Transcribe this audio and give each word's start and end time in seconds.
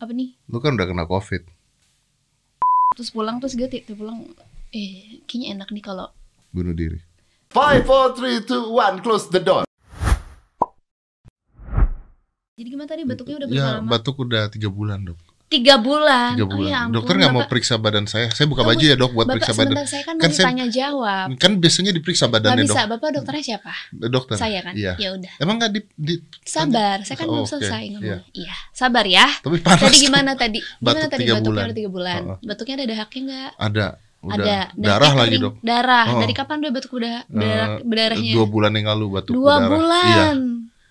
apa 0.00 0.10
nih 0.10 0.32
Lu 0.48 0.58
kan 0.58 0.74
udah 0.74 0.86
kena 0.86 1.04
covid. 1.04 1.44
terus 2.90 3.12
pulang 3.12 3.38
terus 3.38 3.54
gue 3.54 3.64
tiap 3.64 3.94
pulang 3.94 4.26
eh 4.70 5.22
kayaknya 5.24 5.54
enak 5.54 5.68
nih 5.70 5.80
kalau 5.80 6.08
Bunuh 6.50 6.74
diri. 6.74 6.98
Five, 7.48 7.82
four, 7.84 8.10
three, 8.12 8.42
two, 8.42 8.70
one. 8.70 8.98
Close 8.98 9.26
the 9.26 9.38
door. 9.38 9.62
jadi 12.52 12.68
gimana 12.68 12.86
tadi 12.86 13.02
batuknya 13.04 13.40
udah 13.40 13.48
berapa 13.48 13.62
Ya 13.62 13.68
lama 13.78 13.88
batuk 13.88 14.16
udah 14.20 14.50
tiga 14.50 14.68
bulan 14.68 15.06
dok. 15.06 15.16
Tiga 15.50 15.74
bulan 15.76 16.32
Tiga 16.32 16.46
Oh, 16.46 16.54
bulan. 16.54 16.70
ya 16.70 16.76
ampun. 16.80 16.94
Dokter 16.94 17.14
nggak 17.16 17.32
mau 17.32 17.44
periksa 17.44 17.74
badan 17.74 18.06
saya. 18.06 18.30
Saya 18.30 18.46
buka 18.46 18.62
baju 18.62 18.78
ya 18.80 18.94
dok 18.94 19.10
buat 19.10 19.26
Bapak 19.26 19.34
periksa 19.36 19.52
badan. 19.52 19.74
saya 19.82 20.02
kan, 20.02 20.14
Kan 20.16 20.30
saya- 20.30 20.46
tanya 20.46 20.66
jawab 20.66 21.26
Kan 21.36 21.52
biasanya 21.56 21.90
diperiksa 21.90 22.24
Gak 22.24 22.32
badannya 22.32 22.64
bisa, 22.64 22.80
dok. 22.80 22.88
Bapak 22.94 23.08
dokternya 23.12 23.44
siapa? 23.44 23.72
Dokter. 23.90 24.36
Saya 24.36 24.58
kan? 24.62 24.72
Iya. 24.72 24.94
Ya 24.96 25.08
udah. 25.10 25.32
Emang 25.36 25.58
nggak 25.58 25.70
di, 25.70 25.80
di 25.92 26.14
Sabar, 26.40 27.02
saya 27.02 27.16
kan 27.16 27.26
Oh, 27.26 27.32
belum 27.34 27.44
oke. 27.44 27.52
selesai 27.52 27.82
ngomong. 27.90 28.06
Iya. 28.06 28.18
Iya. 28.32 28.54
Sabar 28.70 29.04
ya. 29.04 29.26
Tapi 29.36 29.56
panas. 29.58 29.82
Tadi 29.82 29.90
Dok. 29.92 30.02
gimana 30.02 30.30
tadi? 30.34 30.58
Gimana 30.60 30.78
Batuk 30.80 31.10
tadi 31.10 31.20
tiga 31.20 31.32
batuknya 31.32 31.48
bulan. 31.50 31.64
udah 31.64 31.76
tiga 31.76 31.90
bulan? 31.90 32.20
Oh, 32.20 32.30
oh. 32.30 32.36
Batuknya 32.40 32.74
ada 32.76 32.86
dahaknya 32.86 33.20
enggak? 33.20 33.50
Ada. 33.58 33.86
Udah. 34.20 34.36
Ada. 34.36 34.58
Darah 34.76 35.12
lagi 35.16 35.36
dok. 35.36 35.54
Darah. 35.60 36.04
Oh. 36.06 36.20
Dari 36.20 36.34
kapan 36.36 36.56
udah 36.60 36.70
batuk 36.70 36.92
udah 36.94 37.14
Eh, 37.18 37.26
berdarah, 37.26 37.68
berdarahnya? 37.82 38.32
Dua 38.32 38.46
bulan 38.46 38.72
yang 38.72 38.86
lalu 38.88 39.06
batuk 39.10 39.32
Dua 39.32 39.54
berdarah. 39.56 39.70
bulan. 39.72 40.06
Iya. 40.06 40.28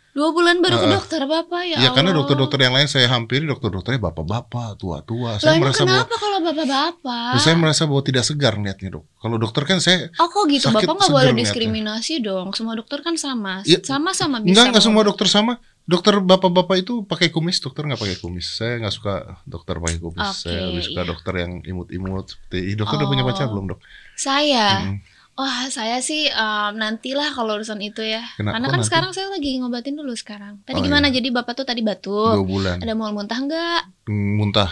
Dua 0.10 0.30
bulan 0.30 0.58
baru 0.58 0.76
ke 0.76 0.84
Heeh. 0.84 0.96
dokter 0.96 1.22
Bapak 1.24 1.62
ya 1.64 1.78
Iya 1.78 1.90
karena 1.92 2.10
Allah. 2.10 2.20
dokter-dokter 2.20 2.60
yang 2.60 2.74
lain 2.74 2.86
saya 2.86 3.08
hampiri 3.08 3.46
dokter-dokternya 3.46 4.02
bapak-bapak, 4.02 4.76
tua-tua. 4.76 5.38
Saya 5.38 5.56
emang 5.56 5.70
merasa 5.70 5.82
bahwa 5.82 5.94
kenapa 6.02 6.16
kalau 6.18 6.38
bapak-bapak? 6.42 7.34
saya 7.38 7.56
merasa 7.56 7.82
bahwa 7.86 8.02
tidak 8.02 8.24
segar 8.24 8.54
lihatnya 8.56 8.90
dok. 8.92 9.06
Kalau 9.16 9.38
dokter 9.38 9.64
kan 9.64 9.78
saya 9.78 10.10
Oh 10.16 10.28
kok 10.28 10.44
gitu, 10.48 10.66
sakit 10.66 10.82
Bapak 10.84 10.94
nggak 10.96 11.10
boleh 11.12 11.34
diskriminasi 11.36 12.14
dong. 12.20 12.52
Semua 12.52 12.74
dokter 12.74 13.00
kan 13.00 13.16
sama, 13.16 13.62
Iya. 13.64 13.80
sama-sama 13.82 14.40
bisa. 14.40 14.50
enggak 14.52 14.66
enggak 14.72 14.84
semua 14.84 15.04
dokter 15.04 15.28
sama. 15.28 15.54
Dokter 15.84 16.22
bapak-bapak 16.22 16.76
itu 16.80 17.02
pakai 17.02 17.30
kumis, 17.30 17.58
dokter 17.58 17.82
nggak 17.82 17.98
pakai 17.98 18.18
kumis. 18.18 18.46
Saya 18.52 18.78
nggak 18.78 18.94
suka 18.94 19.14
dokter 19.44 19.74
pakai 19.76 19.98
kumis. 19.98 20.22
Oke, 20.22 20.42
saya 20.44 20.62
lebih 20.68 20.86
suka 20.86 21.02
iya. 21.02 21.08
dokter 21.08 21.34
yang 21.36 21.52
imut-imut 21.64 22.26
Dokter 22.50 22.96
udah 22.96 23.08
punya 23.08 23.24
Oh. 23.24 23.28
pacar 23.28 23.46
belum 23.48 23.66
dok? 23.68 23.80
Saya, 24.14 24.86
Mm. 24.86 24.98
Wah 25.40 25.66
saya 25.70 25.98
sih 26.00 26.28
em, 26.28 26.72
nantilah 26.76 27.32
kalau 27.32 27.56
urusan 27.56 27.80
itu 27.80 28.04
ya. 28.04 28.20
Kena- 28.36 28.52
Karena 28.52 28.68
kan 28.68 28.76
nanti? 28.76 28.88
sekarang 28.88 29.12
saya 29.12 29.28
lagi 29.30 29.56
ngobatin 29.56 29.96
dulu 29.96 30.12
sekarang. 30.14 30.60
Tadi 30.62 30.76
Oh, 30.76 30.84
gimana? 30.84 31.08
iya. 31.08 31.16
Jadi 31.16 31.32
bapak 31.32 31.54
tuh 31.54 31.64
tadi 31.64 31.80
Dua 31.80 31.90
batuk. 31.90 32.44
bulan. 32.44 32.78
Ada 32.78 32.92
mual 32.92 33.12
muntah 33.12 33.40
enggak? 33.40 33.82
Mm, 34.06 34.32
Muntah. 34.36 34.72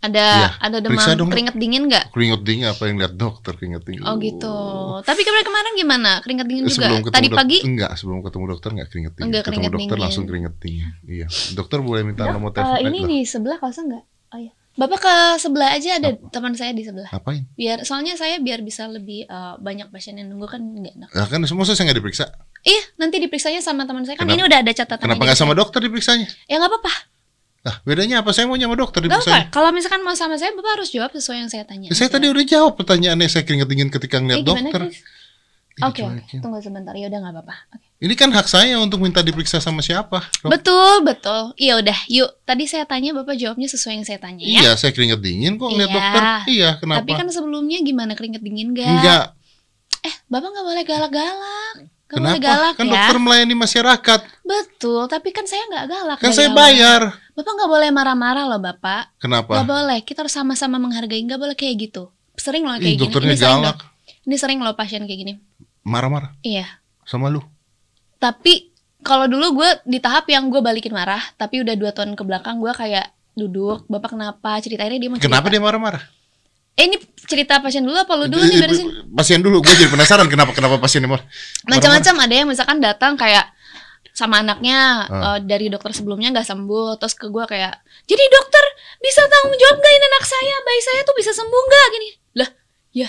Ada 0.00 0.16
Iya. 0.24 0.48
ada 0.58 0.76
demam 0.80 0.96
dong, 0.96 1.12
Dok. 1.20 1.28
keringet 1.30 1.54
dingin 1.54 1.82
enggak? 1.84 2.08
Keringet 2.08 2.40
dingin 2.40 2.66
apa 2.66 2.82
yang 2.84 2.96
lihat 2.96 3.14
dokter 3.14 3.52
keringet 3.52 3.84
dingin? 3.84 4.00
Oh 4.02 4.16
gitu. 4.16 4.56
Tapi 4.98 5.20
kemarin 5.20 5.44
kemarin 5.44 5.72
gimana? 5.76 6.10
Keringet 6.24 6.46
dingin 6.48 6.64
juga. 6.64 6.88
Sebelum 6.88 6.98
ketemu 7.02 7.12
Tadi 7.14 7.28
dok- 7.28 7.36
pagi 7.36 7.56
enggak 7.62 7.90
sebelum 7.94 8.18
ketemu 8.20 8.44
dokter 8.48 8.68
enggak 8.72 8.88
keringet 8.88 9.12
dingin. 9.12 9.26
Enggak 9.28 9.42
ketemu 9.42 9.52
keringet 9.52 9.72
dokter 9.76 9.84
dingin. 9.86 10.00
langsung 10.02 10.24
keringet 10.24 10.54
dingin. 10.56 10.90
Iya. 11.04 11.26
Dokter 11.52 11.78
boleh 11.78 12.02
minta 12.02 12.24
Dok, 12.24 12.32
nomor 12.32 12.50
telepon 12.50 12.80
ini 12.82 12.98
eh, 12.98 13.04
di 13.06 13.18
sebelah 13.24 13.58
kosong 13.58 13.86
enggak? 13.86 14.04
Bapak 14.70 14.98
ke 14.98 15.14
sebelah 15.36 15.74
aja 15.74 15.98
ada 15.98 16.14
teman 16.30 16.54
saya 16.54 16.70
di 16.70 16.82
sebelah. 16.82 17.10
Ngapain? 17.10 17.42
Biar 17.52 17.82
soalnya 17.82 18.14
saya 18.14 18.38
biar 18.38 18.62
bisa 18.62 18.86
lebih 18.86 19.26
eh, 19.26 19.54
banyak 19.58 19.90
pasien 19.90 20.14
yang 20.14 20.30
nunggu 20.30 20.46
kan 20.46 20.62
enggak 20.62 20.94
enak. 20.96 21.08
Lah 21.10 21.26
kan 21.26 21.42
semua 21.44 21.64
saya 21.64 21.76
nggak 21.82 21.98
diperiksa. 21.98 22.30
Iya, 22.60 22.82
nanti 22.96 23.18
diperiksanya 23.18 23.58
sama 23.58 23.82
teman 23.82 24.04
saya 24.04 24.14
kan 24.14 24.24
Kenapa- 24.24 24.36
ini 24.36 24.46
udah 24.46 24.58
ada 24.60 24.72
catatan 24.72 25.02
Kenapa 25.02 25.22
nggak 25.22 25.36
sama 25.36 25.52
dokter 25.52 25.80
diperiksanya? 25.80 26.28
Ya 26.46 26.56
nggak 26.56 26.70
apa-apa. 26.70 26.92
Lah 27.60 27.76
bedanya 27.84 28.24
apa? 28.24 28.32
Saya 28.32 28.48
mau 28.48 28.56
sama 28.56 28.72
dokter 28.72 29.00
Gak 29.00 29.10
apa. 29.10 29.20
diperiksanya. 29.20 29.44
Kalau 29.50 29.68
misalkan 29.70 30.00
mau 30.00 30.14
sama 30.14 30.40
saya, 30.40 30.54
Bapak 30.54 30.80
harus 30.80 30.88
jawab 30.88 31.10
sesuai 31.10 31.36
yang 31.38 31.50
saya 31.50 31.64
tanya. 31.64 31.88
Ya, 31.88 31.94
saya 31.94 32.08
aja. 32.08 32.16
tadi 32.16 32.26
udah 32.28 32.44
jawab 32.46 32.72
pertanyaannya 32.74 33.28
saya 33.28 33.44
keringet 33.44 33.68
dingin 33.68 33.90
ketika 33.90 34.16
Eh, 34.16 34.20
ngeliat 34.22 34.38
gimana, 34.40 34.60
dokter. 34.64 34.80
Chris? 34.86 34.98
Ih, 35.80 35.82
Oke, 35.82 36.00
oke. 36.02 36.12
cuekin. 36.20 36.38
Tunggu 36.38 36.58
sebentar. 36.58 36.92
Ya 36.92 37.08
udah 37.08 37.18
nggak 37.18 37.34
apa-apa. 37.34 37.54
Oke. 37.72 37.86
Ini 37.98 38.14
kan 38.14 38.28
hak 38.28 38.46
saya 38.46 38.76
untuk 38.76 38.98
minta 38.98 39.18
diperiksa 39.18 39.56
sama 39.58 39.80
siapa? 39.80 40.20
Dok? 40.38 40.48
Betul, 40.50 40.94
betul. 41.02 41.52
Iya 41.54 41.76
udah. 41.78 41.98
Yuk, 42.06 42.30
tadi 42.42 42.64
saya 42.64 42.84
tanya 42.84 43.12
Bapak 43.12 43.34
jawabnya 43.34 43.64
sesuai 43.66 43.94
yang 43.94 44.04
saya 44.04 44.16
tanya 44.16 44.40
ya. 44.40 44.60
Iya, 44.62 44.70
saya 44.74 44.90
keringet 44.90 45.18
dingin 45.18 45.56
kok 45.56 45.68
ngeliat 45.68 45.86
Iya. 45.86 45.96
dokter. 45.96 46.22
Iya, 46.46 46.70
kenapa? 46.76 46.98
Tapi 46.98 47.12
kan 47.14 47.26
sebelumnya 47.26 47.78
gimana 47.78 48.12
keringet 48.14 48.40
dingin 48.40 48.72
gak? 48.72 48.88
Enggak. 48.90 49.24
Eh, 50.00 50.14
Bapak 50.26 50.48
nggak 50.48 50.66
boleh 50.66 50.84
galak-galak. 50.84 51.74
Gak 51.76 51.88
Kenapa? 52.10 52.32
boleh 52.32 52.42
galak 52.42 52.74
kan 52.74 52.84
ya. 52.84 52.90
dokter 52.90 53.16
melayani 53.18 53.54
masyarakat. 53.54 54.20
Betul, 54.42 55.02
tapi 55.06 55.28
kan 55.30 55.44
saya 55.44 55.62
nggak 55.66 55.84
galak. 55.86 56.18
Kan 56.18 56.32
saya 56.32 56.48
awal. 56.48 56.58
bayar. 56.58 57.00
Bapak 57.32 57.52
nggak 57.52 57.70
boleh 57.70 57.88
marah-marah 57.90 58.44
loh, 58.46 58.58
Bapak. 58.58 59.14
Kenapa? 59.16 59.54
Nggak 59.54 59.68
boleh. 59.68 59.98
Kita 60.02 60.18
harus 60.20 60.32
sama-sama 60.32 60.76
menghargai. 60.76 61.20
Nggak 61.20 61.38
boleh 61.38 61.54
kayak 61.54 61.76
gitu. 61.80 62.08
Sering 62.34 62.64
loh 62.64 62.74
Ih, 62.74 62.80
kayak 62.80 62.90
gini. 62.90 63.02
dokternya 63.04 63.28
Ini 63.28 63.38
sering 63.38 63.60
galak. 63.60 63.76
loh. 63.76 63.88
Ini 64.20 64.36
sering 64.36 64.58
loh 64.58 64.74
pasien 64.74 65.02
kayak 65.04 65.20
gini. 65.20 65.34
Marah-marah 65.82 66.36
Iya. 66.40 66.66
sama 67.04 67.28
lu. 67.28 67.40
Tapi 68.16 68.70
kalau 69.00 69.24
dulu 69.26 69.64
gue 69.64 69.70
di 69.88 69.98
tahap 69.98 70.28
yang 70.28 70.52
gue 70.52 70.60
balikin 70.60 70.92
marah, 70.92 71.20
tapi 71.34 71.64
udah 71.64 71.72
dua 71.74 71.90
tahun 71.90 72.12
ke 72.14 72.22
belakang 72.22 72.60
gue 72.60 72.68
kayak 72.70 73.08
duduk, 73.32 73.88
bapak 73.88 74.12
kenapa? 74.12 74.60
Ceritainnya 74.60 75.00
dia 75.00 75.08
mau 75.08 75.16
cerita. 75.16 75.32
Kenapa 75.32 75.48
dia 75.48 75.60
marah-marah? 75.60 76.02
Eh 76.76 76.84
ini 76.86 76.96
cerita 77.24 77.58
pasien 77.58 77.80
dulu 77.80 77.96
apa 77.96 78.12
lu 78.14 78.28
dulu 78.28 78.40
nih 78.40 78.58
beresin? 78.60 78.86
Pasien 79.10 79.40
dulu, 79.40 79.64
gue 79.64 79.72
jadi 79.72 79.88
penasaran 79.88 80.28
kenapa 80.28 80.52
kenapa 80.52 80.76
pasien 80.76 81.00
marah. 81.04 81.24
Macam-macam 81.64 82.14
ada 82.20 82.34
yang 82.34 82.48
misalkan 82.48 82.78
datang 82.78 83.16
kayak 83.16 83.48
sama 84.12 84.44
anaknya 84.44 85.08
Ah. 85.08 85.16
eh, 85.34 85.38
dari 85.48 85.72
dokter 85.72 85.96
sebelumnya 85.96 86.28
nggak 86.30 86.44
sembuh, 86.44 87.00
terus 87.00 87.16
ke 87.16 87.26
gue 87.26 87.44
kayak, 87.48 87.72
jadi 88.04 88.24
dokter 88.28 88.64
bisa 89.00 89.24
tanggung 89.24 89.56
jawab 89.56 89.80
nggak 89.80 89.92
ini 89.96 90.06
anak 90.06 90.24
saya, 90.28 90.54
bayi 90.60 90.80
saya 90.84 91.00
tuh 91.08 91.14
bisa 91.16 91.30
sembuh 91.32 91.62
nggak 91.64 91.86
gini? 91.90 92.08
Lah, 92.36 92.48
ya 92.92 93.08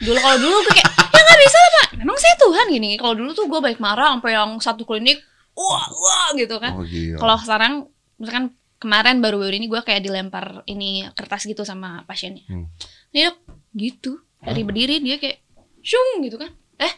dulu 0.00 0.18
kalau 0.18 0.38
dulu 0.40 0.56
gue 0.64 0.74
kayak 0.80 0.90
ya 1.12 1.20
nggak 1.20 1.40
bisa 1.44 1.58
lah 1.60 1.70
pak, 1.70 1.88
memang 2.00 2.16
saya 2.16 2.34
Tuhan 2.40 2.66
gini. 2.72 2.90
Kalau 2.96 3.14
dulu 3.14 3.30
tuh 3.36 3.46
gue 3.46 3.60
baik 3.60 3.78
marah 3.78 4.16
sampai 4.16 4.32
yang 4.32 4.50
satu 4.58 4.82
klinik, 4.88 5.20
wah 5.52 5.86
wah 5.88 6.28
gitu 6.34 6.56
kan. 6.56 6.72
Oh 6.76 6.84
gila. 6.84 7.18
Kalau 7.20 7.36
sekarang 7.40 7.72
misalkan 8.16 8.44
kemarin 8.80 9.20
baru-baru 9.20 9.60
ini 9.60 9.68
gue 9.68 9.80
kayak 9.84 10.00
dilempar 10.00 10.64
ini 10.64 11.04
kertas 11.12 11.44
gitu 11.44 11.68
sama 11.68 12.02
pasiennya. 12.08 12.48
Hmm. 12.48 12.66
Nih 13.12 13.28
dok, 13.28 13.36
gitu. 13.76 14.12
Dari 14.40 14.64
berdiri 14.64 15.04
dia 15.04 15.20
kayak 15.20 15.44
syung 15.84 16.24
gitu 16.24 16.40
kan. 16.40 16.48
Eh, 16.80 16.92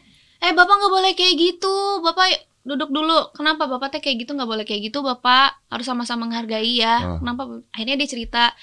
eh 0.47 0.53
bapak 0.55 0.75
nggak 0.79 0.93
boleh 0.95 1.13
kayak 1.19 1.35
gitu. 1.35 1.99
Bapak 2.07 2.31
duduk 2.63 2.95
dulu. 2.95 3.35
Kenapa 3.35 3.67
bapak 3.67 3.99
teh 3.99 4.01
kayak 4.01 4.23
gitu 4.23 4.39
nggak 4.39 4.47
boleh 4.47 4.63
kayak 4.63 4.95
gitu 4.95 5.03
bapak 5.03 5.59
harus 5.67 5.83
sama-sama 5.83 6.31
menghargai 6.31 6.79
ya. 6.79 7.03
Ah. 7.03 7.19
Kenapa? 7.19 7.67
Akhirnya 7.75 7.99
dia 7.99 8.09
cerita. 8.09 8.55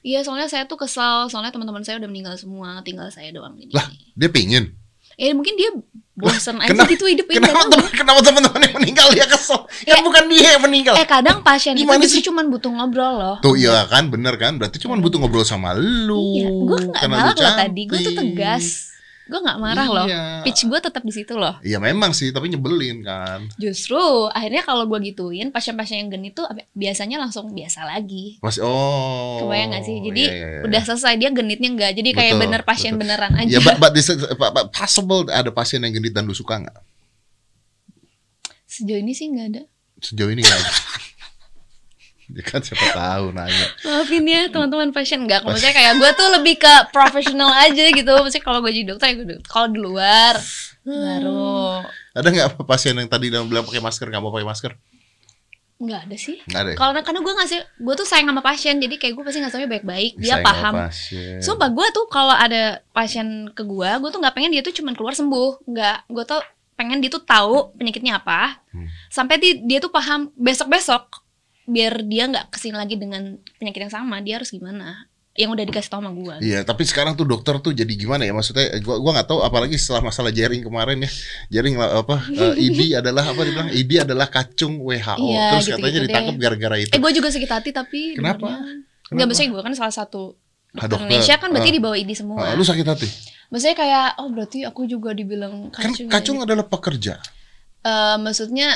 Iya 0.00 0.22
soalnya 0.22 0.46
saya 0.46 0.64
tuh 0.64 0.76
kesel 0.76 1.26
soalnya 1.26 1.50
teman-teman 1.50 1.82
saya 1.82 1.98
udah 1.98 2.06
meninggal 2.06 2.34
semua 2.34 2.78
tinggal 2.80 3.10
saya 3.10 3.30
doang 3.30 3.54
gini. 3.54 3.70
Lah, 3.70 3.86
dia 4.14 4.28
pingin. 4.28 4.74
Ya 5.14 5.34
mungkin 5.34 5.58
dia 5.58 5.74
bosen 6.14 6.58
aja 6.58 6.70
Kenapa- 6.70 6.90
gitu 6.90 7.06
hidupin 7.06 7.38
Kenapa 7.38 7.66
teman 7.66 7.90
kenapa 7.90 8.20
teman-teman 8.22 8.60
yang 8.62 8.74
meninggal 8.74 9.08
dia 9.10 9.26
kesel? 9.26 9.66
Kan 9.66 9.98
Ya. 9.98 9.98
bukan 9.98 10.24
dia 10.26 10.48
yang 10.54 10.62
meninggal. 10.62 10.94
Eh 10.94 11.02
kadang 11.02 11.42
pasien 11.42 11.74
itu 11.74 11.82
Gimana 11.82 12.02
justru 12.02 12.22
sih? 12.22 12.26
cuma 12.26 12.42
butuh 12.42 12.70
ngobrol 12.70 13.14
loh. 13.14 13.36
Tuh 13.42 13.58
iya 13.58 13.82
kan 13.90 14.06
bener 14.06 14.38
kan 14.38 14.54
berarti 14.54 14.78
cuma 14.78 14.94
butuh 14.94 15.18
ngobrol 15.18 15.42
sama 15.42 15.74
lu. 15.74 16.38
Iya, 16.38 16.48
gue 16.50 16.78
nggak 16.86 17.02
galak 17.02 17.34
loh 17.34 17.54
tadi, 17.58 17.82
gue 17.84 17.98
tuh 17.98 18.14
tegas, 18.14 18.87
gue 19.28 19.36
nggak 19.38 19.58
marah 19.60 19.86
loh, 19.86 20.06
Iya. 20.08 20.40
pitch 20.40 20.64
gue 20.64 20.80
tetap 20.80 21.04
di 21.04 21.12
situ 21.12 21.36
loh. 21.36 21.60
Iya 21.60 21.76
memang 21.76 22.10
sih 22.10 22.32
tapi 22.32 22.48
nyebelin 22.48 23.04
kan. 23.04 23.44
Justru 23.54 24.00
akhirnya 24.28 24.64
kalau 24.64 24.88
gue 24.88 24.98
gituin, 25.04 25.52
pasien-pasien 25.52 26.00
yang 26.00 26.10
genit 26.10 26.32
tuh 26.32 26.48
biasanya 26.72 27.20
langsung 27.20 27.52
biasa 27.52 27.84
lagi. 27.84 28.40
Pas 28.40 28.56
oh. 28.58 29.44
Kebayang 29.44 29.76
gak 29.76 29.84
sih? 29.84 30.00
Jadi 30.00 30.22
iya, 30.24 30.32
iya, 30.32 30.48
iya. 30.48 30.60
udah 30.64 30.80
selesai 30.82 31.14
dia 31.14 31.28
genitnya 31.28 31.68
enggak, 31.68 31.92
jadi 31.92 32.10
kayak 32.10 32.32
Betul, 32.34 32.42
bener 32.48 32.60
pasien 32.64 32.92
betul. 32.96 33.00
beneran 33.04 33.32
aja. 33.36 33.52
Ya, 33.52 33.60
but, 33.60 33.76
but 33.76 33.92
this 33.92 34.08
is- 34.08 34.16
but- 34.34 34.50
but 34.50 34.72
possible 34.72 35.28
ada 35.28 35.52
pasien 35.52 35.84
yang 35.84 35.92
genit 35.92 36.10
dan 36.10 36.24
lu 36.24 36.32
suka 36.32 36.56
nggak? 36.58 36.78
Sejauh 38.64 38.96
ini 38.96 39.12
sih 39.12 39.28
nggak 39.28 39.46
ada. 39.50 39.62
Sejauh 39.98 40.30
ini 40.30 40.40
nggak 40.40 40.56
ada. 40.56 40.70
Ya 42.28 42.42
kan 42.42 42.60
siapa 42.60 42.86
tahu 42.90 43.32
nanya. 43.32 43.66
Maafin 43.82 44.22
ya 44.22 44.46
teman-teman 44.46 44.90
pasien 44.90 45.20
enggak. 45.20 45.40
Kalau 45.40 45.52
misalnya 45.52 45.76
kayak 45.76 45.94
gue 45.96 46.10
tuh 46.12 46.28
lebih 46.30 46.54
ke 46.56 46.74
profesional 46.88 47.50
aja 47.54 47.84
gitu. 47.88 48.12
Maksudnya 48.14 48.44
kalau 48.44 48.60
gue 48.60 48.70
jadi 48.70 48.86
dokter 48.86 49.06
ya 49.08 49.14
gue 49.16 49.40
kalau 49.42 49.66
di 49.66 49.78
luar 49.78 50.34
baru 50.82 51.84
Ada 52.12 52.28
nggak 52.28 52.48
pasien 52.64 52.94
yang 52.94 53.06
tadi 53.06 53.28
bilang 53.28 53.48
pakai 53.62 53.78
masker 53.78 54.06
nggak 54.06 54.20
mau 54.20 54.30
pakai 54.30 54.46
masker? 54.46 54.72
nggak 55.78 56.10
ada 56.10 56.16
sih. 56.18 56.42
Nggak 56.42 56.58
ada. 56.58 56.70
ya? 56.70 56.76
Kalau 56.76 56.92
karena 56.98 57.20
gue 57.22 57.34
ngasih, 57.38 57.58
gue 57.78 57.94
tuh 57.94 58.02
sayang 58.02 58.26
sama 58.26 58.42
pasien, 58.42 58.82
jadi 58.82 58.98
kayak 58.98 59.14
gue 59.14 59.22
pasti 59.22 59.38
ngasihnya 59.38 59.70
baik-baik. 59.70 60.18
Dia 60.18 60.34
Sayang 60.34 60.42
paham. 60.42 60.74
Sumpah 61.38 61.70
gue 61.70 61.86
tuh 61.94 62.06
kalau 62.10 62.34
ada 62.34 62.82
pasien 62.90 63.46
ke 63.54 63.62
gue, 63.62 63.86
gue 63.86 64.10
tuh 64.10 64.18
nggak 64.18 64.34
pengen 64.34 64.50
dia 64.50 64.58
tuh 64.58 64.74
cuma 64.74 64.90
keluar 64.90 65.14
sembuh, 65.14 65.62
nggak. 65.64 66.10
Gue 66.10 66.24
tuh 66.26 66.42
pengen 66.74 66.98
dia 66.98 67.06
tuh 67.06 67.22
tahu 67.22 67.70
penyakitnya 67.74 68.18
apa, 68.18 68.58
Hmm. 68.70 68.90
sampai 69.06 69.38
di- 69.38 69.62
dia 69.62 69.78
tuh 69.78 69.90
paham 69.90 70.34
besok-besok, 70.34 71.22
biar 71.68 72.00
dia 72.02 72.24
nggak 72.26 72.48
ke 72.48 72.56
sini 72.56 72.74
lagi 72.74 72.96
dengan 72.96 73.22
penyakit 73.56 73.80
yang 73.80 73.94
sama, 73.94 74.18
dia 74.18 74.36
harus 74.36 74.48
gimana? 74.48 75.04
Yang 75.32 75.50
udah 75.52 75.64
dikasih 75.66 75.86
tau 75.88 76.00
sama 76.00 76.10
gue. 76.10 76.34
Iya, 76.42 76.64
tapi 76.64 76.82
sekarang 76.82 77.14
tuh 77.14 77.22
dokter 77.22 77.54
tuh 77.60 77.70
jadi 77.70 77.86
gimana 77.88 78.24
ya? 78.24 78.32
Maksudnya 78.32 78.74
eh, 78.74 78.80
gua 78.80 78.98
gua 78.98 79.14
nggak 79.14 79.28
tahu 79.28 79.38
apalagi 79.40 79.76
setelah 79.76 80.02
masalah 80.02 80.32
jaring 80.32 80.60
kemarin 80.60 80.98
ya. 80.98 81.10
Jaring 81.52 81.78
apa 81.78 82.26
eh, 82.26 82.58
ID 82.66 82.98
adalah 82.98 83.22
apa 83.22 83.40
dibilang? 83.40 83.70
ID 83.70 84.02
adalah 84.02 84.26
kacung 84.26 84.80
WHO. 84.80 85.14
Iya, 85.22 85.46
Terus 85.54 85.62
gitu-gitu 85.62 85.78
katanya 85.78 85.94
deh. 85.94 86.04
ditangkap 86.04 86.36
gara-gara 86.36 86.76
itu. 86.76 86.90
Eh 86.90 86.98
gue 86.98 87.12
juga 87.12 87.28
sakit 87.30 87.50
hati 87.52 87.70
tapi 87.70 88.00
Kenapa? 88.16 88.50
benernya- 88.50 88.82
Kenapa? 88.82 89.14
Nggak 89.14 89.26
maksudnya 89.26 89.50
gue 89.50 89.62
kan 89.62 89.74
salah 89.76 89.94
satu 89.94 90.22
dokter 90.68 90.98
Indonesia 90.98 91.34
kan 91.36 91.48
berarti 91.48 91.70
Ah. 91.70 91.76
di 91.76 91.80
bawah 91.80 91.96
ID 91.96 92.10
semua. 92.12 92.36
Ah, 92.42 92.52
lu 92.52 92.64
sakit 92.66 92.84
hati? 92.84 93.08
Maksudnya 93.48 93.76
kayak 93.76 94.06
oh 94.18 94.28
berarti 94.28 94.58
aku 94.62 94.84
juga 94.84 95.14
dibilang 95.14 95.70
Kan 95.70 95.94
kacung. 95.94 96.04
ya. 96.04 96.10
kacung 96.10 96.38
adalah 96.42 96.66
pekerja. 96.66 97.14
Eh, 97.80 98.16
maksudnya 98.18 98.74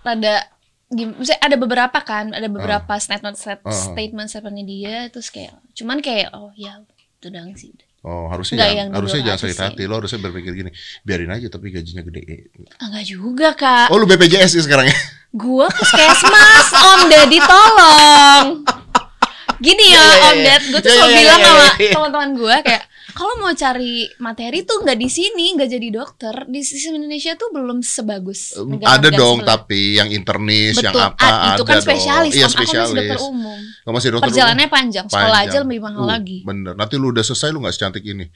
rada 0.00 0.42
gim- 0.90 1.14
maksudnya 1.14 1.40
ada 1.40 1.56
beberapa 1.56 1.98
kan, 2.00 2.30
ada 2.30 2.46
beberapa 2.46 2.88
Ah. 2.88 2.98
statement 2.98 3.34
stat- 3.34 3.62
Ah. 3.62 3.72
statement 3.72 4.26
statementnya 4.26 4.64
dia, 4.64 4.94
terus 5.08 5.28
kayak, 5.28 5.54
cuman 5.72 5.98
kayak 5.98 6.30
oh 6.32 6.50
ya 6.52 6.82
itu 7.14 7.26
doang 7.26 7.54
sih. 7.54 7.70
Oh 8.00 8.26
harusnya 8.26 8.56
jangan, 8.58 8.74
yang 8.74 8.88
di 8.88 8.96
harusnya 8.96 9.20
jangan 9.22 9.40
sakit 9.44 9.58
hati. 9.60 9.82
Lo 9.84 9.94
harusnya 9.94 10.18
berpikir 10.18 10.52
gini, 10.54 10.70
biarin 11.02 11.28
aja 11.28 11.46
tapi 11.48 11.68
gajinya 11.68 12.00
gede. 12.02 12.48
Ah, 12.74 12.88
Enggak 12.88 13.04
juga 13.06 13.48
kak. 13.52 13.86
Oh 13.88 13.96
lu 13.96 14.04
BPJS 14.04 14.50
sih 14.50 14.62
sekarang 14.62 14.88
ya? 14.88 14.96
Gua 15.30 15.68
puskesmas, 15.68 16.66
Om 16.72 17.00
Deddy 17.06 17.38
tolong. 17.38 18.46
Gini 19.58 19.84
ya, 19.86 20.00
Iya, 20.00 20.08
iya, 20.10 20.24
Om 20.24 20.34
iya. 20.34 20.44
Ded, 20.48 20.62
gue 20.66 20.80
tuh 20.80 20.88
selalu 20.90 21.12
bilang 21.14 21.38
sama 21.38 21.66
teman-teman 21.76 22.30
gue 22.32 22.54
kayak 22.64 22.82
kalau 23.10 23.34
mau 23.38 23.52
cari 23.52 23.92
materi 24.16 24.62
tuh 24.62 24.80
nggak 24.80 24.94
di 24.94 25.08
sini, 25.08 25.52
nggak 25.52 25.70
jadi 25.70 25.88
dokter. 25.90 26.34
Di 26.44 26.60
sistem 26.60 26.98
Indonesia 26.98 27.32
tuh 27.34 27.48
belum 27.48 27.80
sebagus. 27.80 28.54
negara-negara 28.56 28.96
ada 28.96 29.08
dong 29.12 29.38
sebelah. 29.38 29.56
tapi 29.58 29.80
yang 29.94 30.08
internis, 30.08 30.74
yang 30.76 30.90
Betul, 30.90 31.08
apa 31.10 31.24
ah, 31.24 31.52
itu 31.52 31.62
kan 31.62 31.78
spesialis. 31.78 32.32
dong. 32.32 32.38
Iya 32.38 32.46
Om. 32.46 32.50
Aku 32.50 32.58
masih 32.58 32.76
dokter 32.76 32.90
spesialis. 33.00 33.22
umum. 33.22 33.58
Kamu 33.80 33.92
masih 33.92 34.08
dokter 34.10 34.24
Perjalanannya 34.26 34.64
umum? 34.64 34.76
panjang, 34.76 35.06
sekolah 35.06 35.26
aja 35.32 35.46
Panjang. 35.46 35.62
lebih 35.64 35.78
mahal 35.80 35.98
Uh, 36.00 36.08
lagi. 36.08 36.38
Bener. 36.42 36.74
Nanti 36.74 36.94
lu 36.96 37.06
udah 37.08 37.22
selesai 37.22 37.48
lu 37.48 37.58
nggak 37.58 37.74
secantik 37.74 38.04
ini. 38.04 38.26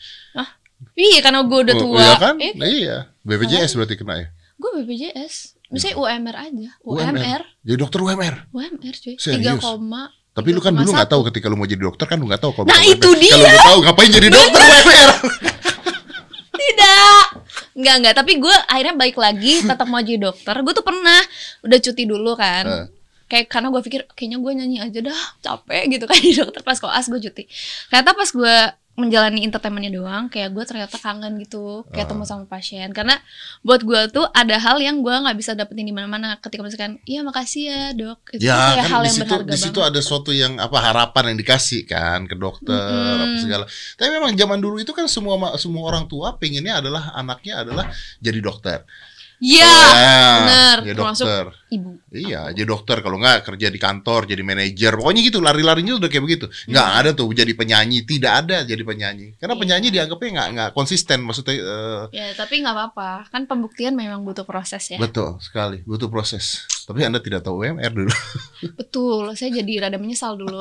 Iya, 0.95 1.19
karena 1.21 1.41
gue 1.43 1.59
udah 1.61 1.75
Oh, 1.75 1.83
tua. 1.83 1.99
Iya 1.99 2.15
kan? 2.17 2.35
Eh, 2.39 2.53
Nah, 2.55 2.67
iya. 2.67 2.97
BPJS 3.21 3.73
berarti 3.73 3.95
kena 3.95 4.15
ya. 4.17 4.29
gue 4.55 4.71
BPJS. 4.77 5.35
Misalnya 5.67 5.97
UMR 5.97 6.37
aja. 6.37 6.71
UMR. 6.81 7.11
UMR. 7.11 7.43
Jadi 7.61 7.77
dokter 7.77 7.99
UMR. 8.01 8.35
UMR 8.53 8.95
cuy. 8.95 9.15
Serius? 9.17 9.59
3 9.59 9.59
koma. 9.59 10.13
Tapi 10.35 10.49
lu 10.51 10.59
kan 10.59 10.75
dulu 10.75 10.91
nggak 10.91 11.07
3,1. 11.07 11.13
tahu 11.15 11.23
ketika 11.31 11.47
lu 11.47 11.55
mau 11.55 11.63
jadi 11.63 11.79
dokter 11.79 12.07
kan 12.11 12.19
lu 12.19 12.27
nggak 12.27 12.43
tahu 12.43 12.51
kalau 12.59 12.67
Nah, 12.67 12.83
itu 12.83 13.11
dia. 13.23 13.39
Kalau 13.39 13.47
lu 13.47 13.61
tahu 13.63 13.79
ngapain 13.87 14.11
jadi 14.11 14.29
dokter 14.35 14.61
UMR? 14.61 15.11
Tidak. 16.61 17.25
Enggak, 17.75 17.95
enggak. 18.03 18.15
Tapi 18.19 18.33
gue 18.43 18.55
akhirnya 18.67 18.95
baik 18.99 19.17
lagi, 19.19 19.63
tetap 19.63 19.87
mau 19.87 20.03
jadi 20.03 20.19
dokter. 20.19 20.55
Gue 20.63 20.75
tuh 20.75 20.83
pernah 20.83 21.23
udah 21.63 21.79
cuti 21.79 22.03
dulu 22.03 22.35
kan. 22.35 22.65
Eh. 22.67 22.87
Kayak 23.35 23.51
karena 23.51 23.69
gue 23.75 23.83
pikir 23.83 24.01
kayaknya 24.15 24.39
gue 24.39 24.53
nyanyi 24.55 24.79
aja 24.79 24.99
dah, 25.03 25.23
capek 25.43 25.91
gitu 25.91 26.07
kan 26.07 26.15
jadi 26.23 26.47
dokter 26.47 26.63
pas 26.63 26.79
koas 26.79 27.11
gue 27.11 27.19
cuti. 27.19 27.51
Ternyata 27.91 28.15
pas 28.15 28.31
gue 28.31 28.57
menjalani 28.95 29.43
entertainmentnya 29.43 29.91
doang, 29.91 30.31
kayak 30.31 30.55
gue 30.55 30.63
ternyata 30.63 30.95
kangen 31.03 31.35
gitu, 31.43 31.83
kayak 31.91 32.07
Ah. 32.07 32.11
temu 32.15 32.23
sama 32.23 32.47
pasien. 32.47 32.95
Karena 32.95 33.19
buat 33.67 33.83
gue 33.83 34.07
tuh 34.15 34.23
ada 34.31 34.55
hal 34.55 34.79
yang 34.79 35.03
gue 35.03 35.11
nggak 35.11 35.35
bisa 35.35 35.51
dapetin 35.59 35.83
di 35.83 35.91
mana-mana. 35.91 36.39
Ketika 36.39 36.63
misalkan, 36.63 37.03
iya 37.03 37.27
makasih 37.27 37.63
ya 37.67 37.81
dok, 37.91 38.23
itu 38.39 38.47
Ya 38.47 38.55
kayak 38.55 38.79
kan 38.79 38.87
hal 38.87 39.03
di 39.03 39.07
yang 39.11 39.17
situ 39.19 39.27
berharga 39.27 39.51
di 39.51 39.59
situ 39.59 39.81
ada 39.83 39.99
suatu 39.99 40.31
yang 40.31 40.63
apa 40.63 40.79
harapan 40.79 41.35
yang 41.35 41.39
dikasih 41.43 41.91
kan 41.91 42.23
ke 42.31 42.39
dokter 42.39 42.71
apa 42.79 43.35
Mm-mm. 43.35 43.43
segala. 43.43 43.65
Tapi 43.99 44.09
memang 44.15 44.31
zaman 44.39 44.63
dulu 44.63 44.79
itu 44.79 44.95
kan 44.95 45.11
semua 45.11 45.35
semua 45.59 45.83
orang 45.91 46.07
tua 46.07 46.39
pengennya 46.39 46.79
adalah 46.79 47.19
anaknya 47.19 47.67
adalah 47.67 47.91
jadi 48.23 48.39
dokter. 48.39 48.87
Iya, 49.39 49.67
Ya, 49.67 50.25
bener. 50.39 50.77
jadi 50.85 50.97
Termasuk 50.97 51.27
dokter. 51.27 51.47
ibu. 51.69 51.91
Iya, 52.09 52.41
jadi 52.51 52.65
dokter 52.65 52.97
kalau 52.99 53.17
nggak 53.17 53.39
kerja 53.45 53.67
di 53.67 53.77
kantor, 53.77 54.21
jadi 54.25 54.41
manajer, 54.41 54.93
pokoknya 54.95 55.21
gitu 55.23 55.39
lari-larinya 55.39 55.95
udah 55.97 56.07
kayak 56.07 56.25
begitu. 56.25 56.47
Nggak 56.67 56.89
ada 56.95 57.11
tuh 57.13 57.27
jadi 57.31 57.53
penyanyi, 57.53 58.03
tidak 58.03 58.33
ada 58.41 58.63
jadi 58.63 58.81
penyanyi. 58.81 59.35
Karena 59.37 59.55
Iya. 59.55 59.61
penyanyi 59.61 59.89
dianggapnya 59.91 60.31
nggak 60.33 60.49
nggak 60.55 60.71
konsisten, 60.73 61.19
maksudnya 61.21 61.55
eh, 61.57 62.03
Ya 62.13 62.27
tapi 62.33 62.61
nggak 62.61 62.73
apa-apa, 62.73 63.11
kan 63.29 63.45
pembuktian 63.45 63.93
memang 63.93 64.23
butuh 64.23 64.45
proses 64.45 64.87
ya. 64.87 64.97
betul 64.97 65.37
sekali, 65.39 65.83
butuh 65.83 66.07
proses. 66.07 66.65
Tapi 66.85 67.01
anda 67.01 67.17
tidak 67.17 67.41
tahu 67.41 67.65
UMR 67.65 67.91
dulu. 67.91 68.13
Betul, 68.79 69.33
saya 69.33 69.49
jadi 69.55 69.89
rada 69.89 69.97
menyesal 69.97 70.37
dulu. 70.37 70.61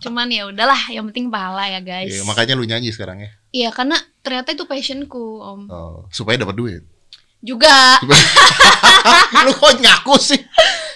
Cuman 0.00 0.26
ya 0.26 0.42
udahlah, 0.44 0.90
yang 0.90 1.06
penting 1.06 1.30
pahala 1.30 1.62
ya 1.68 1.78
guys. 1.78 2.10
Iya, 2.10 2.22
makanya 2.24 2.54
lu 2.54 2.64
nyanyi 2.64 2.90
sekarang 2.90 3.18
ya, 3.18 3.30
Iya, 3.50 3.70
karena 3.70 3.94
ternyata 4.20 4.50
itu 4.50 4.64
passionku, 4.64 5.38
Om. 5.38 5.60
Oh, 5.66 5.96
supaya 6.08 6.34
dapat 6.36 6.54
duit. 6.54 6.82
Juga. 7.40 7.96
lu 9.44 9.52
kok 9.52 9.72
ngaku 9.76 10.14
sih? 10.16 10.40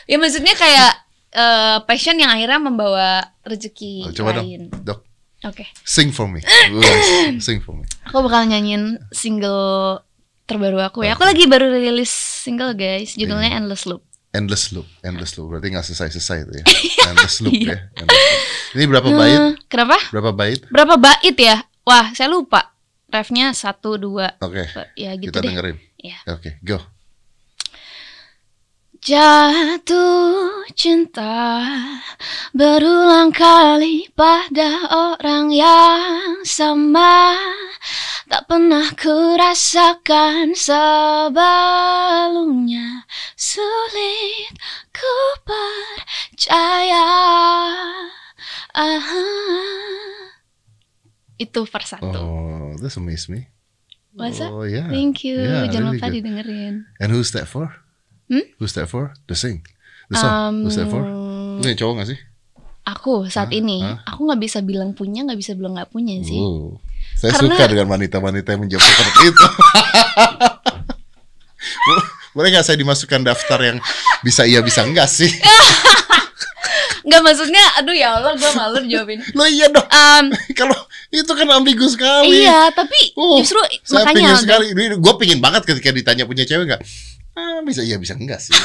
Ya 0.05 0.17
maksudnya 0.17 0.52
kayak 0.52 0.93
eh, 1.31 1.76
passion 1.85 2.17
yang 2.17 2.29
akhirnya 2.29 2.61
membawa 2.61 3.25
rezeki 3.43 4.08
Oh, 4.08 4.12
coba 4.12 4.31
dong, 4.37 4.44
lain. 4.44 4.62
dok, 4.85 5.00
Oke. 5.43 5.64
sing 5.82 6.12
for 6.12 6.29
me, 6.29 6.44
sing 7.41 7.58
for 7.58 7.73
me. 7.73 7.88
Aku 8.05 8.20
bakal 8.20 8.44
nyanyiin 8.44 9.00
single 9.11 10.05
terbaru 10.44 10.76
aku 10.79 11.02
ya. 11.02 11.17
Aku 11.17 11.25
lagi 11.25 11.49
baru 11.49 11.73
rilis 11.73 12.12
single 12.12 12.76
guys, 12.76 13.17
judulnya 13.17 13.49
Iya. 13.50 13.58
Endless 13.64 13.88
Loop. 13.88 14.05
Endless 14.35 14.75
loop, 14.75 14.82
endless 15.00 15.38
loop. 15.38 15.47
Berarti 15.49 15.70
nggak 15.70 15.87
selesai-selesai 15.87 16.38
itu 16.43 16.52
ya. 16.58 16.64
Iya. 16.69 17.02
Endless 17.08 17.37
loop 17.40 17.55
ya. 17.55 17.76
Endless 18.02 18.19
loop. 18.20 18.43
Ini 18.75 18.85
berapa 18.90 19.08
bait? 19.08 19.38
Hmm, 19.38 19.52
kenapa? 19.70 19.97
Berapa 20.11 20.31
bait? 20.35 20.61
Berapa 20.69 20.94
bait 20.99 21.37
ya? 21.38 21.56
Wah, 21.87 22.11
saya 22.12 22.29
lupa. 22.29 22.75
Refnya 23.06 23.55
satu 23.55 23.94
dua. 23.94 24.35
Oke, 24.43 24.67
Ya 24.99 25.14
gitu 25.14 25.31
kita 25.31 25.38
deh. 25.38 25.49
dengerin. 25.49 25.76
Iya. 26.05 26.21
Oke, 26.29 26.61
go. 26.61 26.77
Jatuh 29.05 30.65
cinta 30.77 31.61
berulang 32.56 33.33
kali 33.33 34.09
pada 34.17 34.85
orang 34.89 35.53
yang 35.53 36.41
sama 36.41 37.37
Tak 38.33 38.49
pernah 38.49 38.89
kurasakan 38.97 40.56
sebelumnya 40.56 41.37
Sulit 43.37 44.57
ku 44.89 45.17
percaya 45.45 47.09
Aha. 48.73 49.25
Itu 51.37 51.69
per 51.69 51.85
satu 51.85 52.09
Oh, 52.09 52.73
amaze 52.73 53.29
me. 53.29 53.54
Masa? 54.14 54.46
Oh 54.49 54.62
yeah. 54.62 54.87
Thank 54.87 55.22
you, 55.22 55.37
Yeah, 55.37 55.66
jangan 55.66 55.90
really 55.90 55.99
lupa 55.99 56.06
good. 56.06 56.14
didengerin 56.16 56.75
And 56.99 57.08
who's 57.11 57.31
that 57.31 57.44
for? 57.44 57.75
Hmm? 58.26 58.46
Who's 58.56 58.72
that 58.72 58.87
for? 58.87 59.11
The 59.26 59.34
sing. 59.34 59.66
The 60.06 60.16
song. 60.16 60.62
who's 60.62 60.76
that 60.76 60.87
for? 60.87 61.02
Um, 61.02 61.58
Lu 61.58 61.66
yang 61.66 61.75
cowok 61.75 61.94
gak 61.99 62.08
sih? 62.11 62.19
Aku 62.84 63.25
saat 63.26 63.49
Hah? 63.49 63.56
ini, 63.56 63.81
Hah? 63.81 64.05
aku 64.05 64.28
nggak 64.28 64.38
bisa 64.38 64.61
bilang 64.61 64.93
punya, 64.93 65.25
nggak 65.25 65.40
bisa 65.40 65.56
bilang 65.56 65.72
nggak 65.72 65.88
punya 65.88 66.20
sih. 66.20 66.37
Oh. 66.37 66.76
Saya 67.14 67.32
Karena- 67.32 67.56
suka 67.56 67.64
dengan 67.66 67.87
wanita-wanita 67.88 68.49
yang 68.50 68.62
menjawab 68.62 68.84
seperti 68.84 69.22
itu. 69.25 69.46
Bo- 71.84 72.06
Boleh 72.34 72.49
nggak 72.50 72.66
saya 72.66 72.76
dimasukkan 72.76 73.20
daftar 73.25 73.58
yang 73.62 73.78
bisa 74.20 74.43
iya 74.43 74.61
bisa 74.61 74.84
enggak 74.84 75.06
sih? 75.06 75.31
Nggak 77.05 77.21
maksudnya, 77.21 77.65
aduh 77.77 77.93
ya 77.93 78.17
Allah, 78.17 78.33
gue 78.33 78.51
malu 78.56 78.81
jawabin. 78.89 79.21
Lo 79.37 79.45
iya 79.55 79.69
dong. 79.69 79.85
Um, 79.85 80.25
Kalau 80.59 80.77
itu 81.12 81.29
kan 81.29 81.47
ambigu 81.53 81.85
sekali. 81.87 82.43
iya, 82.43 82.73
tapi 82.73 83.12
Oh, 83.15 83.39
justru 83.39 83.61
Saya 83.85 84.09
makanya 84.09 84.17
pingin 84.17 84.37
sekali. 84.41 84.67
Gue 84.97 85.15
pingin 85.21 85.39
banget 85.45 85.62
ketika 85.69 85.93
ditanya 85.93 86.25
punya 86.25 86.49
cewek 86.49 86.65
nggak? 86.65 86.83
Ah, 87.37 87.61
bisa 87.62 87.85
iya 87.85 88.01
bisa 88.01 88.17
enggak 88.17 88.41
sih. 88.41 88.56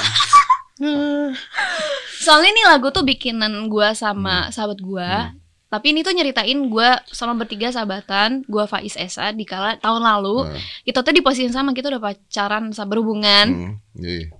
Ah. 0.80 1.36
soalnya 2.24 2.56
ini 2.56 2.63
lagu 2.63 2.88
tuh 2.88 3.03
bikinan 3.03 3.68
gue 3.68 3.83
Hmm. 3.91 4.00
sama 4.00 4.47
sahabat 4.47 4.80
gue. 4.80 5.12
Tapi 5.68 5.92
ini 5.92 6.07
tuh 6.07 6.15
nyeritain 6.15 6.56
gue 6.56 6.89
sama 7.12 7.35
bertiga 7.35 7.68
sahabatan, 7.68 8.47
gue 8.47 8.63
Faiz 8.63 8.95
Esa 8.95 9.35
di 9.35 9.44
kala 9.44 9.75
tahun 9.78 10.02
lalu. 10.02 10.47
Nah, 10.47 10.56
Kita 10.81 11.04
tuh 11.04 11.11
di 11.11 11.19
posisi 11.19 11.45
yang 11.45 11.54
sama, 11.54 11.75
kita 11.75 11.92
udah 11.92 11.99
pacaran, 11.99 12.71
berhubungan 12.87 13.47
hmm, 13.52 13.73
iya. 13.99 14.31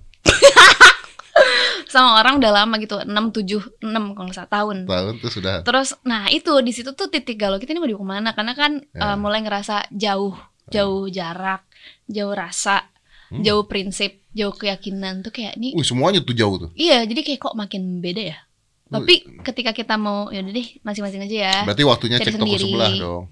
Sama 1.90 2.16
orang 2.16 2.38
udah 2.38 2.52
lama 2.54 2.74
gitu, 2.78 2.96
6 2.96 3.10
7 3.34 3.82
6 3.82 4.14
kalau 4.14 4.24
nggak 4.24 4.38
salah 4.38 4.52
tahun. 4.52 4.76
Tahun 4.86 5.14
tuh 5.18 5.30
sudah. 5.30 5.54
Terus 5.60 5.98
nah 6.02 6.30
itu 6.30 6.54
di 6.62 6.70
situ 6.70 6.94
tuh 6.94 7.06
titik 7.06 7.36
galau 7.36 7.58
kita 7.58 7.70
ini 7.70 7.80
mau 7.82 7.90
di 7.90 7.94
ke 7.94 8.06
mana 8.06 8.30
karena 8.30 8.54
kan 8.54 8.78
Ya. 8.90 9.12
eh, 9.12 9.16
mulai 9.18 9.42
ngerasa 9.42 9.90
jauh, 9.90 10.32
jauh 10.66 11.06
jarak, 11.06 11.66
jauh 12.06 12.30
rasa, 12.30 12.86
Hmm. 13.28 13.42
jauh 13.42 13.62
prinsip, 13.64 14.22
jauh 14.30 14.50
keyakinan 14.50 15.22
tuh 15.22 15.30
kayak 15.30 15.54
nih 15.54 15.74
Uh, 15.74 15.82
semuanya 15.82 16.18
tuh 16.18 16.34
jauh 16.34 16.56
tuh. 16.56 16.70
Iya, 16.74 17.06
jadi 17.06 17.20
kayak 17.20 17.38
kok 17.40 17.54
makin 17.54 17.98
beda 17.98 18.22
ya. 18.24 18.38
Tapi 18.86 19.22
ketika 19.46 19.70
kita 19.70 19.94
mau 19.94 20.30
ya 20.30 20.42
deh 20.42 20.66
masing-masing 20.82 21.22
aja 21.22 21.36
ya. 21.46 21.56
Berarti 21.62 21.84
waktunya 21.86 22.18
cek 22.18 22.34
toko 22.34 22.42
sendiri. 22.50 22.64
sebelah 22.66 22.90
dong. 22.98 23.24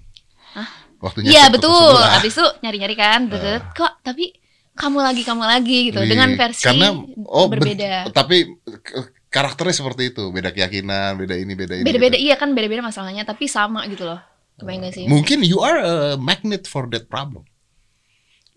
Hah? 0.55 0.69
Waktunya 0.99 1.29
Iya 1.31 1.43
toko 1.47 1.55
betul. 1.59 1.95
Habis 1.99 2.31
itu 2.31 2.45
nyari-nyari 2.59 2.95
kan, 2.95 3.19
deket. 3.27 3.61
Kok 3.75 3.93
tapi 3.99 4.31
kamu 4.79 4.97
lagi 5.03 5.21
kamu 5.27 5.43
lagi 5.43 5.77
gitu 5.91 5.99
Wih, 5.99 6.07
dengan 6.07 6.31
versi 6.39 6.63
karena 6.63 6.95
oh 7.27 7.51
berbeda. 7.51 8.07
tapi 8.15 8.47
karakternya 9.29 9.75
seperti 9.75 10.15
itu, 10.15 10.23
beda 10.31 10.49
keyakinan, 10.49 11.19
beda 11.19 11.35
ini, 11.37 11.53
beda 11.53 11.77
ini. 11.77 11.85
Beda-beda 11.85 12.17
gitu. 12.17 12.25
iya 12.25 12.35
kan 12.39 12.55
beda-beda 12.55 12.81
masalahnya 12.81 13.21
tapi 13.23 13.45
sama 13.45 13.85
gitu 13.85 14.07
loh. 14.07 14.17
Kebayang 14.57 14.89
gak 14.89 14.93
sih? 14.97 15.05
Mungkin 15.05 15.45
you 15.45 15.61
are 15.61 15.77
a 15.79 15.95
magnet 16.17 16.65
for 16.65 16.89
that 16.89 17.07
problem. 17.07 17.45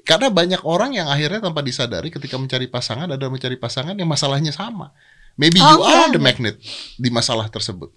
Karena 0.02 0.34
banyak 0.34 0.66
orang 0.66 0.98
yang 0.98 1.06
akhirnya 1.06 1.38
tanpa 1.38 1.62
disadari 1.62 2.10
ketika 2.10 2.34
mencari 2.34 2.66
pasangan 2.66 3.06
adalah 3.06 3.30
mencari 3.30 3.54
pasangan 3.54 3.94
yang 3.94 4.10
masalahnya 4.10 4.50
sama. 4.50 4.90
Maybe 5.38 5.62
Oh, 5.62 5.78
you 5.78 5.80
are 5.86 6.10
enggak, 6.10 6.14
the 6.14 6.20
magnet 6.20 6.56
di 6.98 7.08
masalah 7.12 7.46
tersebut. 7.46 7.94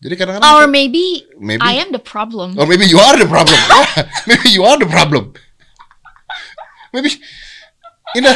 Jadi 0.00 0.14
kadang-kadang 0.16 0.48
Or 0.48 0.64
kita- 0.64 0.72
maybe, 0.72 1.04
maybe 1.36 1.60
I 1.60 1.82
am 1.82 1.90
the 1.90 2.00
problem. 2.00 2.54
Or 2.56 2.64
maybe 2.64 2.86
you 2.86 2.96
are 2.96 3.18
the 3.18 3.26
problem. 3.26 3.58
Maybe 4.30 4.48
you 4.54 4.62
are 4.64 4.78
the 4.78 4.88
problem. 4.88 5.34
Maybe 6.90 7.10
in 8.14 8.26
a, 8.26 8.34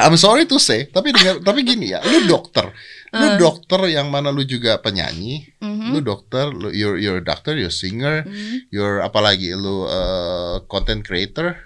I'm 0.00 0.16
sorry 0.16 0.48
to 0.48 0.56
say, 0.56 0.88
tapi 0.88 1.12
dengan 1.12 1.40
tapi 1.40 1.60
gini 1.60 1.92
ya, 1.92 2.00
lu 2.00 2.24
dokter. 2.24 2.72
Lu 3.10 3.26
Uh. 3.26 3.36
dokter 3.36 3.90
yang 3.90 4.06
mana 4.06 4.30
lu 4.30 4.46
juga 4.46 4.78
penyanyi, 4.78 5.42
Mhm. 5.58 5.90
lu 5.90 5.98
dokter, 6.00 6.46
lu 6.48 6.70
you're 6.70 6.94
you're 6.96 7.18
a 7.18 7.24
doctor, 7.24 7.52
you're 7.52 7.68
a 7.68 7.74
singer, 7.74 8.22
Mhm. 8.22 8.70
you're 8.70 9.02
apalagi 9.02 9.50
lu 9.52 9.84
uh, 9.84 10.62
content 10.66 11.02
creator. 11.02 11.58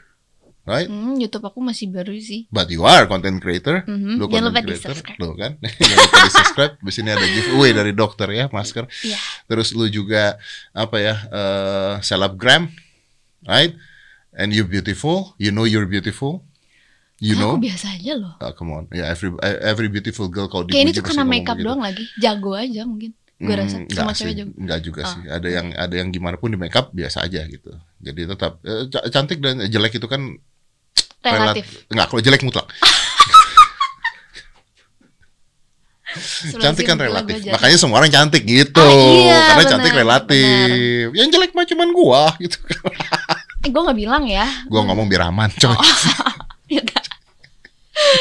right? 0.64 0.88
Hmm, 0.88 1.20
YouTube 1.20 1.44
aku 1.44 1.60
masih 1.60 1.92
baru 1.92 2.16
sih. 2.16 2.48
But 2.48 2.72
you 2.72 2.88
are 2.88 3.04
content 3.04 3.36
creator. 3.36 3.84
Mhm. 3.84 4.16
Lu 4.16 4.24
Jangan 4.32 4.48
content 4.48 4.48
lupa 4.48 4.60
di 4.64 4.72
creator. 4.72 4.96
Lu 5.20 5.28
kan? 5.36 5.52
Jangan 5.76 5.96
lupa 6.00 6.16
di 6.16 6.32
subscribe. 6.32 6.74
Di 6.80 6.92
sini 6.96 7.08
ada 7.12 7.26
giveaway 7.28 7.70
dari 7.76 7.92
dokter 7.92 8.32
ya, 8.32 8.48
masker. 8.48 8.88
Iya. 9.04 9.20
Terus 9.44 9.76
lu 9.76 9.92
juga 9.92 10.40
apa 10.72 10.96
ya? 10.96 11.14
eh 11.20 11.94
selebgram, 12.00 12.72
right? 13.44 13.76
And 14.34 14.50
you're 14.50 14.66
beautiful. 14.66 15.34
You 15.36 15.50
know 15.50 15.62
you're 15.62 15.86
beautiful. 15.86 16.42
You 17.16 17.34
know. 17.34 17.54
Aku 17.54 17.62
biasa 17.62 17.86
aja 17.94 18.12
loh. 18.14 18.34
Ah, 18.38 18.50
come 18.50 18.74
on. 18.74 18.84
Ya 18.90 19.06
every 19.06 19.30
every 19.62 19.86
beautiful 19.86 20.26
girl 20.26 20.46
kalau 20.46 20.66
Kayak 20.66 20.74
ini 20.80 20.90
dipuji 20.90 20.98
tuh 20.98 21.14
ngomong 21.16 21.30
makeup 21.30 21.54
begitu. 21.54 21.66
doang 21.66 21.80
lagi. 21.80 22.04
Jago 22.18 22.52
aja 22.52 22.82
mungkin. 22.82 23.10
Gue 23.34 23.50
Hmm, 23.50 23.60
rasa 23.60 23.76
sih, 23.76 23.86
cewek 24.16 24.34
jago. 24.36 24.50
enggak 24.56 24.80
juga 24.80 25.00
Oh. 25.00 25.10
sih. 25.10 25.22
Ada 25.28 25.48
yang 25.48 25.66
ada 25.72 25.94
yang 25.94 26.08
gimana 26.08 26.34
pun 26.34 26.50
di 26.50 26.56
makeup 26.56 26.90
biasa 26.90 27.22
aja 27.22 27.42
gitu. 27.44 27.70
Jadi 27.98 28.20
tetap 28.26 28.58
eh, 28.60 28.86
ca- 28.88 29.06
cantik 29.08 29.38
dan 29.38 29.62
jelek 29.64 29.94
itu 29.94 30.06
kan 30.06 30.22
Relatif. 31.20 31.64
relat- 31.64 31.86
Enggak, 31.88 32.06
kalau 32.10 32.20
jelek 32.20 32.42
mutlak. 32.42 32.66
Cantik 36.56 36.86
kan 36.86 36.94
relatif. 36.96 37.42
Makanya 37.44 37.74
semua 37.74 37.98
orang 37.98 38.06
cantik 38.08 38.42
gitu. 38.44 38.78
Ah, 38.78 38.86
iya, 38.86 39.34
Karena 39.34 39.54
benar, 39.56 39.70
cantik 39.72 39.94
relatif. 39.96 41.06
Yang 41.10 41.28
jelek 41.32 41.50
mah 41.52 41.64
cuman 41.64 41.88
gua 41.90 42.22
gitu. 42.42 42.58
Eh, 43.64 43.70
gue 43.70 43.82
gak 43.82 43.96
bilang 43.96 44.24
ya. 44.24 44.44
gua 44.68 44.84
ngomong 44.84 45.08
biar 45.08 45.28
aman, 45.28 45.48
coy. 45.50 45.72
Ya 46.66 46.80
kan? 46.80 47.04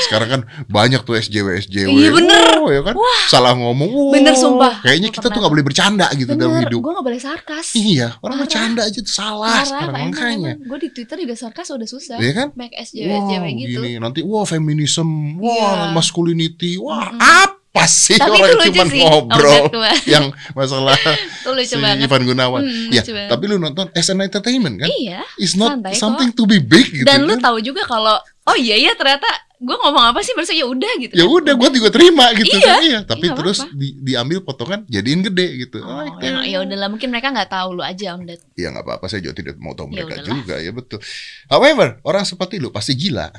Sekarang 0.04 0.28
kan 0.30 0.42
banyak 0.68 1.02
tuh 1.02 1.16
SJW 1.16 1.58
SJW. 1.60 1.90
Iya, 1.90 2.10
bener. 2.12 2.60
Oh, 2.60 2.70
ya 2.70 2.80
kan? 2.80 2.94
Salah 3.26 3.56
ngomong. 3.56 3.88
Wow. 3.88 4.12
Bener, 4.12 4.36
sumpah. 4.36 4.80
Kayaknya 4.80 5.10
kita 5.10 5.28
tuh 5.28 5.40
nggak 5.40 5.50
boleh 5.50 5.66
bercanda 5.66 6.08
gitu 6.14 6.32
dalam 6.34 6.54
Bener, 6.54 6.68
hidup. 6.68 6.80
gue 6.80 6.92
gak 6.94 7.06
boleh 7.06 7.20
sarkas. 7.20 7.68
Iya, 7.74 8.20
orang 8.20 8.36
Parah. 8.36 8.40
bercanda 8.46 8.82
aja 8.84 9.00
tuh 9.00 9.10
salah 9.10 9.64
sekarang 9.64 10.12
makanya. 10.12 10.54
Gue 10.60 10.78
di 10.78 10.90
Twitter 10.92 11.18
juga 11.18 11.34
sarkas 11.34 11.68
udah 11.70 11.88
susah. 11.88 12.18
Iya 12.20 12.32
kan? 12.36 12.48
Banyak 12.54 12.74
SJW, 12.78 13.08
Wow, 13.10 13.20
SJW 13.26 13.46
gitu. 13.50 13.70
gini 13.80 13.92
nanti 13.98 14.20
wah 14.22 14.46
feminisme, 14.46 15.12
wah 15.40 15.56
Iya. 15.56 15.72
masculinity, 15.92 16.72
wah 16.78 17.10
Mm-mm. 17.10 17.20
apa 17.20 17.62
sih 17.84 18.15
Tapi 18.15 18.38
orang 18.38 18.70
cuma 18.70 18.86
sih. 18.86 19.01
ngobrol 19.01 19.65
Oh, 19.65 19.82
yang 20.13 20.25
masalah 20.53 20.94
si 21.65 21.74
banget. 21.75 22.06
Ivan 22.06 22.22
Gunawan. 22.24 22.62
Hmm, 22.62 22.94
ya, 22.94 23.01
banget. 23.03 23.30
tapi 23.30 23.44
lu 23.46 23.58
nonton 23.58 23.89
as 23.92 24.08
an 24.08 24.22
entertainment 24.22 24.77
kan? 24.77 24.88
Iya. 24.88 25.25
It's 25.36 25.53
not 25.53 25.74
santai 25.75 25.92
kok. 25.92 26.00
something 26.00 26.30
to 26.32 26.46
be 26.46 26.62
big 26.62 26.86
gitu. 26.86 27.03
Dan 27.03 27.25
lu 27.25 27.34
kan? 27.36 27.50
tahu 27.50 27.58
juga 27.60 27.82
kalau 27.84 28.13
oh 28.22 28.56
iya 28.56 28.77
ya 28.77 28.94
ternyata 28.94 29.25
gue 29.58 29.72
ngomong 29.74 30.06
apa 30.06 30.20
sih 30.20 30.32
barusan 30.32 30.53
ya 30.53 30.68
udah 30.68 30.92
gitu. 31.00 31.13
ya 31.13 31.24
kan. 31.24 31.34
udah 31.34 31.53
gue 31.56 31.70
juga 31.74 31.89
terima 31.89 32.25
gitu 32.36 32.51
Iya. 32.51 32.68
kan 32.68 32.82
iya 32.84 33.00
tapi 33.01 33.25
Iya, 33.25 33.34
terus 33.34 33.58
di- 33.72 33.96
diambil 33.98 34.39
potongan 34.39 34.84
jadiin 34.86 35.24
gede 35.24 35.48
gitu 35.63 35.80
Oh, 35.80 36.03
Like 36.03 36.20
ya, 36.20 36.44
ya 36.44 36.58
udahlah 36.62 36.89
mungkin 36.89 37.08
mereka 37.08 37.32
nggak 37.32 37.48
tahu 37.48 37.74
lu 37.74 37.82
aja 37.82 38.13
on 38.13 38.27
that. 38.27 38.44
ya 38.53 38.70
nggak 38.70 38.84
apa-apa 38.84 39.08
saya 39.08 39.24
juga 39.24 39.34
tidak 39.34 39.56
mau 39.58 39.72
tahu 39.72 39.88
Ya 39.88 40.03
mereka 40.03 40.20
udahlah. 40.20 40.30
juga 40.30 40.56
ya 40.58 40.70
betul 40.70 41.00
however 41.48 41.88
orang 42.01 42.22
seperti 42.22 42.60
lu 42.60 42.70
pasti 42.70 42.92
gila 42.94 43.32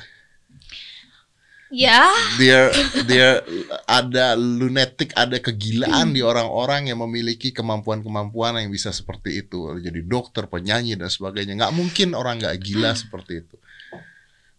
Ya, 1.73 2.13
dia 2.37 2.69
dia 3.09 3.41
ada 3.89 4.37
lunatic 4.37 5.11
ada 5.17 5.41
kegilaan 5.41 6.13
di 6.13 6.21
orang-orang 6.21 6.93
yang 6.93 7.01
memiliki 7.01 7.49
kemampuan-kemampuan 7.49 8.61
yang 8.61 8.69
bisa 8.69 8.93
seperti 8.93 9.41
itu. 9.41 9.73
Jadi 9.81 10.05
dokter 10.05 10.45
penyanyi 10.45 10.93
dan 10.93 11.09
sebagainya. 11.09 11.57
Nggak 11.57 11.73
mungkin 11.73 12.13
orang 12.13 12.37
nggak 12.37 12.61
gila 12.61 12.93
seperti 12.93 13.41
itu. 13.41 13.57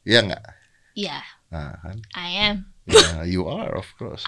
Ya 0.02 0.26
nggak? 0.26 0.44
Ya, 0.98 1.22
nah, 1.50 1.78
kan? 1.78 1.98
I 2.18 2.30
am. 2.50 2.56
Ya, 2.90 3.22
you 3.22 3.46
are 3.46 3.78
of 3.78 3.86
course. 3.94 4.26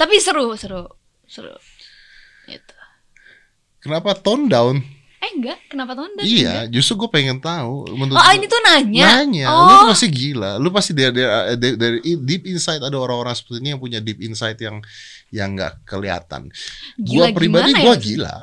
Tapi 0.00 0.20
seru, 0.20 0.56
seru, 0.56 0.88
seru. 1.28 1.52
Gitu. 2.44 2.76
kenapa 3.80 4.12
tone 4.20 4.52
down 4.52 4.84
Eh 5.24 5.30
enggak, 5.32 5.56
kenapa 5.66 5.92
tonton? 5.94 6.20
iya 6.20 6.68
justru 6.68 7.00
gue 7.00 7.10
pengen 7.10 7.40
tahu 7.40 7.88
menurut 7.90 8.18
Oh, 8.18 8.28
ini 8.30 8.44
tuh 8.44 8.60
nanya. 8.62 9.08
nanya 9.18 9.46
oh, 9.48 9.64
lu 9.64 9.74
tuh 9.78 9.88
pasti 9.90 10.08
gila 10.10 10.50
lu 10.56 10.68
pasti 10.68 10.92
dari 10.92 11.10
dari, 11.10 11.24
dari, 11.56 11.74
dari 11.74 11.98
deep 12.20 12.44
inside 12.44 12.80
ada 12.80 12.92
orang-orang 12.94 13.32
seperti 13.32 13.58
ini 13.58 13.68
yang 13.70 13.80
punya 13.80 13.98
deep 13.98 14.20
inside 14.20 14.58
yang 14.58 14.84
yang 15.30 15.48
nggak 15.52 15.80
kelihatan 15.82 16.52
gila 16.96 17.26
gua 17.26 17.32
pribadi 17.32 17.70
gua 17.72 17.80
ya? 17.90 17.96
gila 17.96 18.36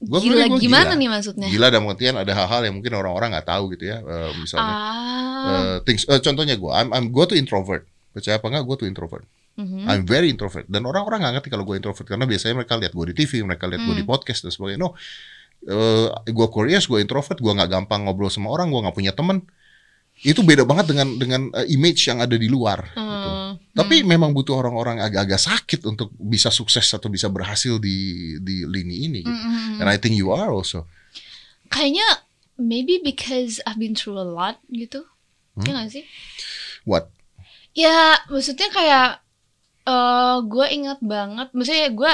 Gua 0.00 0.16
gila 0.18 0.44
gua 0.46 0.56
gimana 0.56 0.84
gila. 0.88 0.96
nih 0.96 1.08
maksudnya? 1.10 1.48
gila 1.48 1.66
dalam 1.68 1.84
artian 1.86 2.14
ada 2.14 2.32
hal-hal 2.34 2.60
yang 2.62 2.74
mungkin 2.74 2.92
orang-orang 2.94 3.28
nggak 3.32 3.48
tahu 3.48 3.64
gitu 3.74 3.84
ya 3.86 3.98
Eh, 3.98 4.30
misalnya 4.38 4.72
Ah. 4.72 5.48
eh, 5.50 5.76
things 5.82 6.04
eh, 6.04 6.20
contohnya 6.20 6.54
gue 6.54 6.70
I'm, 6.70 6.88
I'm 6.90 7.06
gue 7.08 7.24
tuh 7.26 7.34
introvert 7.34 7.82
percaya 8.10 8.38
apa 8.38 8.46
nggak 8.46 8.62
gue 8.62 8.76
tuh 8.76 8.86
introvert 8.86 9.26
mhm. 9.56 9.84
I'm 9.84 10.02
very 10.04 10.28
introvert 10.28 10.64
dan 10.66 10.84
orang-orang 10.84 11.20
nggak 11.20 11.34
ngerti 11.36 11.48
kalau 11.50 11.64
gue 11.64 11.74
introvert 11.74 12.06
karena 12.06 12.24
biasanya 12.24 12.54
mereka 12.54 12.76
lihat 12.76 12.92
gue 12.92 13.06
di 13.08 13.14
TV 13.14 13.32
mereka 13.42 13.64
lihat 13.66 13.82
gue 13.82 13.92
di 13.92 14.00
Hmm. 14.00 14.08
podcast 14.08 14.40
dan 14.40 14.50
sebagainya 14.50 14.80
no 14.80 14.96
eh 15.68 16.08
gue 16.32 16.48
curious 16.48 16.88
gue 16.88 17.04
introvert 17.04 17.36
gue 17.36 17.52
nggak 17.52 17.68
gampang 17.68 18.08
ngobrol 18.08 18.32
sama 18.32 18.48
orang 18.48 18.72
gue 18.72 18.80
nggak 18.80 18.96
punya 18.96 19.12
teman 19.12 19.44
itu 20.20 20.40
beda 20.44 20.68
banget 20.68 20.92
dengan 20.92 21.08
dengan 21.16 21.42
eh, 21.56 21.68
image 21.72 22.08
yang 22.08 22.20
ada 22.20 22.36
di 22.36 22.48
luar 22.48 22.92
gitu. 22.92 23.00
Hmm, 23.00 23.56
tapi 23.72 24.04
hmm. 24.04 24.08
memang 24.08 24.30
butuh 24.36 24.60
orang-orang 24.60 25.00
agak-agak 25.00 25.40
sakit 25.40 25.80
untuk 25.88 26.12
bisa 26.16 26.52
sukses 26.52 26.84
atau 26.92 27.08
bisa 27.08 27.32
berhasil 27.32 27.80
di 27.80 28.36
di 28.40 28.68
lini 28.68 29.08
ini 29.08 29.20
gitu. 29.24 29.32
Hmm, 29.32 29.52
hmm, 29.52 29.60
hmm. 29.60 29.80
and 29.80 29.88
I 29.88 29.96
think 29.96 30.16
you 30.16 30.28
are 30.32 30.52
also 30.52 30.84
Kayaknya 31.70 32.26
maybe 32.58 32.98
because 32.98 33.62
I've 33.62 33.78
been 33.78 33.94
through 33.94 34.18
a 34.18 34.26
lot 34.26 34.58
gitu. 34.68 35.06
Hmm? 35.54 35.64
Ya 35.64 35.72
gak 35.78 35.88
sih? 35.94 36.04
what 36.84 37.14
Ya, 37.70 38.18
maksudnya 38.26 38.66
kayak 38.74 39.22
eh 39.86 40.36
gue 40.42 40.66
ingat 40.74 40.98
banget, 41.00 41.48
maksudnya 41.54 41.86
gue 41.94 42.12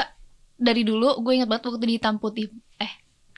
dari 0.61 0.85
dulu 0.85 1.17
gue 1.25 1.33
ingat 1.33 1.49
banget 1.49 1.65
waktu 1.65 1.85
di 1.85 1.95
hitam 1.97 2.21
putih 2.21 2.53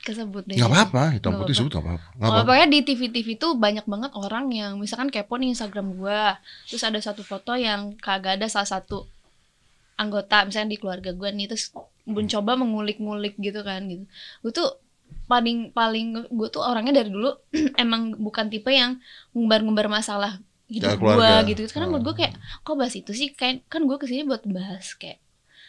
kesebut 0.00 0.42
deh. 0.44 0.56
nggak 0.56 0.66
apa-apa 0.66 1.02
hitam 1.12 1.30
Nggak 1.30 1.40
putih 1.42 1.54
sebut 1.54 1.72
nggak 1.72 1.84
apa-apa 1.84 2.06
apa-apa 2.16 2.38
pokoknya 2.42 2.66
di 2.68 2.78
TV-TV 2.82 3.28
tuh 3.36 3.52
banyak 3.54 3.84
banget 3.84 4.10
orang 4.14 4.48
yang 4.50 4.72
misalkan 4.74 5.08
kepo 5.08 5.36
nih 5.36 5.52
Instagram 5.52 5.92
gua 5.92 6.40
Terus 6.64 6.80
ada 6.80 6.96
satu 6.98 7.20
foto 7.20 7.52
yang 7.52 7.94
kagak 7.96 8.36
ada 8.36 8.46
salah 8.46 8.68
satu 8.70 9.04
anggota 9.94 10.42
misalnya 10.42 10.70
di 10.70 10.78
keluarga 10.78 11.12
gua 11.12 11.28
nih 11.28 11.46
terus 11.46 11.76
mencoba 12.02 12.56
mengulik-ngulik 12.56 13.36
gitu 13.36 13.60
kan 13.60 13.84
gitu. 13.84 14.04
Gue 14.40 14.50
tuh 14.50 14.68
paling 15.26 15.70
paling 15.70 16.26
gue 16.26 16.48
tuh 16.48 16.58
orangnya 16.60 16.96
dari 16.96 17.08
dulu 17.08 17.30
emang 17.76 18.16
bukan 18.16 18.48
tipe 18.48 18.68
yang 18.68 18.98
ngumbar-ngumbar 19.30 19.86
masalah 19.86 20.40
Ya, 20.66 20.86
hidup 20.86 21.02
gua 21.02 21.14
keluarga. 21.18 21.46
gitu. 21.46 21.60
Karena 21.68 21.86
menurut 21.86 22.04
gue 22.06 22.14
kayak 22.16 22.34
kok 22.62 22.74
bahas 22.74 22.94
itu 22.94 23.10
sih 23.10 23.28
kayak 23.30 23.66
kan 23.66 23.82
gue 23.84 23.96
ke 23.96 24.06
sini 24.06 24.22
buat 24.22 24.42
bahas 24.46 24.94
kayak 24.94 25.18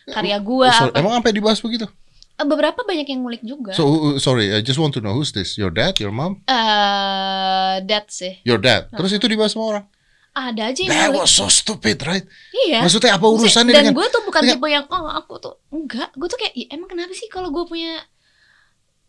karya 0.08 0.38
gua 0.40 0.70
Oh, 0.70 0.74
sorry, 0.80 0.90
apa. 0.90 0.98
emang 0.98 1.14
sampai 1.20 1.34
dibahas 1.34 1.60
begitu 1.60 1.86
beberapa 2.38 2.82
banyak 2.82 3.06
yang 3.06 3.22
ngulik 3.22 3.44
juga. 3.44 3.72
so 3.72 3.86
uh, 3.86 4.16
sorry 4.18 4.50
I 4.50 4.60
just 4.60 4.78
want 4.78 4.96
to 4.96 5.02
know 5.02 5.14
who's 5.14 5.32
this? 5.32 5.56
Your 5.56 5.70
dad 5.70 6.00
your 6.00 6.10
mom? 6.10 6.42
Eh, 6.46 7.76
that 7.86 8.10
sih. 8.10 8.40
your 8.42 8.58
dad? 8.58 8.88
Terus 8.90 9.12
itu 9.14 9.26
dibahas 9.28 9.54
sama 9.54 9.66
orang? 9.68 9.86
Ada 10.32 10.72
aja 10.72 10.80
yang 10.82 10.92
that 10.92 11.08
ngulik. 11.12 11.22
was 11.28 11.32
so 11.32 11.52
stupid 11.52 12.00
right? 12.08 12.24
Iya. 12.56 12.82
maksudnya 12.82 13.20
apa 13.20 13.28
urusannya 13.28 13.76
dan 13.76 13.92
dengan 13.92 13.96
gue 14.00 14.08
tuh 14.08 14.24
bukan 14.24 14.42
dengan- 14.42 14.58
tipe 14.58 14.68
yang 14.68 14.86
oh 14.88 15.06
aku 15.06 15.34
tuh 15.38 15.56
enggak. 15.70 16.10
Gue 16.16 16.28
tuh 16.28 16.40
kayak 16.40 16.54
"Ih, 16.56 16.68
emang 16.72 16.88
kenapa 16.88 17.12
sih 17.12 17.28
kalau 17.28 17.52
gue 17.52 17.68
punya 17.68 18.00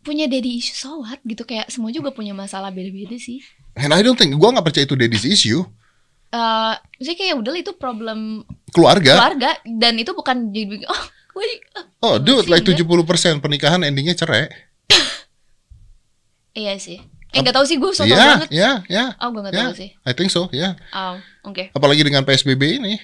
punya 0.03 0.27
daddy 0.27 0.59
issue? 0.59 0.75
So 0.75 0.99
what? 0.99 1.23
Gitu 1.23 1.47
kayak 1.47 1.71
semua 1.71 1.87
juga 1.89 2.11
punya 2.11 2.35
masalah 2.35 2.69
beda-beda 2.69 3.15
sih. 3.15 3.39
And 3.73 3.95
I 3.95 4.03
don't 4.03 4.19
think 4.19 4.35
gua 4.35 4.51
nggak 4.51 4.67
percaya 4.67 4.83
itu 4.83 4.99
daddy's 4.99 5.23
issue. 5.23 5.63
Eh 6.29 6.73
maksudnya 6.99 7.17
kayak 7.17 7.35
udah 7.39 7.53
itu 7.55 7.71
problem 7.73 8.43
keluarga. 8.75 9.15
keluarga. 9.15 9.49
Dan 9.63 9.95
itu 9.95 10.11
bukan 10.11 10.51
jadi 10.51 10.83
oh 10.85 11.01
gue 11.01 11.12
oh 11.99 12.15
dude 12.17 12.45
like 12.45 12.61
enggak. 12.63 12.83
70% 12.83 13.39
pernikahan 13.39 13.81
endingnya 13.81 14.13
cerai 14.13 14.47
iya 16.53 16.77
sih 16.77 17.01
eh 17.33 17.39
nggak 17.41 17.55
tahu 17.55 17.65
sih 17.65 17.77
gue 17.77 17.91
so 17.91 18.05
ya 18.05 18.13
banget 18.45 18.49
ya 18.53 18.71
ya 18.85 19.17
oh 19.17 19.29
gue 19.29 19.41
nggak 19.41 19.53
ya 19.53 19.63
tahu 19.65 19.73
sih 19.73 19.89
I 20.05 20.13
think 20.13 20.29
so 20.29 20.45
ya 20.53 20.77
oh 20.91 21.17
oke 21.43 21.73
apalagi 21.73 22.05
dengan 22.05 22.21
PSBB 22.21 22.77
ini 22.77 23.01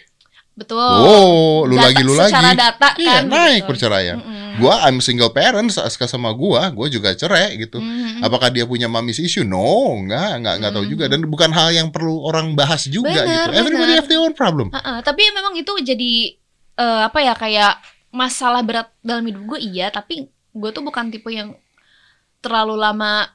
betul 0.53 0.77
oh 0.77 1.63
lu 1.63 1.73
Data- 1.73 1.87
lagi 1.89 2.01
lu 2.03 2.13
lagi 2.13 2.29
secara 2.29 2.51
data 2.51 2.89
iya 2.95 3.17
kan 3.17 3.25
naik 3.25 3.57
gitu. 3.57 3.67
perceraian 3.71 4.17
Mm-mm. 4.19 4.59
gua 4.59 4.83
I'm 4.85 4.99
single 4.99 5.31
parent 5.31 5.71
sa- 5.71 5.87
sama 5.87 6.35
gua 6.35 6.67
gua 6.69 6.85
juga 6.85 7.09
cerai 7.11 7.57
gitu 7.57 7.79
Mhm. 7.79 8.19
Apakah 8.19 8.51
dia 8.51 8.67
punya 8.67 8.91
mamis 8.91 9.15
issue? 9.15 9.47
No, 9.47 9.63
enggak, 9.95 10.35
enggak, 10.35 10.53
enggak 10.59 10.71
tahu 10.75 10.85
juga 10.85 11.07
dan 11.07 11.23
bukan 11.23 11.47
hal 11.49 11.71
yang 11.71 11.87
perlu 11.87 12.19
orang 12.19 12.51
bahas 12.51 12.83
juga 12.83 13.07
Benar, 13.15 13.47
gitu. 13.47 13.49
Everybody 13.55 13.79
benar. 13.87 13.95
have 13.95 14.09
their 14.11 14.19
own 14.19 14.35
problem. 14.35 14.67
Heeh, 14.75 14.97
tapi 14.99 15.23
memang 15.31 15.55
itu 15.55 15.71
jadi 15.79 16.11
eh, 16.75 17.01
apa 17.07 17.15
ya 17.17 17.31
kayak 17.31 17.79
masalah 18.09 18.61
berat 18.61 18.89
dalam 18.99 19.21
hidup 19.23 19.43
gue 19.45 19.59
iya 19.61 19.89
tapi 19.89 20.25
gue 20.49 20.69
tuh 20.69 20.81
bukan 20.81 21.09
tipe 21.09 21.29
yang 21.29 21.53
terlalu 22.39 22.75
lama 22.75 23.29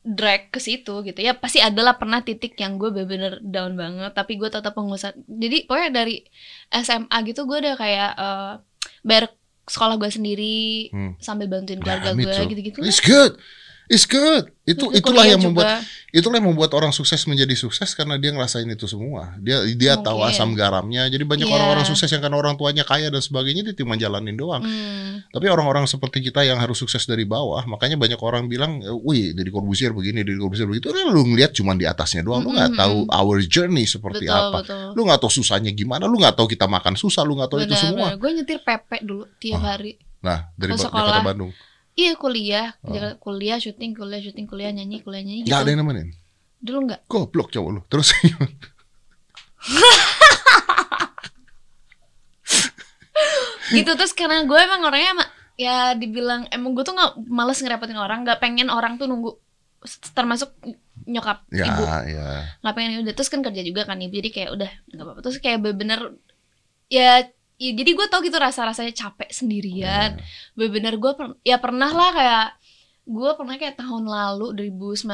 drag 0.00 0.52
ke 0.52 0.60
situ 0.60 1.00
gitu 1.00 1.16
ya 1.16 1.32
pasti 1.32 1.58
adalah 1.58 1.96
pernah 1.96 2.20
titik 2.20 2.52
yang 2.56 2.76
gue 2.76 2.92
bener-bener 2.92 3.40
down 3.40 3.72
banget 3.72 4.12
tapi 4.12 4.36
gue 4.36 4.48
tetap 4.48 4.76
pengusaha 4.76 5.16
jadi 5.24 5.64
pokoknya 5.64 5.90
dari 5.90 6.20
SMA 6.70 7.16
gitu 7.24 7.48
gue 7.48 7.58
udah 7.60 7.74
kayak 7.74 8.10
eh 8.12 8.52
bayar 9.00 9.32
sekolah 9.64 9.96
gue 9.96 10.10
sendiri 10.12 10.92
Hmm. 10.92 11.16
sambil 11.16 11.48
bantuin 11.48 11.80
keluarga 11.80 12.12
gue 12.12 12.36
gitu-gitu 12.52 12.84
It's 12.84 13.00
good. 13.00 13.40
It's 13.84 14.08
good. 14.08 14.48
Itu 14.64 14.88
Terus 14.88 14.96
itulah 14.96 15.28
yang 15.28 15.44
membuat 15.44 15.84
juga. 15.84 16.08
itulah 16.08 16.40
yang 16.40 16.48
membuat 16.48 16.72
orang 16.72 16.88
sukses 16.88 17.20
menjadi 17.28 17.52
sukses 17.52 17.92
karena 17.92 18.16
dia 18.16 18.32
ngerasain 18.32 18.64
itu 18.64 18.88
semua. 18.88 19.36
Dia 19.36 19.60
dia 19.68 20.00
tahu 20.00 20.24
asam 20.24 20.56
garamnya. 20.56 21.04
Jadi 21.06 21.20
banyak 21.20 21.44
Iya. 21.44 21.52
orang-orang 21.52 21.84
sukses 21.84 22.08
yang 22.08 22.24
karena 22.24 22.40
orang 22.40 22.56
tuanya 22.56 22.80
kaya 22.80 23.12
dan 23.12 23.20
sebagainya 23.20 23.60
dia 23.60 23.74
cuma 23.76 23.92
jalanin 23.94 24.32
doang. 24.32 24.64
Hmm. 24.64 25.20
Tapi 25.28 25.46
orang-orang 25.46 25.84
seperti 25.84 26.24
kita 26.24 26.40
yang 26.42 26.56
harus 26.56 26.80
sukses 26.80 27.04
dari 27.04 27.28
bawah, 27.28 27.60
makanya 27.66 28.00
banyak 28.00 28.16
orang 28.16 28.48
bilang, 28.48 28.80
"Wih, 29.04 29.30
dari 29.30 29.52
Corbusier 29.52 29.92
begini, 29.92 30.24
dari 30.24 30.40
Corbusier 30.40 30.64
begitu." 30.64 30.88
Kan 30.88 31.12
lu 31.12 31.20
ngeliat 31.26 31.52
cuma 31.52 31.76
di 31.76 31.84
atasnya 31.84 32.24
doang, 32.24 32.40
lu 32.40 32.56
nggak 32.56 32.72
Mm-mm, 32.72 32.80
tahu 32.80 32.96
our 33.12 33.44
journey 33.44 33.84
seperti 33.84 34.24
Betul, 34.24 34.40
apa. 34.48 34.58
betul. 34.64 34.86
Lu 34.96 35.00
nggak 35.04 35.20
tahu 35.20 35.32
susahnya 35.34 35.70
gimana, 35.70 36.08
lu 36.08 36.16
nggak 36.16 36.32
tahu 36.32 36.48
kita 36.48 36.64
makan 36.64 36.96
susah, 36.96 37.20
lu 37.20 37.36
nggak 37.36 37.52
tahu 37.52 37.60
itu 37.60 37.76
semua. 37.76 38.16
Gue 38.16 38.32
nyetir 38.32 38.64
pepek 38.64 39.04
dulu 39.04 39.28
tiap 39.36 39.60
Ah. 39.60 39.76
hari. 39.76 40.00
Nah, 40.24 40.48
dari 40.56 40.72
sekolah. 40.72 41.04
Jakarta 41.04 41.20
Bandung. 41.20 41.52
Iya 41.94 42.18
kuliah, 42.18 42.74
Oh. 42.82 42.90
Kuliah, 43.22 43.62
syuting, 43.62 43.94
kuliah, 43.94 44.18
syuting, 44.18 44.50
kuliah, 44.50 44.74
nyanyi, 44.74 44.98
kuliah, 45.06 45.22
nyanyi. 45.22 45.46
Gitu. 45.46 45.54
ada 45.54 45.70
yang 45.70 45.86
nemenin. 45.86 46.10
Dulu 46.58 46.78
nggak. 46.90 47.00
Goblok 47.06 47.54
cowok 47.54 47.70
lu. 47.70 47.80
Terus 47.86 48.10
gitu 53.72 53.90
terus 53.96 54.12
karena 54.12 54.44
gue 54.44 54.58
emang 54.60 54.84
orangnya 54.84 55.10
emang 55.16 55.28
ya 55.54 55.94
dibilang 55.96 56.44
emang 56.50 56.74
gue 56.74 56.84
tuh 56.84 56.94
nggak 56.94 57.12
males 57.30 57.58
ngerepotin 57.62 57.96
orang, 57.98 58.26
nggak 58.26 58.42
pengen 58.42 58.68
orang 58.68 58.98
tuh 58.98 59.06
nunggu 59.06 59.38
termasuk 60.16 60.56
nyokap 61.04 61.44
ya, 61.52 61.68
ibu 61.68 61.84
ya. 61.84 62.56
nggak 62.64 62.74
pengen 62.74 63.04
udah 63.04 63.12
terus 63.12 63.28
kan 63.28 63.44
kerja 63.44 63.60
juga 63.60 63.84
kan 63.84 64.00
ibu 64.00 64.16
jadi 64.16 64.30
kayak 64.32 64.50
udah 64.56 64.70
nggak 64.88 65.04
apa-apa 65.04 65.20
terus 65.20 65.36
kayak 65.44 65.60
bener-bener 65.60 66.16
ya, 66.88 67.28
ya 67.56 67.70
jadi 67.72 67.90
gue 67.90 68.06
tau 68.06 68.18
gitu 68.18 68.34
rasa 68.34 68.64
rasanya 68.64 68.90
capek 68.92 69.30
sendirian 69.30 70.10
Ya. 70.14 70.22
bener-bener 70.52 70.94
gue 70.96 71.12
per- 71.12 71.38
ya 71.40 71.56
pernah 71.56 71.88
lah 71.88 72.10
kayak 72.10 72.46
gue 73.04 73.30
pernah 73.34 73.54
kayak 73.54 73.76
tahun 73.76 74.04
lalu 74.04 74.46
2019 74.72 75.06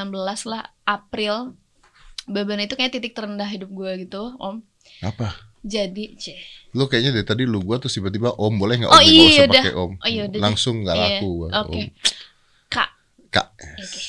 lah 0.47 0.63
April 0.83 1.55
bener 2.25 2.63
itu 2.63 2.75
kayak 2.75 2.93
titik 2.93 3.13
terendah 3.13 3.45
hidup 3.45 3.69
gue 3.69 3.91
gitu 4.01 4.37
om 4.37 4.63
Apa? 5.01 5.35
jadi 5.61 6.15
ceh 6.15 6.41
Lu 6.71 6.87
kayaknya 6.87 7.13
dari 7.13 7.27
tadi 7.27 7.43
lu 7.43 7.61
gua 7.61 7.77
terus 7.77 7.93
tiba-tiba 7.93 8.31
om 8.33 8.55
boleh 8.55 8.79
nggak 8.79 8.89
om 8.89 8.95
Oh, 8.95 9.03
iya, 9.03 9.43
udah. 9.43 9.61
pakai 9.61 9.75
om. 9.75 9.93
Oh, 9.93 10.07
iya, 10.07 10.23
udah. 10.25 10.39
Langsung 10.41 10.75
nggak 10.81 10.95
Iya, 10.95 11.05
laku 11.19 11.29
gua. 11.35 11.49
oke 11.59 11.67
Om. 11.75 11.89
kak 12.69 12.91
Kak. 13.29 13.47
Oke. 13.77 14.01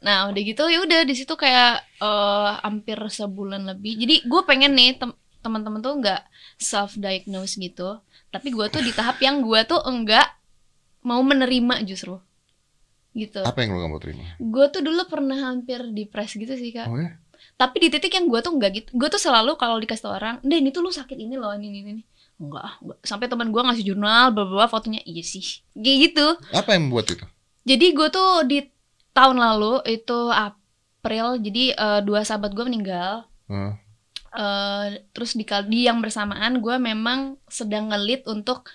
Nah 0.00 0.18
udah 0.26 0.42
gitu 0.42 0.62
ya 0.66 0.78
udah 0.80 1.00
di 1.02 1.12
situ 1.12 1.30
kayak 1.32 1.72
eh, 1.96 2.50
hampir 2.58 2.96
sebulan 2.98 3.68
lebih. 3.68 3.94
Jadi 3.96 4.24
gue 4.24 4.40
pengen 4.42 4.72
nih 4.72 4.96
tem- 4.96 5.14
teman-teman 5.46 5.78
tuh 5.78 5.94
nggak 6.02 6.26
self 6.58 6.98
diagnose 6.98 7.54
gitu. 7.54 8.02
Tapi 8.34 8.50
gue 8.50 8.66
tuh 8.66 8.82
di 8.82 8.90
tahap 8.90 9.22
yang 9.22 9.46
gue 9.46 9.62
tuh 9.62 9.78
enggak 9.86 10.26
mau 11.06 11.22
menerima 11.22 11.86
justru 11.86 12.18
gitu. 13.14 13.40
Apa 13.46 13.64
yang 13.64 13.78
lu 13.78 13.80
nggak 13.80 13.92
mau 13.94 14.02
terima? 14.02 14.26
Gue 14.42 14.66
tuh 14.68 14.82
dulu 14.82 15.06
pernah 15.06 15.38
hampir 15.54 15.80
depres 15.94 16.34
gitu 16.34 16.52
sih 16.58 16.74
kak. 16.74 16.90
Oh 16.90 16.98
ya? 16.98 17.16
Tapi 17.56 17.76
di 17.80 17.88
titik 17.88 18.12
yang 18.12 18.28
gue 18.28 18.40
tuh 18.44 18.52
enggak 18.52 18.70
gitu. 18.76 18.88
Gue 18.92 19.08
tuh 19.08 19.22
selalu 19.22 19.56
kalau 19.56 19.80
dikasih 19.80 20.04
tau 20.04 20.12
orang, 20.18 20.36
deh 20.44 20.60
ini 20.60 20.68
tuh 20.68 20.84
lu 20.84 20.92
sakit 20.92 21.16
ini 21.16 21.40
loh 21.40 21.56
ini 21.56 21.72
ini 21.72 21.78
ini. 21.80 22.02
Enggak, 22.36 22.64
ah, 22.68 22.74
enggak. 22.84 22.98
Sampai 23.00 23.32
teman 23.32 23.48
gue 23.48 23.62
ngasih 23.64 23.84
jurnal, 23.88 24.36
bawa 24.36 24.68
fotonya, 24.68 25.00
iya 25.08 25.24
sih, 25.24 25.64
kayak 25.72 25.98
gitu. 26.12 26.26
Apa 26.52 26.76
yang 26.76 26.92
membuat 26.92 27.08
itu? 27.08 27.24
Jadi 27.64 27.86
gue 27.96 28.08
tuh 28.12 28.44
di 28.44 28.58
tahun 29.16 29.40
lalu 29.40 29.80
itu 29.88 30.28
April, 30.28 31.40
jadi 31.40 31.64
eh, 31.72 32.00
dua 32.04 32.28
sahabat 32.28 32.52
gue 32.52 32.64
meninggal. 32.68 33.24
Eh, 34.32 34.86
terus 35.14 35.38
di, 35.38 35.44
di 35.44 35.86
yang 35.86 36.02
bersamaan 36.02 36.58
gue 36.58 36.76
memang 36.80 37.38
sedang 37.46 37.92
ngelit 37.92 38.26
untuk 38.26 38.66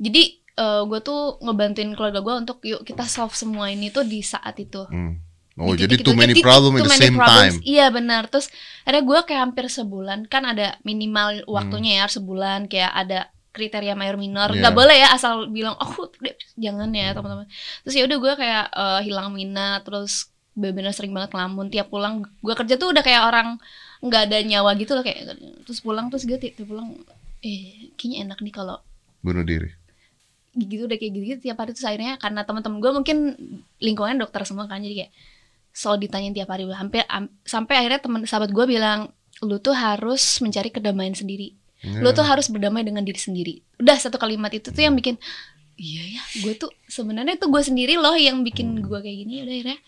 jadi 0.00 0.42
gue 0.56 1.00
tuh 1.04 1.36
ngebantuin 1.44 1.92
keluarga 1.92 2.24
gue 2.24 2.34
untuk 2.40 2.64
yuk 2.64 2.80
kita 2.80 3.04
solve 3.04 3.36
semua 3.36 3.68
ini 3.68 3.92
tuh 3.92 4.08
di 4.08 4.24
saat 4.24 4.56
itu. 4.56 4.88
Hmm. 4.88 5.20
Oh, 5.56 5.72
Di 5.76 5.84
jadi 5.84 6.00
titik 6.00 6.08
too 6.08 6.16
many 6.16 6.36
problem 6.40 6.80
at 6.80 6.84
the 6.84 6.96
same 6.96 7.16
problems. 7.16 7.60
time. 7.60 7.64
Iya 7.64 7.92
benar. 7.92 8.28
Terus 8.32 8.48
ada 8.88 9.04
gue 9.04 9.18
kayak 9.24 9.52
hampir 9.52 9.68
sebulan 9.68 10.32
kan 10.32 10.48
ada 10.48 10.80
minimal 10.80 11.44
waktunya 11.44 12.00
ya 12.00 12.06
sebulan 12.08 12.72
kayak 12.72 12.92
ada 12.92 13.28
kriteria 13.56 13.96
mayor 13.96 14.20
minor 14.20 14.52
nggak 14.52 14.74
boleh 14.76 15.00
ya 15.00 15.16
asal 15.16 15.48
bilang 15.48 15.80
oh 15.80 16.12
jangan 16.60 16.92
ya 16.92 17.16
teman-teman 17.16 17.48
terus 17.80 17.96
ya 17.96 18.04
udah 18.04 18.18
gue 18.20 18.32
kayak 18.36 18.64
eh, 18.68 19.00
hilang 19.08 19.32
minat 19.32 19.80
terus 19.80 20.28
bener-bener 20.52 20.92
sering 20.92 21.16
banget 21.16 21.32
ngelamun 21.32 21.72
tiap 21.72 21.88
pulang 21.88 22.20
gue 22.44 22.52
kerja 22.52 22.76
tuh 22.76 22.92
udah 22.92 23.00
kayak 23.00 23.24
orang 23.24 23.56
nggak 24.04 24.22
ada 24.28 24.38
nyawa 24.44 24.70
gitu 24.76 24.92
loh 24.92 25.04
kayak 25.04 25.36
terus 25.64 25.80
pulang 25.80 26.08
terus 26.12 26.24
gue 26.28 26.36
tiap, 26.36 26.60
pulang 26.64 26.96
eh 27.40 27.92
kayaknya 27.96 28.28
enak 28.28 28.38
nih 28.42 28.54
kalau 28.54 28.78
Bunuh 29.20 29.42
diri. 29.42 29.72
gitu 30.56 30.88
udah 30.88 30.96
kayak 30.96 31.12
gitu, 31.12 31.36
tiap 31.44 31.60
hari 31.60 31.76
terus 31.76 31.84
akhirnya 31.84 32.16
karena 32.16 32.40
teman-teman 32.40 32.80
gue 32.80 32.92
mungkin 32.96 33.16
lingkungan 33.76 34.16
dokter 34.16 34.40
semua 34.48 34.64
kan 34.64 34.80
jadi 34.80 35.04
kayak 35.04 35.12
selalu 35.76 36.08
ditanyain 36.08 36.32
tiap 36.32 36.48
hari 36.48 36.64
hampir 36.72 37.04
am- 37.12 37.28
sampai 37.44 37.84
akhirnya 37.84 38.00
teman 38.00 38.24
sahabat 38.24 38.48
gue 38.48 38.64
bilang 38.64 39.12
lu 39.44 39.60
tuh 39.60 39.76
harus 39.76 40.40
mencari 40.40 40.72
kedamaian 40.72 41.12
sendiri. 41.12 41.52
Ya. 41.84 42.00
lu 42.00 42.08
tuh 42.16 42.24
harus 42.24 42.48
berdamai 42.48 42.80
dengan 42.88 43.04
diri 43.04 43.20
sendiri. 43.20 43.60
Udah 43.76 44.00
satu 44.00 44.16
kalimat 44.16 44.48
itu 44.48 44.72
tuh 44.72 44.80
yang 44.80 44.96
bikin 44.96 45.20
iya 45.76 46.16
ya 46.16 46.22
gue 46.40 46.56
tuh 46.56 46.72
sebenarnya 46.88 47.36
tuh 47.36 47.52
gue 47.52 47.60
sendiri 47.60 48.00
loh 48.00 48.16
yang 48.16 48.40
bikin 48.40 48.80
gue 48.80 48.98
kayak 49.04 49.16
gini. 49.28 49.44
Udah 49.44 49.52
akhirnya 49.52 49.78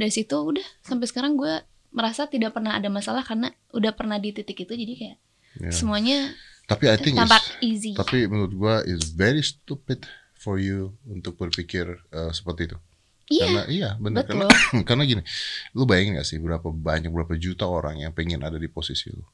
dari 0.00 0.12
situ 0.16 0.32
udah 0.32 0.64
sampai 0.80 1.04
sekarang 1.04 1.36
gue 1.36 1.60
merasa 1.96 2.28
tidak 2.28 2.52
pernah 2.52 2.76
ada 2.76 2.92
masalah 2.92 3.24
karena 3.24 3.48
udah 3.72 3.96
pernah 3.96 4.20
di 4.20 4.30
titik 4.30 4.68
itu 4.68 4.76
jadi 4.76 4.94
kayak 4.94 5.18
Ya. 5.56 5.72
semuanya 5.72 6.36
Tapi 6.68 6.84
I 6.84 7.00
think 7.00 7.16
tampak 7.16 7.40
easy 7.64 7.96
tapi 7.96 8.28
menurut 8.28 8.52
gua 8.52 8.84
is 8.84 9.08
very 9.08 9.40
stupid 9.40 10.04
for 10.36 10.60
you 10.60 10.92
untuk 11.08 11.40
berpikir 11.40 11.88
uh, 12.12 12.28
seperti 12.28 12.68
itu. 12.68 12.76
iya 13.32 13.48
Karena 13.48 13.62
iya 13.72 13.88
benar 13.96 14.28
karena 14.28 14.44
karena 14.88 15.02
gini, 15.08 15.22
lu 15.72 15.88
bayangin 15.88 16.20
gak 16.20 16.28
sih 16.28 16.36
berapa 16.36 16.68
banyak 16.68 17.08
berapa 17.08 17.40
juta 17.40 17.64
orang 17.64 18.04
yang 18.04 18.12
pengen 18.12 18.44
ada 18.44 18.60
di 18.60 18.68
posisi 18.68 19.08
lu. 19.08 19.24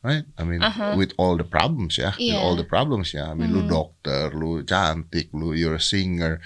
Right? 0.00 0.22
I 0.38 0.46
mean 0.46 0.62
Aha. 0.62 0.94
with 0.94 1.10
all 1.18 1.34
the 1.34 1.42
problems 1.42 1.98
ya, 1.98 2.14
with 2.14 2.30
Iya. 2.30 2.38
all 2.38 2.54
the 2.54 2.62
problems 2.62 3.10
ya. 3.10 3.30
I 3.30 3.34
mean 3.34 3.50
lu 3.50 3.66
Hmm. 3.66 3.72
dokter, 3.72 4.30
lu 4.30 4.62
cantik, 4.62 5.34
lu 5.34 5.50
you're 5.50 5.74
a 5.74 5.82
singer. 5.82 6.38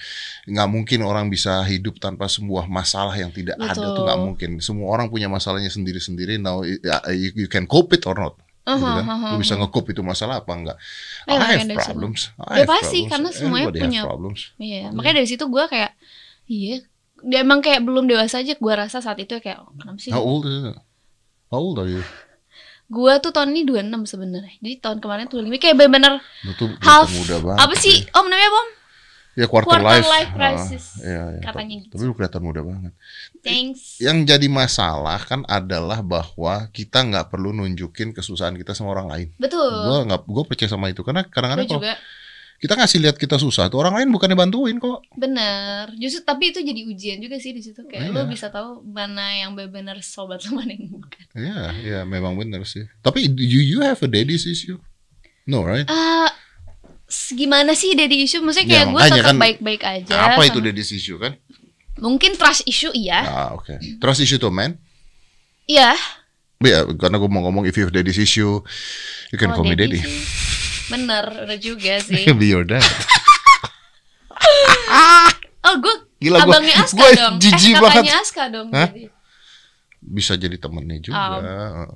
nggak 0.48 0.68
mungkin 0.70 1.04
orang 1.04 1.28
bisa 1.28 1.60
hidup 1.64 2.00
tanpa 2.00 2.24
sebuah 2.24 2.64
masalah 2.66 3.12
yang 3.12 3.28
tidak 3.28 3.60
ada 3.60 3.76
tuh 3.76 3.84
Betul. 3.92 4.04
nggak 4.08 4.20
mungkin. 4.22 4.50
Semua 4.58 4.96
orang 4.96 5.12
punya 5.12 5.28
masalahnya 5.28 5.68
sendiri-sendiri. 5.68 6.40
Now 6.40 6.64
ya, 6.64 7.04
you, 7.12 7.36
you 7.36 7.48
can 7.48 7.68
cope 7.68 7.92
it 7.92 8.04
or 8.04 8.16
not. 8.16 8.40
gitu 8.60 8.76
Uh-huh, 8.76 8.96
kan? 8.96 9.04
uh-huh, 9.08 9.30
Lu 9.34 9.40
bisa 9.40 9.56
nge-cope 9.56 9.90
itu 9.90 10.02
masalah 10.04 10.40
apa 10.40 10.52
enggak? 10.52 10.76
Eh, 11.26 11.32
I 11.32 11.58
have 11.58 11.74
problems. 11.74 12.30
I 12.38 12.62
Ya 12.62 12.64
have 12.64 12.70
pasti, 12.70 12.98
problems. 13.02 13.10
karena 13.10 13.28
semuanya 13.34 13.66
Everybody 13.66 13.80
punya- 13.82 14.04
problems. 14.04 14.40
Iya, 14.56 14.84
makanya 14.94 15.14
dari 15.18 15.28
situ 15.28 15.44
gue 15.44 15.64
kayak 15.66 15.90
iya, 16.46 16.74
dia 17.20 17.38
emang 17.40 17.60
kayak 17.60 17.80
belum 17.82 18.04
dewasa 18.06 18.40
aja 18.40 18.54
gue 18.54 18.72
rasa 18.72 19.00
saat 19.00 19.18
itu 19.18 19.32
kayak 19.36 19.64
oh, 19.64 19.72
kenapa 19.74 19.98
sih? 19.98 20.08
How 20.08 20.22
old 20.22 20.44
is 20.44 20.60
it? 20.62 20.76
How 21.48 21.58
old 21.58 21.76
are 21.76 21.88
you? 21.88 22.04
Gue 22.90 23.12
tuh 23.18 23.30
tahun 23.30 23.54
ini 23.54 23.62
26 23.64 23.86
sebenarnya. 24.04 24.54
Jadi 24.58 24.74
tahun 24.78 24.98
kemarin 24.98 25.24
tuh 25.26 25.38
lima 25.38 25.56
kayak 25.56 25.78
bener-bener 25.78 26.18
half 26.82 27.06
muda 27.08 27.38
banget. 27.38 27.58
apa 27.62 27.74
sih? 27.78 28.02
Om 28.10 28.26
namanya 28.26 28.50
Om? 28.50 28.68
Ya 29.30 29.46
quarter, 29.46 29.78
Quarter 29.78 30.02
life. 30.02 30.10
life 30.10 30.30
Ah, 30.30 30.36
crisis. 30.36 30.84
iya, 31.00 31.22
iya. 31.32 31.40
Katanya 31.40 31.74
gitu. 31.80 31.94
Tapi 31.94 32.02
lu 32.02 32.12
kelihatan 32.12 32.42
muda 32.42 32.60
banget. 32.60 32.92
Thanks. 33.40 33.96
Yang 33.96 34.16
jadi 34.26 34.46
masalah 34.50 35.22
kan 35.22 35.46
adalah 35.46 36.02
bahwa 36.02 36.66
kita 36.68 36.98
nggak 37.00 37.30
perlu 37.30 37.54
nunjukin 37.54 38.10
kesusahan 38.10 38.58
kita 38.58 38.74
sama 38.74 38.90
orang 38.90 39.06
lain. 39.06 39.28
Betul. 39.38 39.70
Gue 39.70 39.98
nggak, 40.04 40.20
gue 40.26 40.44
percaya 40.44 40.68
sama 40.68 40.90
itu 40.90 41.06
karena 41.06 41.22
kadang-kadang 41.22 41.62
kalau 41.64 41.78
juga 41.78 41.94
kita 42.60 42.76
ngasih 42.76 43.00
lihat 43.00 43.16
kita 43.16 43.34
susah, 43.34 43.66
tuh 43.66 43.80
orang 43.80 43.96
lain 43.96 44.08
bukannya 44.10 44.36
bantuin 44.36 44.76
kok. 44.76 45.00
bener. 45.14 45.96
Justru 45.96 46.20
tapi 46.22 46.52
itu 46.52 46.60
jadi 46.60 46.84
ujian 46.84 47.18
juga 47.18 47.40
sih 47.40 47.50
di 47.50 47.60
situ 47.60 47.80
kayak 47.82 48.06
Iya. 48.06 48.12
lo 48.12 48.28
bisa 48.28 48.46
tahu 48.46 48.84
mana 48.84 49.32
yang 49.34 49.56
bener-bener 49.56 49.96
sobat 50.00 50.38
sama 50.38 50.60
mana 50.60 50.76
yang 50.76 50.92
bukan. 50.92 51.24
Iya, 51.32 51.60
iya 51.80 52.00
memang 52.04 52.36
benar 52.36 52.62
sih. 52.62 52.84
Tapi 53.00 53.32
you 53.32 53.64
you 53.66 53.78
have 53.80 53.96
a 53.98 54.06
daddy's 54.06 54.44
issue? 54.44 54.76
No, 55.44 55.64
right? 55.64 55.88
S- 57.08 57.32
gimana 57.32 57.72
sih 57.72 57.96
daddy 57.96 58.22
issue? 58.22 58.38
Maksudnya 58.38 58.68
Ya, 58.68 58.74
kayak 58.76 58.86
gue 58.86 59.00
tetap 59.08 59.26
kan, 59.26 59.36
baik-baik 59.40 59.82
aja. 59.82 60.14
Apa 60.30 60.44
itu 60.44 60.60
sama- 60.60 60.66
daddy's 60.68 60.90
issue 60.92 61.16
kan? 61.16 61.32
Mungkin 61.96 62.36
trust 62.36 62.62
issue 62.64 62.92
iya. 62.92 63.24
Ah, 63.24 63.48
oke. 63.52 63.72
Trust 63.98 64.20
issue 64.20 64.36
to 64.36 64.48
man? 64.48 64.76
Iya. 65.64 65.96
Ya, 66.60 66.84
karena 66.92 67.16
gue 67.16 67.26
mau 67.26 67.40
ngomong 67.42 67.64
if 67.64 67.72
you 67.72 67.82
have 67.82 67.90
daddy's 67.90 68.16
issue, 68.16 68.60
you 69.32 69.36
can 69.36 69.48
Kalau 69.48 69.64
call 69.64 69.66
me 69.66 69.72
daddy. 69.74 69.96
sih, 69.96 70.04
Bener, 70.90 71.24
udah 71.46 71.58
juga 71.58 71.94
sih. 72.06 72.26
Be 72.30 72.46
your 72.46 72.66
dad. 72.66 72.82
Oh, 75.60 75.76
gue 75.76 75.94
Gila, 76.18 76.40
gua- 76.40 76.56
abangnya 76.56 76.74
Aska 76.82 76.96
gua 76.96 77.10
dong. 77.12 77.34
jijik 77.36 77.76
eh, 77.76 77.78
banget. 77.78 77.94
kakaknya 78.00 78.16
Aska 78.18 78.42
dong. 78.48 78.68
Hah? 78.72 78.88
jadi. 78.88 79.02
Bisa 80.00 80.32
jadi 80.34 80.56
temennya 80.56 80.98
juga. 80.98 81.20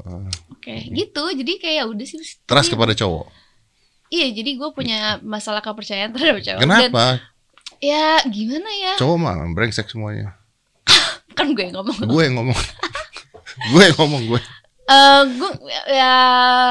Oh. 0.05 0.29
Oke, 0.53 0.75
gitu. 0.93 1.25
Jadi 1.33 1.53
kayak 1.57 1.77
ya 1.81 1.85
udah 1.89 2.05
sih. 2.05 2.21
Iya. 2.21 2.71
kepada 2.71 2.93
cowok. 2.93 3.27
Iya, 4.13 4.27
jadi 4.31 4.51
gue 4.55 4.71
punya 4.71 4.99
masalah 5.25 5.65
kepercayaan 5.65 6.13
terhadap 6.13 6.45
cowok. 6.45 6.61
Dan, 6.61 6.69
Kenapa? 6.71 7.05
ya 7.81 8.21
gimana 8.29 8.69
ya? 8.71 8.93
Cowok 9.01 9.17
mah 9.17 9.35
brengsek 9.51 9.89
semuanya. 9.89 10.37
Kan 11.37 11.57
gue 11.57 11.65
yang 11.65 11.75
ngomong. 11.75 11.97
Gue 12.05 12.23
yang 12.29 12.37
ngomong. 12.39 12.61
gue 13.73 13.83
yang 13.83 13.97
ngomong 13.97 14.23
gue. 14.29 14.41
Eh, 14.85 15.23
gue 15.40 15.51
ya 15.88 16.14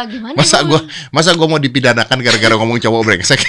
gimana? 0.05 0.37
Masa 0.37 0.61
gue? 0.61 0.79
masa 1.09 1.33
gue 1.33 1.47
mau 1.49 1.57
dipidanakan 1.57 2.17
gara-gara 2.21 2.55
ngomong 2.61 2.77
cowok 2.77 3.01
brengsek? 3.01 3.41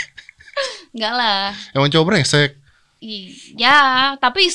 Enggak 0.96 1.14
lah. 1.14 1.52
Emang 1.76 1.92
cowok 1.92 2.06
brengsek. 2.08 2.56
Iya, 3.04 4.16
tapi 4.16 4.48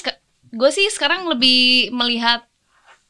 gue 0.50 0.70
sih 0.74 0.90
sekarang 0.90 1.30
lebih 1.30 1.94
melihat 1.94 2.50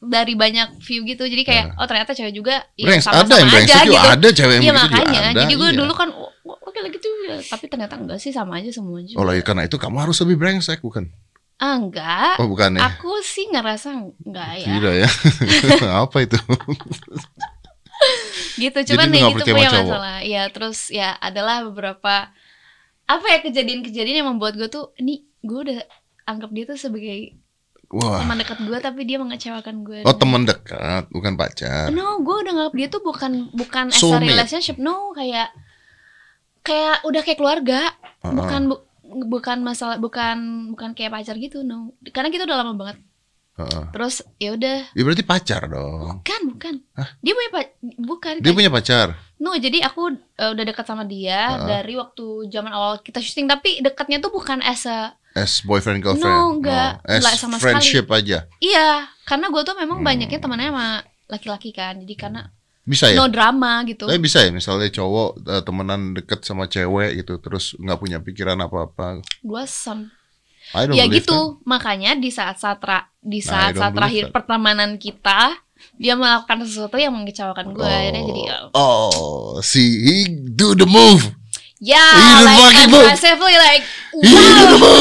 dari 0.00 0.32
banyak 0.32 0.80
view 0.80 1.04
gitu 1.04 1.28
jadi 1.28 1.44
kayak 1.44 1.64
oh 1.76 1.84
ternyata 1.84 2.16
cewek 2.16 2.32
juga 2.32 2.64
ya 2.72 2.88
Brengsek, 2.88 3.12
sama-sama 3.12 3.28
ada 3.28 3.36
yang 3.36 3.50
brengsek 3.52 3.80
juga, 3.84 4.00
gitu 4.00 4.08
ada 4.08 4.28
cewek 4.32 4.54
yang 4.56 4.64
Iya 4.64 4.72
begitu 4.72 4.88
juga 4.88 4.96
makanya 5.04 5.20
ada, 5.20 5.40
jadi 5.44 5.54
gue 5.60 5.68
iya. 5.68 5.76
dulu 5.76 5.92
kan 5.92 6.08
oke 6.48 6.78
lagi 6.80 6.96
tuh 6.96 7.12
ya. 7.28 7.36
tapi 7.44 7.64
ternyata 7.68 7.94
enggak 8.00 8.16
sih 8.16 8.32
sama 8.32 8.52
aja 8.64 8.70
semua 8.72 8.98
juga 9.04 9.20
Oh, 9.20 9.24
lah, 9.28 9.36
karena 9.44 9.68
itu 9.68 9.76
kamu 9.76 9.96
harus 10.00 10.16
lebih 10.24 10.36
brengsek 10.40 10.80
bukan? 10.80 11.12
Ah 11.60 11.76
enggak 11.76 12.34
Oh, 12.36 12.48
bukan 12.48 12.74
ya? 12.74 12.88
aku 12.88 13.20
sih 13.20 13.46
ngerasa 13.46 13.88
enggak 14.18 14.50
ya 14.58 14.66
Tidak 14.66 14.94
ya. 14.96 15.08
Apa 16.04 16.16
itu? 16.20 16.36
gitu 18.56 18.78
cuman 18.92 19.06
ya 19.06 19.20
nggak 19.20 19.30
gitu 19.30 19.36
percaya 19.38 19.54
punya 19.54 19.70
cowok? 19.70 19.84
masalah 19.86 20.16
ya 20.22 20.42
terus 20.48 20.78
ya 20.90 21.08
adalah 21.18 21.56
beberapa 21.62 22.32
apa 23.04 23.26
ya 23.26 23.38
kejadian-kejadian 23.42 24.24
yang 24.24 24.30
membuat 24.30 24.56
gue 24.56 24.68
tuh 24.68 24.94
ini 24.96 25.20
gue 25.38 25.58
udah 25.60 25.78
anggap 26.24 26.48
dia 26.48 26.64
tuh 26.64 26.78
sebagai 26.78 27.36
Wah. 27.90 28.22
teman 28.22 28.38
dekat 28.38 28.58
gue 28.58 28.78
tapi 28.78 29.00
dia 29.02 29.18
mengecewakan 29.18 29.82
gue 29.82 30.00
Oh, 30.02 30.14
teman 30.14 30.46
dekat, 30.46 31.10
bukan 31.10 31.34
pacar. 31.34 31.90
no 31.90 32.20
gue 32.20 32.36
udah 32.38 32.52
nganggap 32.54 32.74
dia 32.74 32.86
tuh 32.86 33.02
bukan 33.02 33.32
bukan 33.50 33.84
as 33.88 33.96
a 33.96 34.00
Soulmate. 34.00 34.30
relationship 34.30 34.76
no 34.78 35.10
kayak 35.10 35.50
kayak 36.62 37.02
udah 37.02 37.20
kayak 37.20 37.36
keluarga 37.36 37.80
Uh-uh. 38.20 38.32
bukan 38.32 38.60
bu- 38.68 38.84
bukan 39.10 39.58
masalah 39.60 39.96
bukan 39.96 40.36
bukan 40.70 40.90
kayak 40.92 41.10
pacar 41.12 41.34
gitu 41.34 41.60
no 41.60 41.92
karena 42.08 42.28
kita 42.28 42.44
udah 42.44 42.58
lama 42.58 42.74
banget 42.74 42.98
Heeh. 43.52 43.84
terus 43.90 44.22
ya 44.36 44.54
udah 44.54 44.88
Ya 44.90 45.02
berarti 45.02 45.20
pacar 45.20 45.66
dong. 45.66 46.20
bukan 46.20 46.40
bukan 46.48 46.74
dia 47.20 47.32
punya 47.32 47.50
pa- 47.50 47.74
bukan 47.98 48.34
Dia 48.38 48.52
punya 48.52 48.70
pacar. 48.70 49.12
No, 49.36 49.52
jadi 49.52 49.80
aku 49.82 50.12
uh, 50.12 50.50
udah 50.50 50.64
dekat 50.64 50.84
sama 50.84 51.04
dia 51.04 51.48
Heeh. 51.50 51.66
dari 51.66 51.94
waktu 51.94 52.24
zaman 52.48 52.68
awal 52.70 53.00
kita 53.00 53.18
syuting, 53.18 53.44
tapi 53.46 53.80
dekatnya 53.80 54.16
tuh 54.18 54.28
bukan 54.30 54.60
as 54.60 54.84
a 54.84 55.16
As 55.30 55.60
boyfriend 55.60 56.00
girlfriend. 56.00 56.26
No, 56.26 56.56
enggak. 56.56 57.00
As 57.02 57.20
Enggak 57.20 57.34
sama 57.36 57.56
friendship 57.56 58.08
aja. 58.08 58.44
iya, 58.58 58.88
karena 59.22 59.46
gue 59.46 59.62
tuh 59.62 59.72
memang 59.74 60.00
Hmm. 60.00 60.08
banyaknya 60.08 60.38
temannya 60.38 60.68
sama 60.68 60.88
laki-laki 61.26 61.70
kan, 61.70 62.00
jadi 62.00 62.14
karena 62.16 62.40
Bisa 62.80 63.12
ya? 63.12 63.20
no 63.20 63.28
drama 63.28 63.84
gitu. 63.84 64.08
Tapi 64.08 64.18
bisa 64.18 64.40
ya 64.42 64.50
misalnya 64.50 64.88
cowok 64.88 65.30
eh, 65.46 65.62
temenan 65.62 66.16
deket 66.16 66.40
sama 66.42 66.64
cewek 66.66 67.22
gitu 67.22 67.36
terus 67.38 67.76
nggak 67.76 67.98
punya 68.00 68.18
pikiran 68.18 68.56
apa-apa. 68.58 69.20
Gue 69.44 69.64
sam, 69.68 70.08
ya 70.90 71.04
gitu. 71.06 71.60
Makanya 71.64 72.16
di 72.16 72.32
saat-saat 72.32 72.78
tra- 72.80 73.08
di 73.20 73.38
Nah, 73.40 73.44
I 73.44 73.48
saat-saat 73.72 73.92
don't 73.92 73.98
terakhir 74.00 74.24
that. 74.28 74.32
pertemanan 74.32 74.90
kita, 74.96 75.60
dia 75.96 76.14
melakukan 76.16 76.64
sesuatu 76.64 76.96
yang 76.96 77.12
mengecewakan 77.12 77.70
that. 77.70 77.76
gue. 77.76 77.88
Akhirnya 77.88 78.22
jadi 78.26 78.42
ya, 78.48 78.58
Oh, 78.72 79.60
see 79.60 79.88
he 80.00 80.16
do 80.30 80.72
the 80.72 80.88
move. 80.88 81.36
Ya 81.80 81.96
He 81.96 82.20
the 82.20 82.44
like 82.44 82.58
fucking 82.60 82.90
move. 82.92 83.04
aggressively 83.08 83.56
like 83.56 83.82
the 84.12 84.76
wow, 84.76 85.00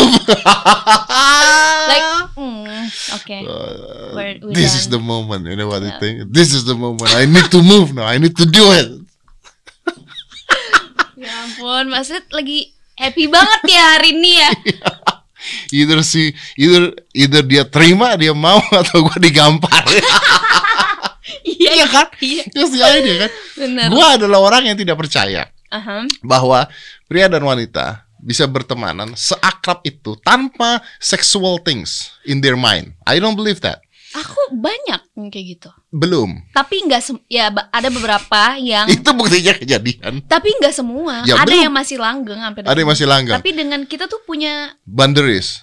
like 1.91 2.05
mm, 2.39 2.87
oke. 3.13 3.35
Uh, 3.43 4.15
We're- 4.15 4.39
we're 4.39 4.55
this 4.55 4.71
is 4.73 4.87
done. 4.87 4.95
the 4.95 5.01
moment. 5.03 5.43
You 5.45 5.59
know 5.59 5.67
what 5.67 5.83
I 5.83 5.91
Yeah. 5.91 5.99
think? 5.99 6.15
This 6.31 6.55
is 6.55 6.63
the 6.63 6.75
moment. 6.75 7.11
I 7.11 7.27
need 7.27 7.51
to 7.51 7.59
move 7.59 7.91
now. 7.91 8.07
I 8.07 8.15
need 8.15 8.35
to 8.39 8.47
do 8.47 8.63
it. 8.71 8.89
Ya 11.19 11.35
ampun, 11.43 11.91
maksud 11.91 12.31
lagi 12.31 12.71
happy 12.95 13.27
banget 13.27 13.59
ya 13.67 13.99
hari 13.99 14.15
ini 14.15 14.39
ya. 14.39 14.49
Either 15.75 15.99
si 15.99 16.31
either 16.55 16.95
either 17.11 17.43
dia 17.43 17.67
terima 17.67 18.15
dia 18.15 18.31
mau 18.31 18.63
atau 18.71 19.03
gua 19.03 19.19
digampar. 19.19 19.83
Iya 21.43 21.91
kan? 21.91 22.07
Iya. 22.23 22.43
Terus 22.47 22.71
dia 22.71 22.87
kan. 23.27 23.31
Gua 23.91 24.15
adalah 24.15 24.39
orang 24.39 24.71
yang 24.71 24.79
tidak 24.79 24.95
percaya 24.95 25.43
Aha. 25.69 26.05
bahwa 26.21 26.65
pria 27.05 27.29
dan 27.29 27.41
wanita 27.41 28.03
bisa 28.19 28.43
bertemanan 28.45 29.15
seakrab 29.15 29.79
itu 29.85 30.17
tanpa 30.19 30.83
sexual 30.99 31.61
things 31.61 32.11
in 32.25 32.43
their 32.43 32.59
mind. 32.59 32.91
I 33.07 33.17
don't 33.17 33.37
believe 33.37 33.61
that. 33.61 33.79
Aku 34.09 34.57
banyak 34.57 35.05
yang 35.13 35.29
kayak 35.29 35.45
gitu. 35.55 35.69
Belum. 35.93 36.41
Tapi 36.49 36.81
nggak 36.81 37.29
ya 37.29 37.53
ada 37.69 37.89
beberapa 37.93 38.57
yang 38.57 38.89
Itu 38.97 39.13
buktinya 39.13 39.53
kejadian. 39.53 40.25
tapi 40.25 40.49
nggak 40.57 40.73
semua. 40.73 41.21
Ya, 41.29 41.37
ada 41.37 41.45
belum. 41.53 41.63
yang 41.69 41.73
masih 41.77 41.97
langgeng 42.01 42.41
sampai 42.41 42.61
Ada 42.65 42.79
yang 42.81 42.89
masih 42.89 43.05
langgeng. 43.05 43.37
Tapi 43.37 43.49
dengan 43.53 43.81
kita 43.85 44.09
tuh 44.09 44.19
punya 44.25 44.73
Boundaries. 44.83 45.61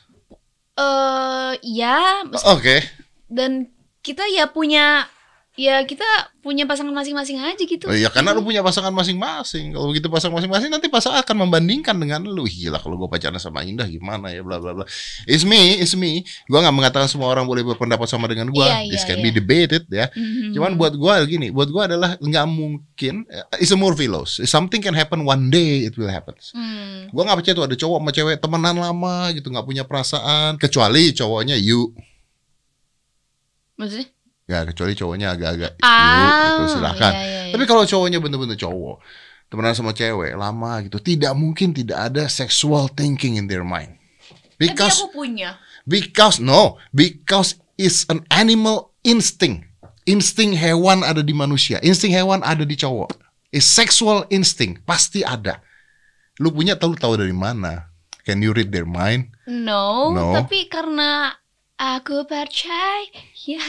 eh 0.76 1.52
ya 1.64 2.22
Oke. 2.46 2.84
dan 3.26 3.66
kita 4.00 4.22
ya 4.30 4.46
punya 4.46 5.08
ya 5.56 5.80
kita 5.88 6.04
punya 6.44 6.62
pasangan 6.68 6.92
masing-masing 6.92 7.40
aja 7.42 7.58
gitu. 7.58 7.88
Oh 7.88 7.96
iya 7.96 8.12
karena 8.12 8.36
lu 8.36 8.44
punya 8.44 8.60
pasangan 8.62 8.92
masing-masing. 8.92 9.72
Kalau 9.74 9.90
begitu 9.90 10.06
pasangan 10.06 10.36
masing-masing 10.38 10.70
nanti 10.70 10.86
pasangan 10.86 11.24
akan 11.24 11.36
membandingkan 11.48 11.96
dengan 11.96 12.22
lu. 12.22 12.44
Gila 12.46 12.78
kalau 12.78 13.00
gue 13.00 13.08
pacaran 13.08 13.40
sama 13.40 13.64
Indah 13.66 13.88
gimana 13.88 14.30
ya 14.30 14.44
bla 14.44 14.60
bla 14.60 14.76
bla. 14.76 14.84
It's 15.24 15.42
me, 15.42 15.80
it's 15.80 15.96
me. 15.96 16.22
Gua 16.46 16.62
nggak 16.62 16.76
mengatakan 16.76 17.08
semua 17.10 17.32
orang 17.32 17.48
boleh 17.48 17.64
berpendapat 17.66 18.06
sama 18.06 18.28
dengan 18.30 18.52
gua. 18.52 18.68
Iya, 18.84 18.94
This 18.94 19.02
iya, 19.02 19.08
can 19.10 19.18
be 19.24 19.32
iya. 19.32 19.36
debated 19.40 19.82
ya. 19.90 20.06
Mhm. 20.14 20.54
Cuman 20.54 20.72
buat 20.78 20.94
gua 20.94 21.24
gini, 21.26 21.50
buat 21.50 21.72
gua 21.72 21.88
adalah 21.90 22.14
nggak 22.20 22.46
mungkin. 22.46 23.26
eh, 23.26 23.64
It's 23.64 23.72
a 23.72 23.78
movie 23.80 24.06
loss. 24.06 24.38
Something 24.46 24.84
can 24.84 24.94
happen 24.94 25.26
one 25.26 25.50
day, 25.50 25.88
it 25.88 25.96
will 25.98 26.12
happen. 26.12 26.36
Hmm. 26.54 27.10
Gua 27.10 27.26
nggak 27.26 27.42
percaya 27.42 27.54
tuh 27.58 27.66
ada 27.66 27.76
cowok 27.76 27.98
sama 27.98 28.10
cewek 28.14 28.36
temenan 28.38 28.76
lama 28.78 29.32
gitu, 29.34 29.50
nggak 29.50 29.66
punya 29.66 29.82
perasaan. 29.82 30.60
Kecuali 30.60 31.10
cowoknya 31.10 31.56
you, 31.58 31.90
Maksudnya? 33.76 34.15
Ya 34.46 34.62
kecuali 34.62 34.94
cowoknya 34.94 35.34
agak-agak 35.34 35.72
Ah, 35.82 36.62
gitu 36.62 36.78
silakan. 36.78 37.12
iya, 37.12 37.20
iya, 37.20 37.40
iya. 37.46 37.52
Tapi 37.52 37.64
kalau 37.66 37.82
cowoknya 37.82 38.18
bener-bener 38.18 38.54
cowok, 38.54 39.02
temenan 39.46 39.74
sama 39.74 39.90
cewek 39.90 40.34
lama 40.34 40.82
gitu, 40.86 40.98
tidak 40.98 41.34
mungkin 41.34 41.74
tidak 41.74 41.98
ada 42.10 42.26
sexual 42.26 42.86
thinking 42.88 43.34
in 43.36 43.50
their 43.50 43.66
mind. 43.66 43.98
Tapi 44.56 44.72
Because 44.72 45.02
aku 45.02 45.12
punya. 45.12 45.58
because 45.84 46.38
no, 46.38 46.78
because 46.90 47.54
it's 47.76 48.06
an 48.08 48.22
animal 48.30 48.94
instinct. 49.02 49.66
Insting 50.06 50.54
hewan 50.54 51.02
ada 51.02 51.18
di 51.18 51.34
manusia, 51.34 51.82
insting 51.82 52.14
hewan 52.14 52.38
ada 52.40 52.62
di 52.62 52.78
cowok. 52.78 53.10
Is 53.50 53.66
sexual 53.66 54.22
instinct 54.30 54.86
pasti 54.86 55.26
ada. 55.26 55.58
Lu 56.38 56.54
punya 56.54 56.78
tahu 56.78 56.94
tahu 56.94 57.18
dari 57.18 57.34
mana? 57.34 57.90
Can 58.22 58.38
you 58.38 58.54
read 58.54 58.70
their 58.70 58.86
mind? 58.86 59.34
No, 59.50 60.14
No. 60.14 60.30
tapi 60.30 60.70
karena 60.70 61.34
aku 61.74 62.22
percaya 62.22 63.02
ya 63.42 63.62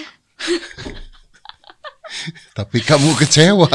Tapi 2.54 2.78
kamu 2.80 3.14
kecewa. 3.18 3.70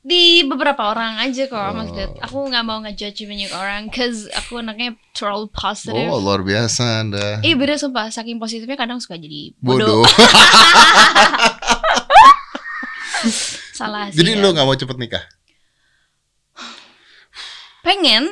di 0.00 0.40
beberapa 0.42 0.88
orang 0.88 1.20
aja 1.20 1.44
kok 1.44 1.60
maksudnya 1.70 2.08
Oh. 2.08 2.24
aku 2.24 2.48
nggak 2.48 2.64
mau 2.64 2.80
ngejudge 2.80 3.28
banyak 3.28 3.52
orang 3.52 3.82
cause 3.88 4.24
aku 4.32 4.56
anaknya 4.56 4.96
terlalu 5.12 5.52
positif 5.52 6.08
Oh 6.08 6.16
luar 6.16 6.40
biasa 6.40 7.04
anda. 7.04 7.42
Ih 7.42 7.52
beda 7.52 7.76
sumpah 7.76 8.08
saking 8.08 8.38
positifnya 8.38 8.72
kadang 8.74 8.96
suka 8.98 9.14
jadi 9.14 9.52
bodoh, 9.54 10.00
Bodoh. 10.00 10.08
salah 13.74 14.08
sih 14.08 14.16
Jadi 14.16 14.30
ya. 14.32 14.40
lu 14.40 14.48
nggak 14.50 14.64
mau 14.64 14.74
cepet 14.74 14.96
nikah? 14.96 15.24
pengen 17.78 18.28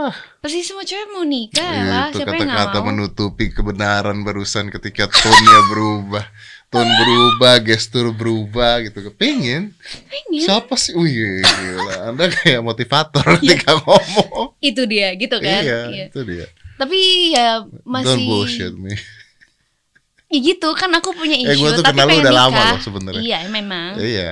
Ah. 0.00 0.14
pasti 0.38 0.62
semua 0.62 0.82
cewek 0.82 1.10
mau 1.10 1.20
nikah 1.20 1.58
Iya, 1.60 1.82
lah 1.84 2.06
itu 2.08 2.22
siapa 2.22 2.32
kata-kata 2.32 2.78
menutupi 2.80 3.50
kebenaran 3.50 4.22
barusan 4.22 4.70
ketika 4.70 5.06
tone-nya 5.06 5.60
berubah. 5.66 6.22
Tone 6.68 6.86
berubah, 6.86 7.58
gestur 7.58 8.12
berubah 8.12 8.78
gitu. 8.80 9.10
Pengen. 9.12 9.74
pengen 10.06 10.38
Siapa 10.38 10.76
sih? 10.76 10.92
Wih, 10.92 11.40
gila. 11.40 12.12
Anda 12.12 12.28
kayak 12.28 12.60
motivator 12.60 13.24
ketika 13.40 13.74
ngomong. 13.80 14.54
itu 14.60 14.82
dia 14.84 15.10
gitu 15.12 15.34
kan 15.36 15.60
Iya, 15.60 15.80
Iya. 15.88 16.04
itu 16.08 16.20
dia. 16.22 16.46
tapi 16.76 16.98
ya 17.32 17.58
Don't 17.58 17.82
masih 17.84 18.22
bullshit 18.22 18.70
me. 18.72 18.94
ya 20.28 20.38
gitu 20.40 20.68
kan 20.72 20.92
aku 20.92 21.10
punya 21.10 21.34
Eh, 21.36 21.42
issue 21.48 21.58
gua 21.58 21.70
tuh 21.72 21.82
tapi 21.82 21.96
kenal 21.96 22.06
pengen 22.06 22.22
udah 22.22 22.34
lama 22.36 22.52
nikah. 22.52 22.70
loh 22.70 22.80
sebenarnya. 22.80 23.18
iya 23.20 23.38
memang 23.48 23.90
Iya. 23.96 24.30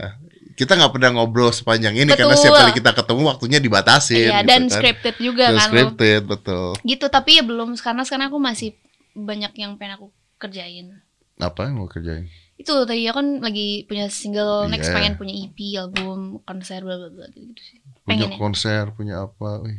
Kita 0.57 0.73
nggak 0.73 0.88
pernah 0.90 1.11
ngobrol 1.12 1.51
sepanjang 1.51 1.92
ini 1.95 2.09
karena 2.11 2.33
Betul. 2.33 2.40
setiap 2.42 2.57
kali 2.59 2.73
kita 2.73 2.90
ketemu 2.92 3.23
waktunya 3.27 3.59
dibatasin. 3.59 4.16
Iya 4.25 4.38
gitu 4.38 4.49
dan 4.49 4.61
kan. 4.62 4.73
scripted 4.73 5.14
juga 5.19 5.45
Dan 5.45 5.53
kan 5.53 5.61
lo. 5.61 5.69
scripted, 5.69 6.21
betul. 6.25 6.69
gitu 6.83 7.07
tapi 7.07 7.31
ya 7.35 7.42
belum 7.42 7.77
karena 7.77 8.03
sekarang 8.03 8.27
aku 8.27 8.38
masih 8.38 8.71
banyak 9.12 9.53
yang 9.55 9.77
pengen 9.77 9.95
aku 9.95 10.07
kerjain 10.35 10.97
Apa 11.37 11.69
yang 11.69 11.77
mau 11.77 11.87
kerjain? 11.87 12.27
itu 12.57 12.73
tadi 12.83 13.05
ya 13.05 13.12
kan 13.12 13.37
lagi 13.38 13.85
punya 13.85 14.09
single 14.09 14.64
next 14.66 14.88
Iya. 14.88 14.97
pengen 14.97 15.14
punya 15.14 15.35
EP 15.35 15.53
album 15.77 16.40
konser 16.42 16.81
bla 16.81 16.97
bla 16.97 17.09
bla 17.11 17.29
gitu, 17.29 17.53
sih 17.55 17.77
Punya 18.03 18.25
pengen 18.25 18.31
ya 18.31 18.38
konser, 18.38 18.83
punya 18.90 19.14
apa? 19.23 19.61
Wih. 19.61 19.77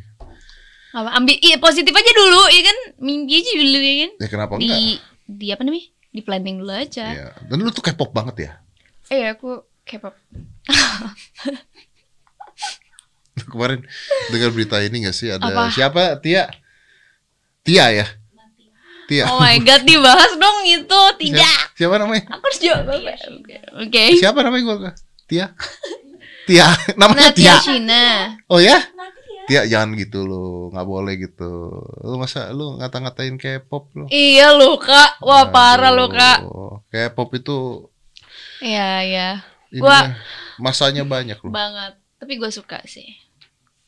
apa 0.89 1.09
ambil 1.11 1.35
iya 1.39 1.57
positif 1.57 1.89
aja 1.89 2.11
dulu 2.11 2.41
ya 2.47 2.61
kan 2.63 2.77
mimpi 2.99 3.33
aja 3.35 3.51
dulu 3.55 3.77
ya 3.77 3.95
kan 3.99 4.11
Ya 4.15 4.27
kenapa 4.27 4.51
enggak? 4.55 4.69
di 4.71 4.81
di 5.27 5.47
apa 5.49 5.61
namanya 5.61 5.85
di 6.07 6.21
planning 6.21 6.55
dulu 6.57 6.69
aja 6.71 7.05
Iya. 7.11 7.27
Dan 7.43 7.57
lu 7.59 7.69
tuh 7.71 7.81
K-pop 7.81 8.09
banget 8.11 8.35
ya? 8.39 8.51
eh 9.07 9.25
aku 9.27 9.57
K-pop 9.87 10.15
Kemarin 13.47 13.85
dengar 14.27 14.49
berita 14.51 14.81
ini 14.81 15.05
gak 15.05 15.15
sih 15.15 15.29
ada 15.29 15.45
Apa? 15.45 15.69
siapa 15.71 16.17
Tia? 16.19 16.49
Tia 17.61 17.85
ya? 17.93 18.07
Tia. 19.07 19.23
oh 19.23 19.39
my 19.39 19.55
god 19.63 19.87
dibahas 19.87 20.35
dong 20.35 20.67
itu 20.67 21.01
tidak 21.15 21.39
Siapa, 21.39 21.79
siapa 21.79 21.95
namanya? 21.95 22.27
aku 22.27 22.43
harus 22.43 22.59
jawab 22.59 22.85
apa 22.91 23.11
oke 23.87 24.03
Siapa 24.19 24.39
namanya 24.43 24.63
gua? 24.67 24.91
Tia? 25.23 25.55
Tia. 26.43 26.67
Namanya 26.99 27.31
Natia 27.31 27.35
Tia. 27.35 27.55
Cina 27.63 28.03
Oh 28.51 28.59
ya? 28.59 28.75
Tia 29.47 29.63
jangan 29.63 29.95
gitu 29.95 30.27
lo, 30.27 30.67
nggak 30.75 30.83
boleh 30.83 31.15
gitu. 31.15 31.71
Lu 32.03 32.19
masa 32.19 32.51
lu 32.51 32.75
ngata-ngatain 32.83 33.39
K-pop 33.39 33.95
lo? 33.95 34.05
Iya 34.11 34.51
lu 34.51 34.75
kak, 34.75 35.23
wah 35.23 35.47
parah 35.47 35.95
lu 35.95 36.11
kak. 36.11 36.43
Aduh, 36.43 36.83
K-pop 36.91 37.31
itu 37.31 37.87
Iya 38.59 39.07
iya 39.07 39.29
ininya, 39.71 40.15
masanya 40.61 41.03
banyak 41.03 41.37
loh. 41.41 41.51
banget. 41.53 41.93
Tapi 42.17 42.33
gue 42.39 42.49
suka 42.49 42.81
sih. 42.87 43.07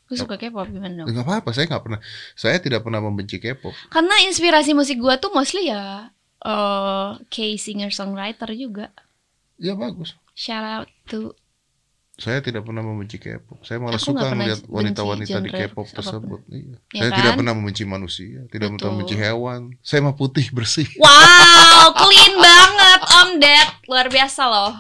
Gue 0.10 0.18
suka 0.18 0.42
K-pop 0.42 0.66
gimana 0.74 1.06
dong? 1.06 1.08
Enggak 1.10 1.26
apa-apa, 1.26 1.50
saya 1.54 1.70
nggak 1.70 1.84
pernah, 1.86 2.00
saya 2.34 2.58
tidak 2.58 2.82
pernah 2.82 2.98
membenci 2.98 3.38
K-pop. 3.38 3.74
Karena 3.94 4.16
inspirasi 4.26 4.74
musik 4.74 4.98
gue 4.98 5.14
tuh 5.22 5.30
mostly 5.30 5.70
ya 5.70 6.10
eh 6.40 7.10
K 7.28 7.60
singer 7.60 7.92
songwriter 7.92 8.50
juga. 8.56 8.96
Ya 9.60 9.76
bagus. 9.76 10.16
Shout 10.34 10.64
out 10.64 10.88
to 11.12 11.36
Saya 12.20 12.44
tidak 12.44 12.68
pernah 12.68 12.84
membenci 12.84 13.16
K-pop. 13.16 13.64
Saya 13.64 13.80
malah 13.80 13.96
Aku 13.96 14.12
suka 14.12 14.28
nggak 14.28 14.36
melihat 14.36 14.62
wanita-wanita 14.68 15.38
di 15.40 15.50
K-pop 15.56 15.88
tersebut. 15.88 16.44
Iya. 16.52 16.76
Ya 16.92 17.00
saya 17.00 17.12
tidak 17.16 17.32
kan? 17.32 17.38
pernah 17.40 17.54
membenci 17.56 17.84
manusia, 17.88 18.44
tidak 18.52 18.76
pernah 18.76 18.92
membenci 18.92 19.16
hewan. 19.16 19.60
Saya 19.80 20.04
mah 20.04 20.16
putih 20.20 20.52
bersih. 20.52 20.84
Wow, 21.00 21.96
clean 21.96 22.36
banget 22.36 23.00
Om 23.08 23.30
Ded, 23.40 23.68
luar 23.88 24.08
biasa 24.12 24.42
loh. 24.52 24.76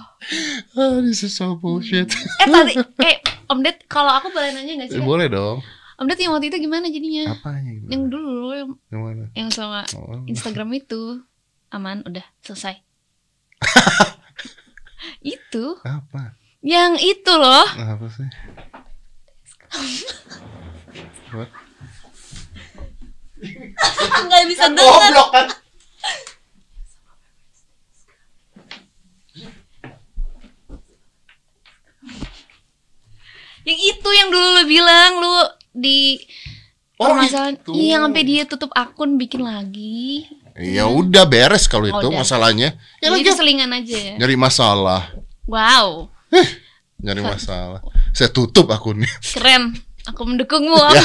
Ah, 0.75 0.99
this 0.99 1.23
is 1.23 1.31
so 1.31 1.55
bullshit. 1.55 2.11
Eh 2.43 2.47
tadi, 2.51 2.75
eh 3.07 3.23
Om 3.47 3.63
Ded, 3.63 3.87
kalau 3.87 4.11
aku 4.19 4.35
boleh 4.35 4.51
nanya 4.51 4.83
gak 4.83 4.91
sih? 4.91 4.99
Eh, 4.99 5.03
boleh 5.07 5.31
dong. 5.31 5.63
Om 5.95 6.05
Ded 6.11 6.19
yang 6.19 6.35
waktu 6.35 6.51
itu 6.51 6.59
gimana 6.59 6.91
jadinya? 6.91 7.39
Apanya 7.39 7.71
gimana? 7.71 7.91
Yang 7.95 8.03
dulu 8.11 8.47
yang, 8.51 8.69
Yang 8.91 9.01
mana? 9.01 9.23
yang 9.31 9.49
sama 9.55 9.81
Oh, 9.95 10.27
Instagram 10.27 10.75
itu 10.75 11.23
aman, 11.71 12.03
udah 12.03 12.25
selesai. 12.43 12.83
itu, 15.23 15.65
apa? 15.87 16.35
Yang 16.61 16.95
itu 16.95 17.31
loh. 17.31 17.65
Apa 17.65 18.05
sih? 18.09 18.27
What? 21.31 21.49
Nggak 24.19 24.43
bisa 24.49 24.65
dengar. 24.67 25.13
kan? 25.31 25.47
Yang 33.67 33.79
itu 33.95 34.09
yang 34.09 34.29
dulu 34.31 34.47
lu 34.55 34.63
bilang 34.65 35.11
lu 35.19 35.33
di 35.75 35.99
Oh, 36.99 37.07
permasalahan. 37.07 37.55
itu. 37.55 37.71
Iya, 37.71 38.03
sampai 38.03 38.23
dia 38.27 38.43
tutup 38.43 38.71
akun 38.75 39.15
bikin 39.15 39.39
lagi. 39.39 40.27
Ya 40.59 40.83
udah 40.83 41.23
beres 41.23 41.63
kalau 41.63 41.87
itu 41.87 41.95
Oh, 41.95 42.11
udah. 42.11 42.19
masalahnya. 42.19 42.75
Ya 42.99 43.07
Jadi 43.07 43.23
lagi 43.23 43.31
selingan 43.31 43.71
aja 43.71 43.95
ya. 43.95 44.13
nyari 44.19 44.35
masalah, 44.35 45.15
Wow, 45.47 46.11
nyari 46.99 47.21
masalah. 47.21 47.81
Saya 48.11 48.29
tutup 48.29 48.69
akunnya. 48.69 49.09
keren. 49.23 49.73
Aku 50.05 50.23
mendukungmu. 50.23 50.75
Ya. 50.89 51.03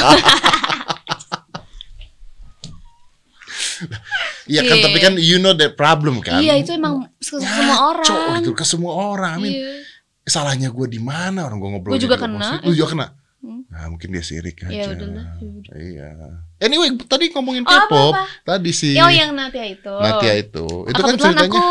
Iya 4.45 4.61
kan, 4.63 4.75
Iya. 4.77 4.83
tapi 4.85 4.97
kan 4.99 5.13
you 5.17 5.37
know 5.37 5.51
that 5.51 5.73
problem 5.73 6.19
kan. 6.19 6.39
Iya, 6.39 6.55
itu 6.55 6.71
emang 6.71 7.07
se- 7.17 7.35
semua 7.35 7.75
Cok, 7.97 8.13
orang. 8.13 8.39
itu 8.39 8.51
ke 8.51 8.63
semua 8.63 8.93
orang. 8.93 9.35
Amin. 9.37 9.51
Iya. 9.51 9.83
Salahnya 10.23 10.69
gue 10.69 10.87
di 10.87 10.97
mana 10.97 11.43
orang 11.43 11.59
gue 11.59 11.69
ngobrol 11.69 11.91
Gua 11.91 11.99
juga 11.99 12.15
jadi 12.15 12.23
kena. 12.25 12.49
Lu 12.61 12.71
juga 12.71 12.87
kena. 12.89 13.07
Hmm. 13.41 13.61
Nah, 13.67 13.85
mungkin 13.89 14.09
dia 14.09 14.23
sirik 14.23 14.57
aja. 14.61 14.71
Ya 14.71 14.85
udahlah. 14.89 15.27
Iya. 15.71 16.09
Anyway, 16.57 16.87
tadi 17.03 17.29
ngomongin 17.29 17.61
Oh, 17.61 17.69
K-pop. 17.69 18.13
apa-apa. 18.15 18.23
Tadi 18.43 18.71
si 18.71 18.95
Oh, 18.95 19.05
yang 19.07 19.33
Natia 19.33 19.65
itu. 19.65 19.91
Natia 19.93 20.33
itu. 20.35 20.65
Itu 20.85 20.99
Oh, 20.99 21.05
kan 21.05 21.13
ceritanya. 21.15 21.51
aku 21.51 21.63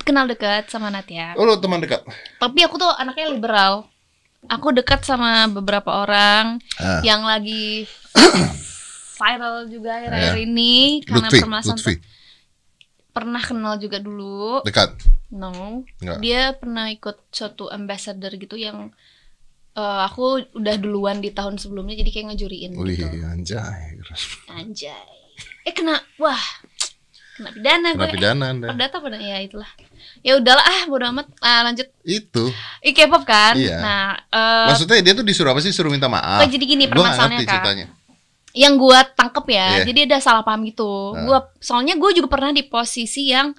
kenal 0.00 0.24
dekat 0.24 0.66
sama 0.66 0.88
Natia. 0.88 1.34
Oh, 1.34 1.42
lu 1.42 1.56
teman 1.56 1.78
dekat. 1.78 2.02
Tapi 2.36 2.58
aku 2.60 2.76
tuh 2.76 2.90
anaknya 2.90 3.28
liberal. 3.28 3.86
Aku 4.46 4.70
dekat 4.70 5.02
sama 5.02 5.46
beberapa 5.48 5.90
orang 5.96 6.62
Ah. 6.76 7.02
yang 7.02 7.22
lagi 7.22 7.86
viral 9.16 9.66
juga 9.66 9.96
akhir-akhir 9.96 10.34
Ya. 10.34 10.40
ini 10.40 10.74
karena 11.02 11.26
Lutfi, 11.26 11.40
permasalahan 11.40 11.78
Lutfi. 11.80 11.94
pernah 13.08 13.40
kenal 13.40 13.74
juga 13.76 13.98
dulu. 13.98 14.60
Dekat. 14.62 14.92
No. 15.28 15.82
Enggak. 15.98 16.18
Dia 16.20 16.52
pernah 16.52 16.86
ikut 16.86 17.16
suatu 17.30 17.66
ambassador 17.66 18.30
gitu 18.32 18.54
yang 18.54 18.92
eh, 19.72 20.00
aku 20.04 20.40
udah 20.52 20.76
duluan 20.76 21.18
di 21.18 21.30
tahun 21.30 21.56
sebelumnya 21.56 21.96
jadi 21.96 22.10
kayak 22.10 22.26
ngejuriin 22.30 22.72
Wih, 22.76 22.96
gitu. 22.96 23.06
anjay. 23.24 23.98
Anjay. 24.48 25.08
Eh 25.62 25.72
kena 25.72 25.96
wah. 26.16 26.40
Kena 27.36 27.50
pidana 27.52 27.88
Kena 27.92 28.00
gue. 28.00 28.14
pidana 28.16 28.44
Anda. 28.48 28.66
Perdata 28.72 28.96
pada 28.98 29.16
ya 29.16 29.36
itulah. 29.38 29.68
Ya 30.24 30.40
udahlah 30.40 30.64
ah 30.64 30.80
bodo 30.88 31.04
amat. 31.12 31.26
Ah, 31.38 31.60
lanjut. 31.62 31.86
Itu. 32.02 32.48
Ih 32.80 32.90
K-pop 32.90 33.22
kan? 33.22 33.54
Iya. 33.54 33.76
Nah, 33.78 34.06
eh 34.26 34.66
Maksudnya 34.72 35.04
dia 35.04 35.12
tuh 35.12 35.22
disuruh 35.22 35.52
apa 35.52 35.60
sih? 35.60 35.70
Suruh 35.70 35.92
minta 35.92 36.08
maaf. 36.08 36.42
Oh, 36.42 36.48
jadi 36.48 36.64
gini 36.64 36.88
permasalahannya, 36.88 37.44
ceritanya. 37.44 37.86
yang 38.56 38.80
gua 38.80 39.04
tangkep 39.04 39.52
ya, 39.52 39.84
Iya. 39.84 39.84
jadi 39.84 40.00
ada 40.08 40.16
salah 40.16 40.40
paham 40.40 40.64
gitu. 40.64 41.12
Ah. 41.12 41.20
Gua 41.22 41.38
soalnya 41.60 41.92
gue 41.92 42.10
juga 42.16 42.32
pernah 42.32 42.50
di 42.50 42.64
posisi 42.64 43.28
yang 43.28 43.52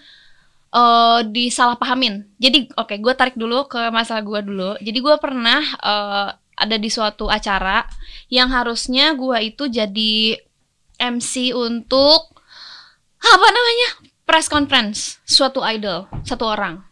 eh 0.68 1.20
disalahpahamin. 1.24 2.36
Jadi 2.36 2.74
oke, 2.74 2.98
gua 2.98 3.14
tarik 3.14 3.38
dulu 3.38 3.70
ke 3.70 3.78
masalah 3.88 4.26
gua 4.26 4.42
dulu. 4.42 4.74
Jadi 4.82 4.98
gua 4.98 5.22
pernah 5.22 5.62
eh, 5.62 6.28
ada 6.58 6.76
di 6.76 6.90
suatu 6.90 7.30
acara 7.30 7.86
yang 8.28 8.50
harusnya 8.50 9.14
gua 9.14 9.38
itu 9.40 9.70
jadi 9.70 10.36
MC 10.98 11.54
untuk 11.54 12.34
apa 13.30 13.48
namanya? 13.48 13.90
press 14.24 14.48
conference 14.48 15.24
suatu 15.24 15.64
idol, 15.64 16.04
satu 16.22 16.44
orang. 16.46 16.84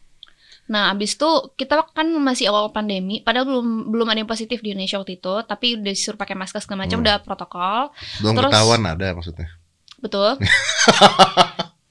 Nah, 0.65 0.89
abis 0.89 1.13
itu 1.13 1.27
kita 1.53 1.83
kan 1.91 2.07
masih 2.15 2.47
awal 2.47 2.71
pandemi, 2.71 3.19
padahal 3.19 3.45
belum 3.45 3.67
belum 3.91 4.07
ada 4.07 4.17
yang 4.17 4.25
positif 4.25 4.63
di 4.63 4.71
Indonesia 4.71 4.97
waktu 4.97 5.19
itu, 5.19 5.43
tapi 5.43 5.75
udah 5.75 5.91
disuruh 5.91 6.15
pakai 6.15 6.33
masker 6.33 6.57
segala 6.57 6.87
macam, 6.87 6.97
Hmm. 6.97 7.05
udah 7.05 7.15
protokol, 7.21 7.81
Belum 8.17 8.33
Terus- 8.33 8.49
ketahuan 8.49 8.81
ada 8.81 9.07
maksudnya. 9.11 9.47
betul. 9.99 10.39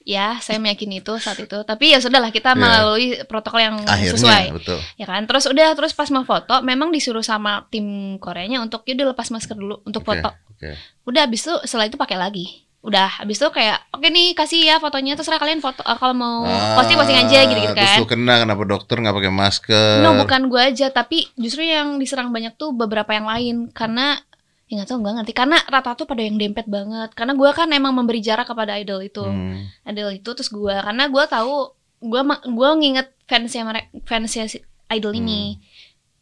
ya, 0.05 0.37
saya 0.37 0.57
meyakini 0.57 0.99
itu 0.99 1.13
saat 1.17 1.39
itu. 1.39 1.61
Tapi 1.61 1.93
ya 1.93 2.01
sudahlah 2.01 2.29
kita 2.29 2.53
Iya. 2.53 2.59
melalui 2.59 3.07
protokol 3.25 3.61
yang 3.61 3.75
Akhirnya 3.85 4.17
sesuai. 4.17 4.43
betul. 4.53 4.79
Ya 4.97 5.05
kan? 5.05 5.25
Terus 5.25 5.45
udah 5.45 5.67
terus 5.73 5.93
pas 5.93 6.09
mau 6.09 6.21
foto, 6.23 6.61
memang 6.61 6.89
disuruh 6.89 7.23
sama 7.23 7.65
tim 7.69 8.17
Koreanya 8.17 8.59
untuk 8.59 8.81
yaudah 8.83 9.13
lepas 9.13 9.29
masker 9.29 9.55
dulu 9.55 9.81
untuk 9.83 10.01
Oke, 10.01 10.19
foto. 10.21 10.29
Oke. 10.51 10.73
Udah 11.05 11.25
habis 11.25 11.41
itu 11.41 11.53
setelah 11.63 11.85
itu 11.85 11.97
pakai 11.97 12.17
lagi. 12.17 12.64
Udah 12.85 13.09
habis 13.17 13.35
itu 13.35 13.49
kayak 13.49 13.81
oke 13.89 14.05
nih 14.05 14.31
kasih 14.31 14.61
ya 14.63 14.77
fotonya 14.77 15.13
terserah 15.13 15.35
kalian 15.35 15.57
foto 15.57 15.81
eh, 15.81 15.97
kalau 15.97 16.13
mau 16.13 16.45
posting 16.75 16.95
posting 16.95 17.17
aja 17.17 17.39
gitu-gitu 17.43 17.73
Ah, 17.73 17.75
Terus 17.75 17.89
kan. 17.89 17.99
lu 17.99 18.07
kena 18.07 18.33
kenapa 18.39 18.61
dokter 18.63 18.95
nggak 18.95 19.15
pakai 19.15 19.31
masker? 19.31 19.95
No, 19.99 20.13
bukan 20.15 20.41
gue 20.45 20.61
aja, 20.63 20.87
tapi 20.89 21.25
justru 21.33 21.63
yang 21.63 21.97
diserang 21.97 22.29
banyak 22.29 22.53
tuh 22.53 22.69
beberapa 22.71 23.09
yang 23.09 23.25
lain 23.25 23.55
karena 23.69 24.21
ya 24.65 24.77
nggak 24.77 24.87
tahu 24.87 24.97
nggak 24.99 25.13
ngerti 25.15 25.33
karena 25.33 25.57
rata 25.63 25.93
tuh 25.93 26.05
pada 26.05 26.21
yang 26.21 26.37
dempet 26.37 26.65
banget 26.65 27.13
karena 27.13 27.33
gue 27.33 27.49
kan 27.51 27.69
emang 27.69 27.93
memberi 27.93 28.17
jarak 28.17 28.45
kepada 28.45 28.73
idol 28.75 28.97
itu 28.99 29.21
Hmm. 29.21 29.61
idol 29.83 30.09
itu 30.11 30.25
terus 30.27 30.49
gue 30.49 30.73
karena 30.75 31.05
gue 31.05 31.23
tahu 31.23 31.69
gue 32.01 32.21
gue 32.47 32.69
nginget 32.75 33.13
fansnya 33.23 33.61
mereka 33.61 33.87
fansnya 34.03 34.45
si 34.45 34.57
idol 34.87 35.13
ini 35.13 35.61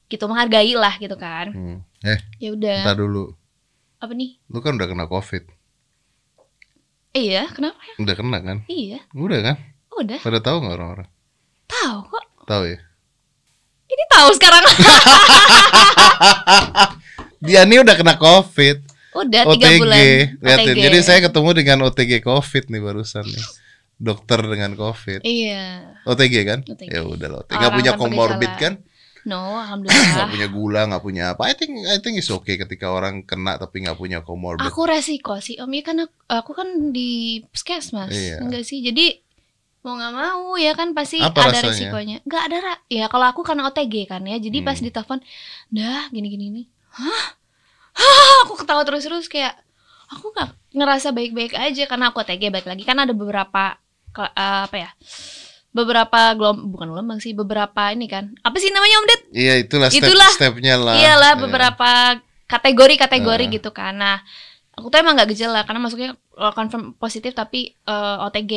gitu 0.05 0.27
menghargai 0.27 0.71
lah 0.73 0.95
gitu 0.97 1.15
kan 1.15 1.51
Hmm. 1.51 1.77
Eh, 2.01 2.19
ya 2.37 2.51
udah 2.51 2.91
dulu. 2.93 3.31
apa 3.97 4.11
nih 4.11 4.35
Lu 4.47 4.59
kan 4.59 4.75
udah 4.75 4.87
kena 4.87 5.07
covid. 5.07 5.47
Iya 7.13 7.45
kenapa 7.49 7.77
ya 7.79 7.93
Udah 7.97 8.13
kena 8.13 8.37
kan? 8.39 8.57
iya 8.65 8.99
Udah 9.13 9.39
kan? 9.41 9.55
udah 9.93 10.17
Pada 10.19 10.39
tahu 10.39 10.57
nggak 10.59 10.75
orang-orang? 10.75 11.09
tahu 11.65 11.97
kok 12.07 12.25
Tahu 12.43 12.63
ya? 12.67 12.79
ini 13.87 14.03
tahu 14.09 14.29
sekarang 14.33 14.63
Dia 17.43 17.61
nih 17.63 17.83
udah 17.83 17.95
kena 17.95 18.15
covid. 18.15 18.77
udah 19.13 19.41
tiga 19.53 19.67
bulan 19.77 19.99
Lihatin. 20.41 20.73
OTG. 20.73 20.79
Jadi 20.81 20.97
saya 21.03 21.19
ketemu 21.21 21.49
dengan 21.53 21.77
OTG 21.85 22.11
covid 22.23 22.63
nih 22.67 22.81
barusan 22.81 23.25
nih. 23.27 23.45
Dokter 23.99 24.39
dengan 24.41 24.73
covid. 24.73 25.21
iya 25.21 25.93
OTG 26.03 26.33
kan? 26.47 26.59
OTG. 26.65 26.87
Ya 26.89 27.03
udah. 27.03 27.27
Orang 27.37 27.45
Nggak 27.51 27.71
punya 27.75 27.91
gejala. 27.93 27.99
kan? 28.57 28.73
No 29.23 29.39
Nggak 29.53 29.61
alhamdulillah 29.63 30.27
punya 30.27 30.47
gula, 30.47 30.81
nggak 30.85 31.03
punya 31.03 31.23
apa. 31.31 31.47
I 31.47 31.55
think 31.55 31.71
I 31.83 31.97
think 31.97 32.17
it's 32.17 32.27
okay 32.27 32.55
ketika 32.55 32.87
orang 32.87 33.23
kena 33.23 33.55
tapi 33.55 33.81
nggak 33.81 33.95
punya 33.95 34.19
comorbid. 34.19 34.63
Aku 34.63 34.83
resiko 34.83 35.39
sih 35.39 35.57
Om, 35.57 35.71
ya 35.71 35.81
kan 35.81 35.97
aku, 36.03 36.15
aku 36.27 36.51
kan 36.53 36.67
di 36.89 37.39
puskesmas, 37.47 38.11
Iya. 38.11 38.43
enggak 38.43 38.63
sih. 38.63 38.79
Jadi 38.79 39.19
mau 39.83 39.95
nggak 39.95 40.13
mau 40.13 40.55
ya 40.55 40.71
kan 40.71 40.91
pasti 40.91 41.19
Apa 41.19 41.51
ada 41.51 41.59
rasanya? 41.59 41.71
resikonya. 41.71 42.17
Nggak 42.23 42.43
ada 42.47 42.57
ya 42.87 43.05
kalau 43.07 43.27
aku 43.27 43.41
karena 43.41 43.67
OTG 43.67 44.07
kan 44.07 44.23
ya. 44.23 44.37
Jadi 44.37 44.59
pas 44.59 44.75
Hmm. 44.75 44.85
ditelepon, 44.87 45.19
dah 45.69 46.07
gini-gini 46.09 46.45
nih. 46.51 46.65
Hah? 46.93 47.25
Hah? 47.93 48.35
Aku 48.47 48.55
ketawa 48.55 48.83
terus-terus 48.83 49.27
kayak 49.27 49.55
aku 50.09 50.29
nggak 50.29 50.49
ngerasa 50.71 51.09
baik-baik 51.09 51.53
aja 51.53 51.83
karena 51.83 52.09
aku 52.09 52.21
OTG 52.21 52.49
baik 52.49 52.65
lagi 52.65 52.83
kan 52.83 52.97
ada 52.97 53.11
beberapa 53.11 53.79
eh, 54.13 54.29
apa 54.65 54.77
ya? 54.77 54.89
Beberapa 55.73 56.31
gelom 56.33 56.69
bukan 56.69 56.87
gelombang 56.87 57.17
sih, 57.17 57.33
beberapa 57.33 57.89
ini 57.89 58.05
kan. 58.05 58.37
Apa 58.39 58.55
sih 58.55 58.69
namanya 58.69 58.95
Om 58.95 59.07
Ded? 59.07 59.21
Iya 59.33 59.53
itulah 59.59 59.89
step 59.89 60.05
Itulah. 60.05 60.31
stepnya 60.31 60.75
lah. 60.75 60.93
Iyalah 60.95 61.33
Iya. 61.33 61.41
beberapa 61.41 61.89
kategori-kategori 62.45 63.45
Nah. 63.45 63.51
gitu 63.51 63.69
kan. 63.69 63.93
Nah, 63.95 64.17
aku 64.71 64.87
tuh 64.87 64.99
emang 64.99 65.13
gak 65.15 65.29
gejala 65.29 65.61
karena 65.63 65.81
masuknya 65.81 66.09
confirm 66.53 66.93
positif 66.95 67.33
tapi 67.33 67.73
uh, 67.83 68.21
OTG. 68.23 68.53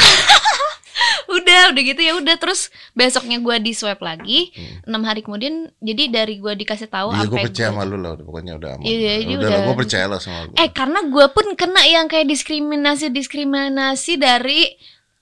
udah 1.30 1.70
udah 1.70 1.82
gitu 1.84 2.00
ya 2.00 2.12
udah 2.12 2.36
terus 2.36 2.68
besoknya 2.92 3.38
gue 3.38 3.56
di 3.62 3.72
swab 3.72 4.00
lagi 4.00 4.50
enam 4.82 5.00
hari 5.00 5.20
kemudian 5.20 5.70
jadi 5.78 6.10
dari 6.10 6.36
gue 6.36 6.52
dikasih 6.56 6.88
tahu 6.88 7.08
Hmm. 7.10 7.16
Iya, 7.16 7.26
gue 7.26 7.38
percaya 7.40 7.68
gua- 7.68 7.76
sama 7.78 7.86
lu 7.86 7.96
lah, 7.96 8.12
pokoknya 8.18 8.52
udah 8.56 8.70
aman. 8.74 8.84
Iya, 8.84 9.12
ini 9.20 9.32
udah, 9.34 9.48
udah- 9.48 9.62
gue 9.62 9.76
percaya 9.78 10.06
lah 10.06 10.18
sama 10.18 10.38
lu. 10.42 10.52
eh 10.54 10.68
karena 10.70 11.00
gue 11.04 11.26
pun 11.30 11.46
kena 11.54 11.82
yang 11.86 12.06
kayak 12.06 12.26
diskriminasi 12.26 13.08
diskriminasi 13.08 14.12
dari 14.16 14.74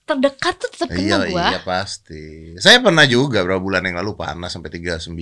terdekat 0.09 0.55
tuh 0.57 0.69
tetap 0.69 0.89
kena 0.89 1.05
iya, 1.05 1.17
gue 1.23 1.45
iya 1.45 1.61
pasti. 1.61 2.57
Saya 2.57 2.81
pernah 2.81 3.05
juga 3.05 3.45
berapa 3.45 3.61
bulan 3.61 3.83
yang 3.83 3.97
lalu 3.97 4.17
panas 4.17 4.49
sampai 4.49 4.73
39, 4.73 5.13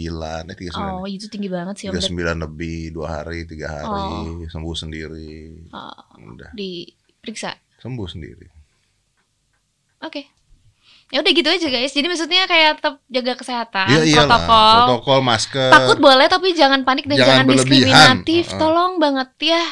eh 0.46 0.57
39. 0.57 0.72
oh 0.72 1.05
itu 1.05 1.27
tinggi 1.27 1.51
banget 1.51 1.75
sih 1.77 1.87
om 1.87 1.94
39 1.94 2.14
lebih 2.40 2.94
dua 2.94 3.20
hari, 3.20 3.42
tiga 3.44 3.66
hari, 3.75 4.46
sembuh 4.46 4.75
sendiri. 4.75 5.66
Oh, 5.68 6.01
Udah, 6.25 6.51
diperiksa 6.53 7.59
sembuh 7.77 8.07
sendiri. 8.07 8.46
oke 9.99 10.22
ya 11.07 11.22
udah 11.22 11.33
gitu 11.33 11.46
aja 11.46 11.66
guys 11.68 11.90
jadi 11.90 12.03
maksudnya 12.05 12.44
kayak 12.44 12.83
tetap 12.83 12.99
jaga 13.07 13.33
kesehatan 13.35 13.87
Iya, 13.87 14.01
iyalah. 14.03 14.27
protokol 14.27 14.75
Protokol, 14.77 15.18
masker. 15.22 15.70
takut 15.70 15.99
boleh 16.01 16.27
tapi 16.27 16.49
jangan 16.53 16.83
panik 16.83 17.07
dan 17.07 17.16
Jangan 17.16 17.31
jangan, 17.42 17.46
diskriminatif 17.49 18.44
Heeh. 18.44 18.59
tolong 18.59 18.92
banget 18.99 19.31
ya 19.46 19.62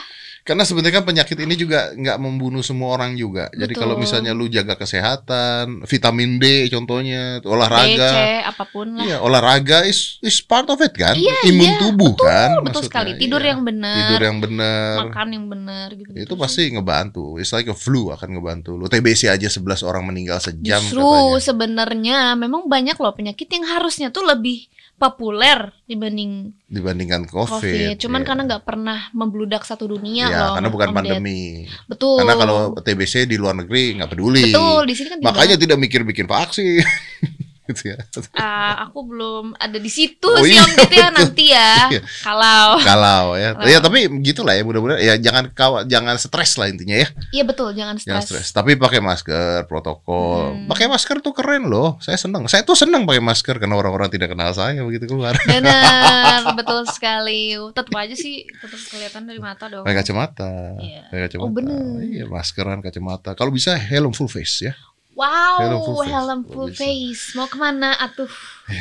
Karena 0.44 0.60
sebenarnya 0.60 1.00
kan 1.00 1.06
penyakit 1.06 1.40
ini 1.40 1.56
juga 1.56 1.88
nggak 1.90 2.18
membunuh 2.18 2.60
semua 2.60 2.92
orang 2.92 3.16
juga. 3.16 3.48
Jadi 3.50 3.72
Betul. 3.72 3.80
kalau 3.80 3.94
misalnya 3.96 4.30
lu 4.30 4.44
jaga 4.46 4.76
kesehatan, 4.76 5.82
vitamin 5.82 6.36
D 6.36 6.44
contohnya, 6.68 7.40
C, 7.40 7.48
olahraga. 7.48 8.12
apa 8.44 8.64
pun 8.64 8.92
lah 8.92 9.02
Iya, 9.02 9.16
olahraga 9.18 9.82
is 9.82 10.20
is 10.20 10.38
part 10.38 10.68
of 10.68 10.76
it 10.78 10.92
kan? 10.92 11.16
Iya, 11.16 11.48
Imun 11.48 11.64
iya. 11.64 11.80
tubuh 11.80 12.12
Betul, 12.12 12.28
kan? 12.28 12.48
betul 12.52 12.60
maksudnya. 12.62 12.84
sekali 12.86 13.10
tidur 13.16 13.40
Iya. 13.40 13.48
yang 13.48 13.60
benar 13.62 13.96
Tidur 13.98 14.20
yang 14.22 14.38
benar. 14.38 14.92
makan 15.02 15.28
yang 15.32 15.46
benar 15.48 15.88
gitu 15.90 16.10
Itu 16.12 16.34
pasti 16.34 16.68
ngebantu. 16.68 17.24
It's 17.36 17.50
like 17.50 17.66
a 17.66 17.74
flu 17.74 18.12
akan 18.12 18.36
ngebantu 18.36 18.76
lu. 18.76 18.84
TBC 18.84 19.32
aja 19.32 19.48
11 19.48 19.64
orang 19.80 20.04
meninggal 20.04 20.38
sejam 20.38 20.76
Justru 20.78 21.08
sebenarnya 21.40 22.34
memang 22.34 22.66
banyak 22.66 22.94
loh 22.94 23.16
penyakit 23.16 23.48
yang 23.48 23.64
harusnya 23.64 24.10
tuh 24.10 24.22
lebih 24.22 24.68
populer 24.94 25.74
dibanding 25.84 26.54
dibandingkan 26.64 27.26
COVID. 27.26 27.60
COVID. 27.60 27.96
Cuman 27.98 28.20
Iya. 28.22 28.26
karena 28.26 28.42
nggak 28.46 28.64
pernah 28.64 28.98
membludak 29.10 29.62
satu 29.62 29.90
dunia 29.90 30.30
Iya, 30.30 30.38
loh. 30.40 30.54
karena 30.56 30.70
bukan 30.70 30.88
Om 30.88 30.94
pandemi. 30.94 31.42
Betul. 31.84 32.18
Karena 32.22 32.34
kalau 32.38 32.58
TBC 32.78 33.26
di 33.26 33.36
luar 33.36 33.54
negeri 33.54 33.98
nggak 33.98 34.10
peduli. 34.10 34.48
betul 34.48 34.80
di 34.86 34.94
sini 34.94 35.08
kan 35.10 35.18
Makanya 35.20 35.56
tidak 35.58 35.78
mikir 35.78 36.00
bikin 36.02 36.24
vaksin. 36.24 36.80
gitu 37.66 37.90
ya. 37.90 37.98
Ah, 38.32 38.84
aku 38.84 39.04
belum 39.04 39.44
ada 39.54 39.74
di 39.74 39.88
situ 39.88 40.24
Oh, 40.24 40.40
sih 40.40 40.52
iya, 40.52 40.60
Om 40.60 40.72
Ded 40.74 40.92
ya 40.92 41.08
nanti 41.16 41.44
ya. 41.48 41.72
Iya. 41.88 42.00
Kalau 42.20 42.76
Kalau 42.78 43.22
ya. 43.34 43.50
Kalau- 43.52 43.66
Ya 43.66 43.78
tapi 43.78 43.98
gitulah 44.20 44.52
ya 44.52 44.62
mudah-mudahan 44.62 45.00
ya 45.00 45.14
jangan 45.16 45.48
kawa, 45.50 45.78
jangan 45.84 46.14
stres 46.14 46.54
lah 46.54 46.66
intinya 46.66 46.96
ya. 46.96 47.08
iya 47.30 47.42
betul 47.42 47.72
jangan 47.72 47.96
Jangan 47.96 48.20
stres. 48.20 48.46
stres. 48.46 48.48
Tapi 48.52 48.74
pakai 48.74 48.98
masker, 48.98 49.64
protokol. 49.64 50.54
Hmm. 50.54 50.66
Pakai 50.66 50.86
masker 50.86 51.18
tuh 51.18 51.32
keren 51.32 51.66
loh. 51.66 51.96
Saya 51.98 52.14
senang. 52.14 52.44
Saya 52.44 52.62
tuh 52.62 52.74
senang 52.74 53.04
pakai 53.04 53.20
masker 53.20 53.56
karena 53.56 53.74
orang-orang 53.74 54.08
tidak 54.08 54.30
kenal 54.30 54.50
saya 54.50 54.80
begitu 54.80 55.06
keluar. 55.06 55.32
Benar, 55.40 56.44
betul 56.58 56.84
sekali. 56.86 57.56
Tetap 57.70 57.90
aja 57.90 58.14
sih 58.14 58.44
tetap 58.46 58.80
kelihatan 58.86 59.24
dari 59.24 59.38
mata 59.38 59.66
dong. 59.66 59.82
Pakai 59.82 59.98
kacamata. 59.98 60.76
Iya. 60.78 61.08
Pakai 61.08 61.22
kacamata. 61.26 61.44
Oh, 61.44 61.52
bener. 61.52 61.80
Iya, 62.00 62.24
maskeran, 62.26 62.78
kacamata. 62.78 63.30
Kalau 63.32 63.48
bisa 63.48 63.72
helm 63.74 64.12
full 64.12 64.28
face 64.28 64.68
ya. 64.68 64.72
Wow, 65.14 65.62
Helm 65.62 65.78
full 65.86 66.06
Kalau 66.10 66.38
full 66.42 66.70
face. 66.74 67.38
Mau 67.38 67.46
ke 67.46 67.54
mana 67.54 67.94
atuh? 67.96 68.26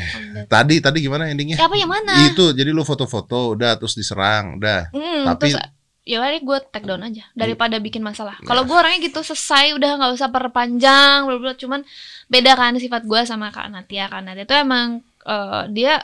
Tadi 0.52 0.82
tadi 0.82 0.98
gimana 0.98 1.30
endingnya? 1.30 1.54
Apa 1.62 1.78
yang 1.78 1.90
mana? 1.90 2.26
Itu 2.26 2.50
jadi 2.50 2.74
lu 2.74 2.82
foto-foto 2.82 3.54
udah 3.54 3.78
terus 3.78 3.94
diserang, 3.94 4.58
udah. 4.58 4.90
Hmm, 4.90 5.22
Tapi- 5.30 5.54
terus 5.54 5.62
ya 6.04 6.20
udah 6.20 6.36
gue 6.36 6.58
take 6.68 6.84
down 6.84 7.00
aja 7.00 7.24
daripada 7.32 7.80
bikin 7.80 8.04
masalah. 8.04 8.36
Kalau 8.44 8.68
gue 8.68 8.76
orangnya 8.76 9.08
gitu 9.08 9.24
selesai 9.24 9.72
udah 9.78 9.90
nggak 9.96 10.12
usah 10.18 10.28
perpanjang, 10.28 11.24
bla 11.24 11.38
bla. 11.38 11.52
Cuman 11.56 11.80
beda 12.28 12.58
kan 12.58 12.76
sifat 12.76 13.06
gue 13.06 13.20
sama 13.24 13.54
Kak 13.54 13.70
Natia. 13.72 14.10
Kak 14.10 14.20
Natia 14.20 14.44
itu 14.44 14.54
emang 14.58 15.00
eh, 15.24 15.62
dia 15.72 16.02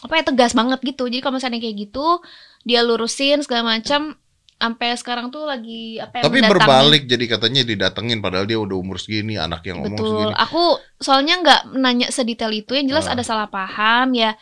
apa 0.00 0.12
ya 0.20 0.24
tegas 0.28 0.52
banget 0.52 0.78
gitu. 0.84 1.08
Jadi 1.08 1.24
kalau 1.24 1.40
misalnya 1.40 1.58
kayak 1.58 1.76
gitu 1.88 2.20
dia 2.68 2.84
lurusin 2.84 3.40
segala 3.40 3.80
macam 3.80 4.19
sampai 4.60 4.92
sekarang 4.92 5.32
tuh 5.32 5.48
lagi 5.48 5.96
apa 5.96 6.20
ya 6.20 6.28
Tapi 6.28 6.38
berbalik 6.44 7.08
jadi 7.08 7.24
katanya 7.24 7.64
didatengin 7.64 8.20
padahal 8.20 8.44
dia 8.44 8.60
udah 8.60 8.76
umur 8.76 9.00
segini, 9.00 9.40
anak 9.40 9.64
yang 9.64 9.80
ngomong 9.80 9.96
Betul. 9.96 10.12
segini. 10.12 10.34
Aku 10.36 10.62
soalnya 11.00 11.34
nggak 11.40 11.60
nanya 11.80 12.06
sedetail 12.12 12.52
itu. 12.52 12.76
Yang 12.76 12.86
jelas 12.92 13.06
Ah. 13.08 13.16
ada 13.16 13.24
salah 13.24 13.48
paham 13.48 14.12
ya. 14.12 14.36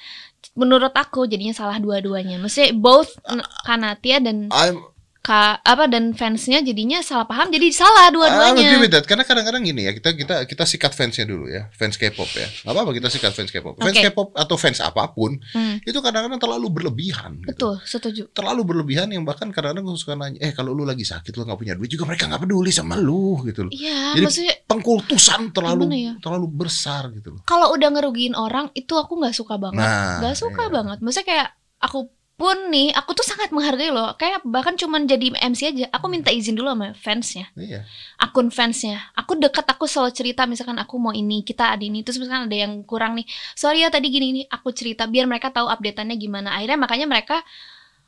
Menurut 0.59 0.90
aku 0.90 1.31
jadinya 1.31 1.54
salah 1.54 1.78
dua-duanya. 1.78 2.42
Maksudnya 2.42 2.74
both. 2.74 3.14
Kanatia 3.62 4.18
dan 4.18 4.50
I'm 4.50 4.83
ka, 5.18 5.59
apa 5.59 5.85
dan 5.87 6.12
fansnya 6.12 6.62
jadinya 6.62 6.98
salah 7.00 7.24
paham 7.24 7.50
jadi 7.50 7.68
salah 7.68 8.09
dua-duanya. 8.09 8.81
that. 8.88 9.04
Karena 9.04 9.22
kadang-kadang 9.22 9.61
gini 9.61 9.85
ya, 9.85 9.92
kita 9.92 10.14
kita 10.14 10.35
kita 10.46 10.64
sikat 10.64 10.92
fansnya 10.92 11.28
dulu 11.28 11.46
ya, 11.46 11.68
fans 11.70 11.94
K-pop 11.94 12.31
ya. 12.33 12.48
Gak 12.48 12.72
apa-apa 12.72 12.90
kita 12.96 13.09
sikat 13.09 13.33
fans 13.33 13.50
K-pop. 13.50 13.76
Fans. 13.76 13.92
K-pop 13.92 14.33
atau 14.33 14.57
fans 14.57 14.78
apa 14.81 15.11
pun 15.11 15.37
Hmm, 15.52 15.78
itu 15.81 15.98
kadang-kadang 16.00 16.38
terlalu 16.38 16.66
berlebihan. 16.70 17.38
gitu. 17.38 17.48
betul, 17.48 17.74
setuju. 17.85 18.22
Terlalu 18.33 18.62
berlebihan 18.64 19.09
yang 19.09 19.22
bahkan 19.22 19.50
kadang-kadang 19.50 19.85
gue 19.85 19.96
suka 19.96 20.14
nanya, 20.14 20.38
eh 20.40 20.52
kalau 20.52 20.72
lu 20.72 20.83
lagi 20.83 21.04
sakit 21.04 21.31
lu 21.33 21.44
nggak 21.44 21.59
punya 21.59 21.74
duit 21.76 21.88
juga 21.88 22.09
mereka 22.09 22.24
nggak 22.26 22.42
peduli 22.42 22.70
sama 22.72 22.96
lu 22.96 23.42
gitu 23.44 23.68
loh. 23.68 23.72
Iya, 23.72 24.16
Jadi- 24.16 24.24
maksudnya 24.24 24.54
Pengkultusan 24.64 25.52
terlalu 25.52 25.85
ya? 25.92 26.12
terlalu 26.20 26.46
besar 26.48 27.11
gitu 27.12 27.37
loh. 27.37 27.40
kalau 27.44 27.74
udah 27.74 27.88
ngerugiin 27.90 28.33
orang 28.33 28.70
itu 28.72 28.94
aku 28.94 29.16
nggak 29.16 29.35
suka 29.35 29.57
banget. 29.57 29.83
Nah, 29.83 30.20
Gak 30.20 30.37
suka 30.37 30.64
iya. 30.66 30.72
banget. 30.72 30.98
Maksudnya 31.00 31.26
kayak 31.26 31.48
aku 31.78 31.98
pun 32.38 32.55
nih, 32.70 32.94
aku 32.94 33.18
tuh 33.18 33.27
sangat 33.27 33.51
menghargai 33.51 33.90
loh. 33.90 34.14
Kayak 34.14 34.46
bahkan 34.46 34.79
cuman 34.79 35.11
jadi 35.11 35.35
MC 35.42 35.61
aja, 35.74 35.90
aku 35.90 36.07
minta 36.07 36.31
izin 36.31 36.55
dulu 36.55 36.70
sama 36.70 36.94
fansnya. 36.94 37.51
Iya. 37.59 37.83
akun 38.22 38.55
fansnya. 38.55 39.03
Aku 39.18 39.35
dekat 39.35 39.66
aku 39.66 39.90
selalu 39.90 40.14
cerita 40.14 40.46
misalkan 40.46 40.79
aku 40.79 41.03
mau 41.03 41.11
ini 41.11 41.42
kita 41.42 41.74
ada 41.74 41.83
ini. 41.83 42.07
Terus 42.07 42.22
misalkan 42.22 42.46
ada 42.46 42.55
yang 42.55 42.87
kurang 42.87 43.18
nih 43.18 43.27
sorry 43.59 43.83
ya 43.83 43.90
tadi 43.90 44.07
gini 44.07 44.27
ini 44.31 44.42
aku 44.46 44.70
cerita 44.70 45.11
biar 45.11 45.27
mereka 45.27 45.51
tahu 45.51 45.66
updateannya 45.66 46.14
gimana. 46.14 46.55
Akhirnya 46.55 46.79
makanya 46.79 47.07
mereka 47.11 47.42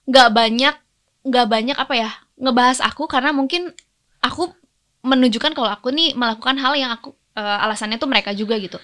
nggak 0.07 0.31
banyak 0.31 0.75
nggak 1.27 1.47
banyak 1.51 1.77
apa 1.77 1.95
ya 1.99 2.11
ngebahas 2.39 2.79
aku. 2.87 3.11
Karena 3.11 3.35
mungkin 3.35 3.75
aku 4.23 4.55
menunjukkan 5.03 5.59
kalau 5.59 5.75
aku 5.75 5.91
nih 5.91 6.15
melakukan 6.15 6.55
hal 6.55 6.79
yang 6.79 6.95
aku 6.95 7.19
eh, 7.35 7.59
alasannya 7.67 7.99
tuh 7.99 8.07
mereka 8.07 8.31
juga 8.31 8.55
gitu 8.63 8.79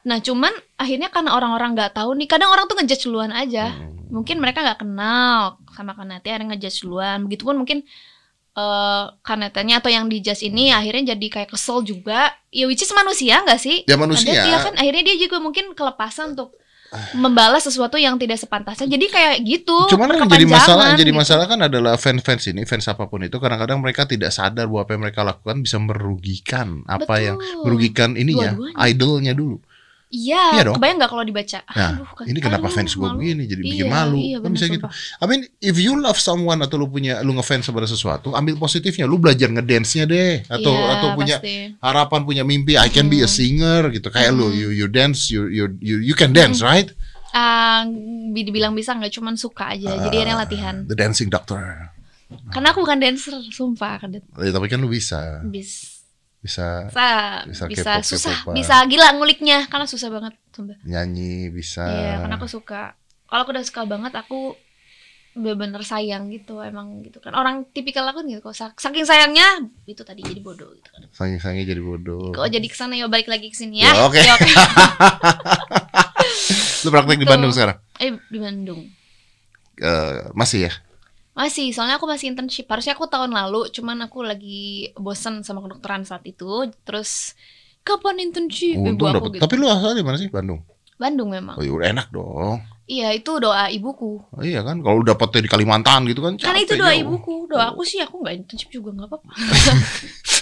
nah 0.00 0.16
cuman 0.18 0.48
akhirnya 0.74 1.08
karena 1.08 1.36
orang-orang 1.36 1.76
nggak 1.76 1.92
tahu 1.92 2.16
nih 2.16 2.24
kadang 2.24 2.48
orang 2.48 2.64
tuh 2.64 2.76
ngejudge 2.76 3.04
duluan 3.04 3.30
aja 3.30 3.76
Hmm. 3.76 4.08
mungkin 4.10 4.40
mereka 4.40 4.60
nggak 4.60 4.80
kenal 4.80 5.60
sama 5.70 5.92
Kanate 5.92 6.28
ada 6.28 6.42
ngejudge 6.42 6.82
duluan 6.82 7.22
begitupun 7.24 7.54
mungkin 7.56 7.84
eh 8.50 9.04
Kanatenya 9.20 9.78
atau 9.78 9.86
yang 9.88 10.10
di 10.10 10.18
judge 10.18 10.42
ini 10.42 10.74
akhirnya 10.74 11.14
jadi 11.14 11.26
kayak 11.30 11.54
kesel 11.54 11.80
juga 11.82 12.32
ya 12.50 12.66
which 12.66 12.82
is 12.82 12.90
manusia 12.90 13.38
nggak 13.40 13.60
sih 13.60 13.86
Ya 13.86 13.94
manusia. 13.94 14.26
Ada, 14.26 14.42
iya 14.42 14.58
kan 14.60 14.74
akhirnya 14.74 15.02
dia 15.06 15.16
juga 15.20 15.38
mungkin 15.38 15.70
kelepasan 15.72 16.34
untuk 16.34 16.58
membalas 17.14 17.62
sesuatu 17.62 17.94
yang 17.94 18.18
tidak 18.18 18.34
sepantasnya 18.34 18.90
jadi 18.90 19.06
kayak 19.06 19.34
gitu 19.46 19.86
Cuman 19.86 20.10
yang 20.10 20.26
jadi 20.26 20.42
masalah, 20.42 20.90
yang 20.90 20.98
jadi 20.98 21.12
gitu. 21.14 21.20
masalah 21.22 21.44
kan 21.46 21.60
adalah 21.62 21.94
fans-fans 21.94 22.50
ini, 22.50 22.66
fans 22.66 22.90
apa 22.90 23.06
pun 23.06 23.22
itu 23.22 23.38
kadang-kadang 23.38 23.78
mereka 23.78 24.10
tidak 24.10 24.34
sadar 24.34 24.66
bahwa 24.66 24.82
apa 24.82 24.90
yang 24.98 25.02
mereka 25.06 25.22
lakukan 25.22 25.62
bisa 25.62 25.78
merugikan 25.78 26.82
apa 26.90 27.06
Betul. 27.06 27.22
yang 27.22 27.36
merugikan 27.62 28.10
ininya, 28.18 28.58
Dua-duanya. 28.58 28.90
idolnya 28.90 29.32
dulu. 29.38 29.62
Iya 30.10 30.42
Iya 30.52 30.62
dong. 30.66 30.74
kebayang 30.76 30.98
nggak 30.98 31.08
kalau 31.08 31.22
dibaca 31.22 31.58
Nah, 31.70 31.90
Aduh, 31.96 32.08
kan- 32.12 32.26
ini 32.26 32.38
kenapa 32.38 32.66
aduh, 32.66 32.74
fans 32.74 32.92
gue 32.92 33.08
begini 33.08 33.42
jadi 33.46 33.62
bikin 33.62 33.86
Iya, 33.86 33.90
malu. 33.90 34.18
iya, 34.18 34.36
kan 34.36 34.50
bisa 34.50 34.66
gitu. 34.66 34.86
I 35.16 35.24
mean, 35.24 35.40
if 35.58 35.74
you 35.74 35.94
love 35.94 36.18
someone 36.18 36.58
atau 36.58 36.76
lu 36.76 36.86
punya 36.86 37.22
lu 37.22 37.32
ngefans 37.32 37.66
pada 37.68 37.86
sesuatu, 37.86 38.30
ambil 38.32 38.54
positifnya. 38.56 39.06
Lu 39.06 39.16
belajar 39.16 39.46
ngedance-nya 39.48 40.04
deh 40.04 40.42
atau 40.44 40.70
Iya, 40.70 40.92
atau 40.92 41.08
punya 41.14 41.36
pasti. 41.38 41.56
harapan 41.78 42.20
punya 42.22 42.42
mimpi 42.42 42.74
I 42.74 42.86
can 42.86 43.06
be 43.06 43.18
a 43.18 43.24
Hmm. 43.24 43.32
singer 43.32 43.80
gitu. 43.88 44.08
Kayak 44.08 44.30
lu 44.32 44.46
Hmm. 44.46 44.58
you 44.58 44.68
you 44.74 44.86
dance, 44.86 45.26
you 45.26 45.46
you 45.46 45.64
you, 45.78 45.96
you 46.02 46.14
can 46.14 46.30
dance, 46.30 46.58
right? 46.60 46.90
Ah, 47.30 47.86
dibilang 48.28 48.74
bisa 48.74 48.90
nggak 48.90 49.10
cuman 49.12 49.34
suka 49.34 49.70
aja 49.70 49.86
jadi 50.00 50.16
ada 50.20 50.28
yang 50.28 50.40
latihan 50.40 50.76
The 50.84 50.94
dancing 50.94 51.26
doctor. 51.26 51.62
karena 52.50 52.70
aku 52.70 52.82
bukan 52.82 52.98
dancer 52.98 53.34
sumpah. 53.48 53.98
Ya, 54.38 54.50
tapi 54.50 54.66
kan 54.66 54.78
lu 54.78 54.86
bisa. 54.86 55.42
bis 55.44 55.89
Bisa 56.40 56.88
bisa 57.46 57.64
Bisa 57.68 57.68
bisa, 57.68 57.90
susah 58.00 58.36
bisa 58.56 58.76
gila 58.88 59.12
nguliknya 59.16 59.68
karena 59.68 59.84
susah 59.84 60.08
banget 60.08 60.32
sumpah 60.56 60.76
nyanyi, 60.88 61.52
bisa. 61.52 61.84
iya 61.84 62.12
karena 62.24 62.40
aku 62.40 62.48
suka 62.48 62.96
kalau 63.28 63.44
aku 63.44 63.52
udah 63.54 63.64
suka 63.66 63.82
banget 63.84 64.12
aku 64.16 64.56
bener-bener 65.30 65.78
sayang 65.86 66.26
gitu 66.34 66.58
emang 66.58 67.06
gitu 67.06 67.22
kan 67.22 67.30
orang 67.38 67.62
tipikal 67.70 68.02
aku 68.10 68.26
gitu 68.26 68.42
kok 68.42 68.50
sak- 68.50 68.82
saking 68.82 69.06
sayangnya 69.06 69.62
itu 69.86 70.02
tadi 70.02 70.26
jadi 70.26 70.42
bodoh 70.42 70.74
gitu 70.74 70.90
kan 70.90 71.06
Sangi-sangi 71.14 71.62
jadi 71.62 71.78
bodoh. 71.78 72.34
kok 72.34 72.50
jadi 72.50 72.66
ke 72.66 72.74
sana 72.74 72.98
ya 72.98 73.06
balik 73.06 73.30
lagi 73.30 73.46
ke 73.46 73.54
sini 73.54 73.86
ya 73.86 73.94
Ya, 73.94 74.02
oke. 74.10 74.18
Ya, 74.18 74.34
oke. 74.34 74.50
Lu 76.84 76.88
praktek 76.90 77.18
di 77.20 77.24
Betul. 77.24 77.32
Bandung 77.36 77.52
sekarang? 77.54 77.76
eh 78.00 78.10
di 78.26 78.38
Bandung 78.40 78.82
Eh, 79.80 80.28
masih 80.36 80.68
ya? 80.68 80.72
Masih 81.32 81.70
soalnya 81.70 81.94
aku 81.94 82.04
masih 82.04 82.28
internship 82.28 82.66
harusnya 82.66 82.92
aku 82.92 83.06
tahun 83.06 83.30
lalu 83.30 83.70
cuman 83.70 84.02
aku 84.02 84.20
lagi 84.20 84.60
bosen 84.94 85.40
sama 85.40 85.60
kedokteran 85.60 86.02
saat 86.02 86.22
itu 86.22 86.44
terus 86.82 87.32
kapan 87.80 88.20
internship 88.20 88.76
ibu 88.76 88.92
Untung 88.92 89.08
aku 89.08 89.16
dapet. 89.24 89.30
gitu 89.34 89.42
Tapi 89.42 89.54
lu 89.54 89.66
asalnya 89.66 89.96
di 89.96 90.04
mana 90.04 90.16
sih? 90.16 90.28
Bandung. 90.28 90.60
Bandung 90.96 91.30
memang 91.30 91.56
Oh, 91.56 91.62
ya 91.62 91.72
udah 91.72 91.88
enak 91.88 92.08
dong. 92.10 92.60
iya 92.84 93.08
itu 93.10 93.30
doa 93.36 93.66
ibuku 93.68 94.20
Oh, 94.26 94.42
iya 94.42 94.60
kan? 94.60 94.78
Kalau 94.78 95.00
dapetnya 95.00 95.40
di 95.40 95.48
Kalimantan 95.48 96.04
gitu 96.04 96.20
kan 96.20 96.34
Karena 96.36 96.60
itu 96.60 96.74
doa 96.74 96.90
jauh. 96.90 97.00
ibuku, 97.00 97.34
doa 97.46 97.70
aku 97.70 97.82
sih 97.82 97.98
aku 97.98 98.20
nggak 98.20 98.34
internship 98.36 98.68
juga 98.68 98.90
nggak 98.92 99.08
apa-apa. 99.08 99.30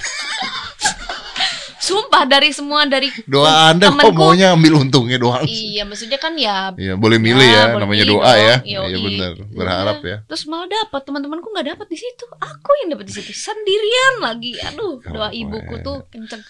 Sumpah 1.89 2.23
dari 2.25 2.51
semua 2.51 2.85
dari 2.85 3.09
Doa 3.25 3.73
Anda 3.73 3.89
kok 3.89 3.97
temenku- 3.99 4.21
maunya 4.21 4.53
ambil 4.53 4.77
untungnya 4.79 5.17
doang? 5.17 5.43
Iya, 5.43 5.83
maksudnya 5.83 6.17
kan 6.17 6.37
ya 6.37 6.77
Iya, 6.77 6.95
boleh 6.95 7.17
milih 7.17 7.41
ya, 7.43 7.63
boleh 7.71 7.83
namanya 7.83 8.05
doa 8.05 8.33
ya. 8.35 8.55
dong. 8.55 8.67
Iya 8.67 8.79
Yoi. 8.85 9.03
benar, 9.03 9.33
berharap 9.49 9.99
ya. 10.03 10.17
Terus 10.25 10.43
malah 10.45 10.69
dapat 10.69 11.01
teman-temanku 11.03 11.49
nggak 11.49 11.67
dapat 11.71 11.87
di 11.89 11.97
situ. 11.97 12.25
Aku 12.35 12.71
yang 12.79 12.93
dapat 12.93 13.05
di 13.05 13.15
situ 13.15 13.33
sendirian 13.33 14.15
lagi. 14.21 14.53
Aduh, 14.63 15.01
doa 15.03 15.33
ibuku 15.33 15.81
tuh 15.81 16.05
kenceng. 16.07 16.45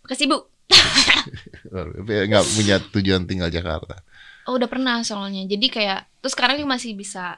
Makasih 0.00 0.26
Bu. 0.26 0.38
Nggak 2.00 2.44
punya 2.50 2.76
tujuan 2.90 3.22
tinggal 3.24 3.48
Jakarta. 3.48 4.00
Oh, 4.44 4.56
udah 4.56 4.66
pernah 4.66 5.02
soalnya. 5.02 5.44
Jadi 5.44 5.66
kayak 5.68 6.08
terus 6.18 6.32
sekarang 6.32 6.56
ini 6.56 6.66
masih 6.66 6.92
bisa 6.92 7.36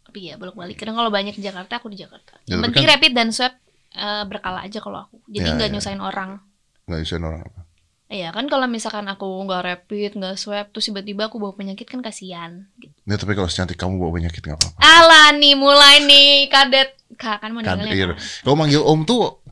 tapi 0.00 0.24
ya 0.26 0.36
bolak-balik. 0.36 0.72
Kadang 0.74 0.96
kalau 0.96 1.10
banyak 1.10 1.32
di 1.32 1.42
Jakarta, 1.42 1.76
aku 1.76 1.90
di 1.90 1.98
Jakarta. 1.98 2.40
Ya, 2.42 2.48
Yang 2.48 2.58
tapi 2.58 2.64
penting 2.64 2.82
kan- 2.82 2.92
rapid 2.94 3.12
dan 3.12 3.28
swab 3.28 3.52
eh, 3.90 4.24
berkala 4.24 4.62
aja 4.62 4.78
kalau 4.78 4.98
aku. 5.02 5.16
Jadi 5.26 5.44
Ya, 5.44 5.54
nggak 5.54 5.68
ya. 5.68 5.74
nyusahin 5.74 5.98
orang. 5.98 6.40
Nggak 6.88 7.00
bisa 7.04 7.14
orang 7.20 7.44
apa. 7.44 7.60
Iya 8.08 8.32
kan 8.32 8.48
kalau 8.48 8.64
misalkan 8.64 9.04
aku 9.04 9.28
nggak 9.44 9.62
rapid, 9.68 10.16
nggak 10.16 10.40
swab, 10.40 10.72
terus 10.72 10.88
tiba-tiba 10.88 11.28
aku 11.28 11.36
bawa 11.36 11.52
penyakit 11.52 11.84
kan 11.84 12.00
kasihan. 12.00 12.64
Gitu. 12.80 12.96
Ya, 13.04 13.20
tapi 13.20 13.36
kalau 13.36 13.52
secantik 13.52 13.76
kamu 13.76 14.00
bawa 14.00 14.16
penyakit 14.16 14.40
nggak 14.40 14.56
apa-apa. 14.56 14.80
Alah 14.80 15.36
nih 15.36 15.52
mulai 15.52 16.00
nih 16.08 16.48
kadet. 16.48 16.96
Kak 17.20 17.44
kan 17.44 17.52
mau 17.52 17.60
ninggalin 17.60 17.92
iya. 17.92 18.06
kan? 18.12 18.20
Kalau 18.44 18.56
manggil 18.56 18.80
Om 18.80 19.00
tuh 19.04 19.44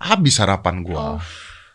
habis 0.00 0.40
harapan 0.40 0.80
Oh, 0.80 0.84
gua. 0.88 1.20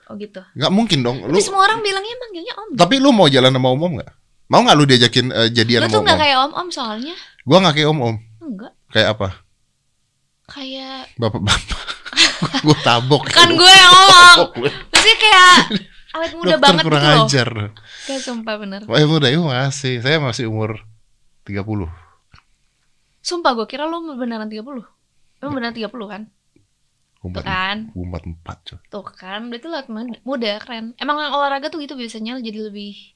oh 0.10 0.14
gitu. 0.18 0.42
Nggak 0.58 0.72
mungkin 0.74 1.00
dong. 1.06 1.18
Lu, 1.30 1.38
Tapi 1.38 1.46
semua 1.46 1.62
orang 1.70 1.86
bilangnya 1.86 2.16
manggilnya 2.18 2.54
om. 2.58 2.68
tapi 2.74 2.96
lu 2.98 3.10
mau 3.14 3.30
jalan 3.30 3.54
sama 3.54 3.70
Om 3.70 3.82
Om 3.86 3.94
nggak? 4.02 4.12
Mau 4.50 4.62
nggak 4.66 4.78
lu 4.78 4.86
diajakin 4.90 5.26
eh, 5.30 5.50
jadian 5.54 5.86
Lu 5.86 5.86
sama 5.86 5.94
tuh 5.94 6.00
Om 6.02 6.06
nggak 6.10 6.18
Om? 6.18 6.24
kayak 6.26 6.38
om 6.42 6.52
om 6.58 6.68
soalnya. 6.74 7.16
Gua 7.46 7.58
nggak 7.62 7.76
kayak 7.78 7.90
Om 7.94 8.00
Om. 8.02 8.16
Enggak. 8.50 8.74
Kayak 8.90 9.10
apa? 9.14 9.28
Kayak 10.50 11.06
Bapak-bapak. 11.22 11.86
gua 12.66 12.78
tabok. 12.82 13.24
kan 13.28 13.50
gue 13.50 13.72
yang 13.72 13.92
ngomong. 13.92 14.38
Gue. 14.56 14.70
Maksudnya 14.90 15.18
kayak 15.18 15.56
awet 16.16 16.32
muda 16.34 16.48
Dokter 16.50 16.64
banget 16.64 16.84
kurang 16.84 17.02
gitu 17.02 17.12
loh. 17.12 17.26
ajar. 17.26 17.50
Kayak 18.06 18.22
sumpah 18.22 18.56
bener. 18.56 18.82
Wah, 18.86 19.00
muda 19.04 19.28
itu 19.28 19.42
masih. 19.42 19.94
Saya 20.00 20.18
masih 20.18 20.48
umur 20.48 20.82
30. 21.44 21.62
Sumpah 23.20 23.52
gue 23.54 23.66
kira 23.66 23.84
lu 23.84 23.98
beneran 24.14 24.48
30. 24.48 24.62
Lu 25.36 25.48
beneran 25.50 25.74
30 25.74 25.90
kan? 26.06 26.24
Tuh 27.18 27.34
Umur 27.34 27.42
kan. 27.42 27.90
umur 27.92 28.22
44 28.22 28.68
coy. 28.70 28.78
Tuh 28.86 29.06
kan. 29.08 29.42
Berarti 29.50 29.66
lu 29.66 29.78
muda- 29.90 30.22
muda 30.22 30.52
keren. 30.62 30.86
Emang 30.96 31.18
olahraga 31.18 31.68
tuh 31.68 31.82
gitu 31.82 31.98
biasanya 31.98 32.38
jadi 32.38 32.70
lebih 32.70 33.15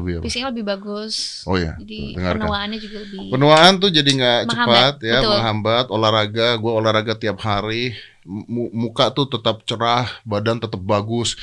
Lebih 0.00 0.12
apa? 0.18 0.22
fisiknya 0.24 0.48
lebih 0.50 0.64
bagus. 0.66 1.14
Oh 1.44 1.54
iya, 1.54 1.76
Jadi 1.76 2.16
dengarkan. 2.16 2.40
penuaannya 2.42 2.78
juga 2.80 2.98
lebih 3.04 3.18
Penuaan 3.30 3.72
tuh 3.78 3.90
jadi 3.92 4.10
nggak 4.10 4.40
cepat 4.48 4.94
ya, 5.04 5.16
betul. 5.20 5.30
menghambat. 5.36 5.86
Olahraga, 5.88 6.48
gue 6.56 6.72
olahraga 6.72 7.14
tiap 7.14 7.38
hari. 7.40 7.92
Mu- 8.24 8.72
muka 8.72 9.12
tuh 9.12 9.28
tetap 9.28 9.62
cerah, 9.64 10.08
badan 10.24 10.58
tetap 10.58 10.80
bagus. 10.80 11.36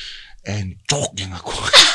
Encok 0.44 1.14
yang 1.16 1.32
aku. 1.32 1.54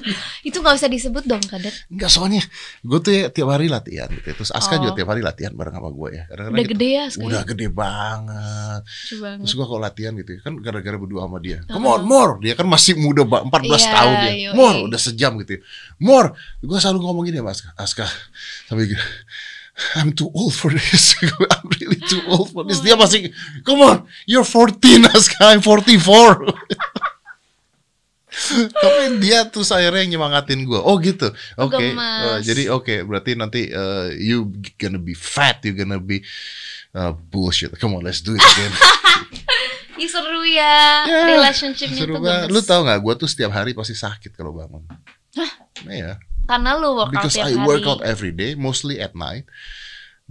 Itu 0.48 0.58
nggak 0.58 0.74
usah 0.76 0.88
disebut 0.88 1.24
dong 1.24 1.42
kadet. 1.42 1.74
Enggak 1.88 2.10
soalnya 2.10 2.42
gue 2.80 2.98
tuh 2.98 3.12
ya 3.12 3.26
tiap 3.28 3.48
hari 3.50 3.66
latihan 3.66 4.08
gitu. 4.08 4.32
Terus 4.32 4.50
Aska 4.50 4.76
Oh. 4.76 4.80
juga 4.80 4.92
tiap 4.96 5.08
hari 5.10 5.20
latihan 5.20 5.52
bareng 5.52 5.74
sama 5.74 5.90
gue 5.90 6.08
ya. 6.12 6.22
Kadang-kadang 6.26 6.52
Udah 6.52 6.64
gitu, 6.64 6.72
gede 6.74 6.88
ya 6.88 7.04
sekarang. 7.06 7.28
Udah 7.28 7.42
gede 7.44 7.66
banget. 7.68 8.80
Coba 8.84 9.28
Terus 9.42 9.52
gue 9.52 9.66
kalau 9.66 9.80
latihan 9.80 10.12
gitu 10.14 10.30
ya, 10.32 10.40
kan 10.40 10.52
gara-gara 10.58 10.96
berdua 10.96 11.20
sama 11.24 11.38
dia. 11.38 11.58
Uh-huh. 11.60 11.72
Come 11.74 11.86
on, 11.88 12.00
Mor. 12.02 12.28
Dia 12.38 12.54
kan 12.54 12.66
masih 12.66 12.94
muda, 12.94 13.22
Mbak. 13.22 13.42
14 13.48 13.68
Iya, 13.82 13.90
tahun 13.92 14.14
dia. 14.18 14.32
yoi. 14.32 14.54
Mor, 14.54 14.74
udah 14.86 15.00
sejam 15.00 15.32
gitu 15.40 15.50
ya. 15.56 15.60
Mor, 15.98 16.24
gue 16.58 16.78
selalu 16.78 16.98
ngomong 17.00 17.24
gini 17.24 17.38
ya, 17.38 17.44
Mas. 17.44 17.60
Aska. 17.74 18.06
Sampai 18.66 18.88
gitu. 18.88 19.00
I'm 19.96 20.12
too 20.12 20.28
old 20.36 20.52
for 20.52 20.68
this. 20.68 21.16
I'm 21.52 21.64
really 21.80 21.96
too 21.96 22.20
old 22.28 22.52
for 22.52 22.60
this. 22.62 22.84
Dia 22.84 22.92
masih, 22.92 23.32
come 23.64 23.80
on, 23.80 23.96
you're 24.28 24.44
14, 24.44 24.76
Aska. 25.08 25.40
I'm 25.48 25.64
44. 25.64 26.44
Tapi 28.82 29.22
dia 29.22 29.46
tuh 29.46 29.62
akhirnya 29.62 30.02
yang 30.04 30.18
nyemangatin 30.18 30.66
gue. 30.66 30.80
Oh 30.80 30.98
gitu. 30.98 31.30
Oke. 31.58 31.94
Gemes. 31.94 32.22
Eh, 32.22 32.38
jadi 32.42 32.62
oke. 32.74 33.06
Berarti 33.06 33.38
nanti 33.38 33.70
eh, 33.70 34.08
you 34.18 34.50
gonna 34.76 34.98
be 34.98 35.14
fat. 35.14 35.62
You 35.62 35.72
gonna 35.76 36.02
be 36.02 36.22
uh, 36.96 37.12
bullshit. 37.14 37.72
Come 37.78 37.98
on, 37.98 38.02
let's 38.04 38.20
do 38.20 38.36
it 38.36 38.42
again. 38.42 38.72
Ih 40.02 40.08
seru 40.08 40.40
ya, 40.48 41.04
Ya, 41.04 41.20
relationshipnya 41.36 42.08
Seru 42.08 42.16
tuh 42.16 42.22
banget. 42.24 42.48
Lu 42.48 42.64
tau 42.64 42.80
gak, 42.80 42.96
gue 42.96 43.14
tuh 43.22 43.28
setiap 43.28 43.52
hari 43.52 43.76
pasti 43.76 43.92
sakit 43.92 44.32
kalau 44.32 44.56
bangun. 44.56 44.82
Iya, 45.84 46.16
Karena 46.48 46.80
lu 46.80 46.96
workout 46.96 47.28
because 47.28 47.36
I 47.36 47.54
work 47.60 47.84
out 47.84 48.00
every 48.00 48.32
day, 48.32 48.56
mostly 48.56 48.98
at 48.98 49.12
night. 49.12 49.44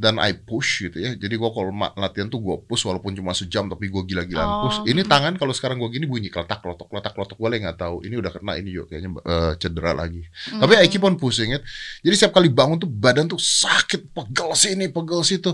Dan 0.02 0.18
I 0.18 0.34
push 0.34 0.90
gitu 0.90 0.98
ya. 0.98 1.14
Jadi 1.14 1.38
gue 1.38 1.50
kalau 1.54 1.70
latihan 1.94 2.26
tuh 2.26 2.42
gue 2.42 2.58
push 2.66 2.90
walaupun 2.90 3.14
cuma 3.14 3.38
sejam 3.38 3.70
tapi 3.70 3.86
gue 3.86 4.02
gila-gilaan 4.02 4.50
Oh. 4.50 4.62
push. 4.66 4.82
Ini 4.90 5.06
tangan 5.06 5.38
kalau 5.38 5.54
sekarang 5.54 5.78
gue 5.78 5.86
gini 5.94 6.10
bunyi 6.10 6.34
keletak 6.34 6.66
klotok 6.66 6.90
keletak 6.90 7.14
klotok 7.14 7.38
gue 7.38 7.62
nggak 7.62 7.78
tahu. 7.78 8.02
Ini 8.02 8.18
udah 8.18 8.32
kena 8.34 8.58
ini 8.58 8.74
juga 8.74 8.98
kayaknya 8.98 9.10
eh, 9.22 9.54
cedera 9.62 9.94
lagi. 9.94 10.26
Tapi 10.50 10.74
I 10.82 10.90
keep 10.90 11.06
on 11.06 11.14
pushing 11.22 11.54
it. 11.54 11.62
Jadi 12.02 12.16
setiap 12.18 12.34
kali 12.34 12.50
bangun 12.50 12.82
tuh 12.82 12.90
badan 12.90 13.30
tuh 13.30 13.38
sakit, 13.38 14.10
pegel 14.10 14.50
sini, 14.58 14.90
pegel 14.90 15.22
situ. 15.22 15.54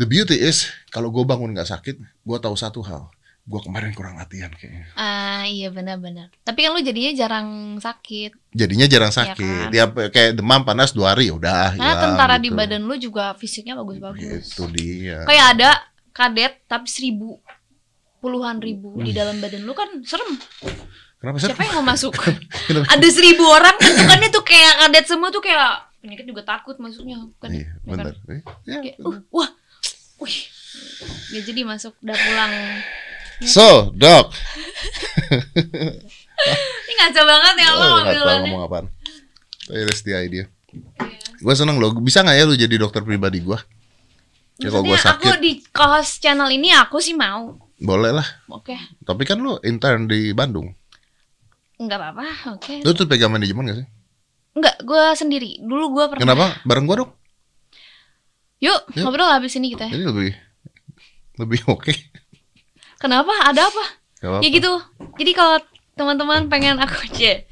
The 0.00 0.08
beauty 0.08 0.40
is 0.40 0.64
kalau 0.88 1.12
gue 1.12 1.20
bangun 1.20 1.52
nggak 1.52 1.68
sakit, 1.68 1.96
gue 2.00 2.38
tahu 2.40 2.56
satu 2.56 2.80
hal. 2.80 3.12
Gue 3.44 3.60
kemarin 3.60 3.92
kurang 3.92 4.16
latihan 4.16 4.48
kayaknya. 4.56 4.88
Ah 4.96 5.44
iya 5.44 5.68
benar-benar. 5.68 6.32
Tapi 6.48 6.64
kan 6.64 6.72
lu 6.72 6.80
jadinya 6.80 7.12
jarang 7.12 7.76
sakit. 7.76 8.32
jadinya 8.56 8.86
jarang 8.88 9.12
Iya 9.12 9.18
sakit. 9.20 9.64
kan? 9.68 9.72
Tiap 9.72 9.90
kayak 10.08 10.30
demam 10.40 10.64
panas 10.64 10.96
dua 10.96 11.12
hari 11.12 11.28
udah. 11.28 11.76
Karena 11.76 11.84
hilang 11.84 12.02
tentara 12.16 12.36
di 12.40 12.48
gitu. 12.48 12.56
badan 12.56 12.82
lu 12.88 12.94
juga 12.96 13.36
fisiknya 13.36 13.76
bagus-bagus. 13.76 14.48
Gitu 14.48 14.64
dia. 14.72 15.28
Kayak 15.28 15.46
ada 15.60 15.70
kadet 16.16 16.64
tapi 16.64 16.88
seribu 16.88 17.44
puluhan 18.24 18.64
ribu 18.64 18.96
di 19.04 19.12
dalam 19.12 19.36
badan 19.44 19.68
lu 19.68 19.76
kan 19.76 19.92
serem. 20.08 20.40
Kenapa 21.20 21.36
sih? 21.36 21.52
Siapa 21.52 21.68
yang 21.68 21.84
mau 21.84 21.92
masuk? 21.92 22.16
Ada 22.96 23.08
seribu 23.12 23.44
orang 23.44 23.76
bentukannya 23.76 24.32
tuh 24.32 24.44
kayak 24.44 24.88
kadet 24.88 25.04
semua 25.04 25.28
tuh 25.28 25.44
kayak 25.44 25.84
penyakit 26.00 26.24
juga 26.24 26.44
takut 26.48 26.76
masuknya 26.80 27.20
kan. 27.36 27.52
Iya, 27.52 27.68
ya 27.84 27.92
kan? 27.92 28.08
bener. 28.08 28.14
Iya, 28.64 28.78
uh, 29.04 29.20
wah, 29.32 29.48
wih, 30.20 30.36
ya 31.32 31.40
jadi 31.44 31.64
masuk 31.64 31.96
udah 32.00 32.16
pulang. 32.16 32.52
So, 33.40 33.90
dok. 33.92 34.30
Ini 36.84 36.92
ngaco 36.94 37.22
banget 37.24 37.54
ya 37.56 37.68
Oh, 37.68 37.74
lo 37.74 37.80
tahu 37.80 37.94
ngambilannya. 37.98 38.40
ngomong 38.46 38.62
apaan. 38.62 38.86
That's 39.66 40.02
the 40.02 40.14
idea. 40.14 40.44
Gue 41.36 41.54
seneng 41.54 41.76
loh. 41.76 41.94
Bisa 41.96 42.20
nggak 42.20 42.36
ya 42.36 42.44
lu 42.44 42.54
jadi 42.54 42.74
dokter 42.76 43.00
pribadi 43.00 43.40
gue? 43.40 43.58
Ya 44.56 44.70
kalau 44.70 44.82
gue 44.82 44.94
Maksudnya 44.94 45.18
aku 45.18 45.28
sakit, 45.28 45.40
di 45.40 45.52
host 45.72 46.12
channel 46.20 46.48
ini 46.48 46.70
aku 46.70 46.98
sih 46.98 47.12
mau. 47.12 47.58
boleh 47.74 48.12
lah. 48.12 48.24
Oke, 48.48 48.78
Tapi 49.02 49.22
kan 49.22 49.36
lu 49.36 49.58
intern 49.60 50.06
di 50.06 50.30
Bandung. 50.30 50.70
nggak 51.74 51.98
apa-apa. 51.98 52.26
Oke. 52.54 52.80
Lu 52.80 52.94
tuh 52.94 53.04
pegang 53.04 53.28
manajemen 53.28 53.66
gak 53.66 53.78
sih? 53.82 53.88
Enggak, 54.54 54.78
gue 54.80 55.02
sendiri. 55.14 55.58
Dulu 55.58 55.84
gue 55.92 56.04
pernah. 56.06 56.22
Kenapa? 56.22 56.46
Bareng 56.62 56.86
gue 56.86 56.96
dong. 56.96 57.10
Yuk, 58.62 58.80
Yuk. 58.94 59.02
ngobrol 59.02 59.26
habis 59.26 59.52
ini 59.52 59.74
kita. 59.74 59.90
Jadi 59.90 60.06
lebih 60.06 60.30
lebih 61.36 61.60
oke. 61.74 61.92
Kenapa? 63.04 63.34
Ada 63.44 63.68
apa? 63.68 63.84
Gak 64.16 64.28
apa-apa. 64.32 64.40
Ya 64.40 64.48
gitu. 64.48 64.72
Jadi 65.20 65.32
kalau 65.36 65.60
teman-teman 65.92 66.48
pengen 66.48 66.80
aku 66.80 66.96
aja 67.06 67.44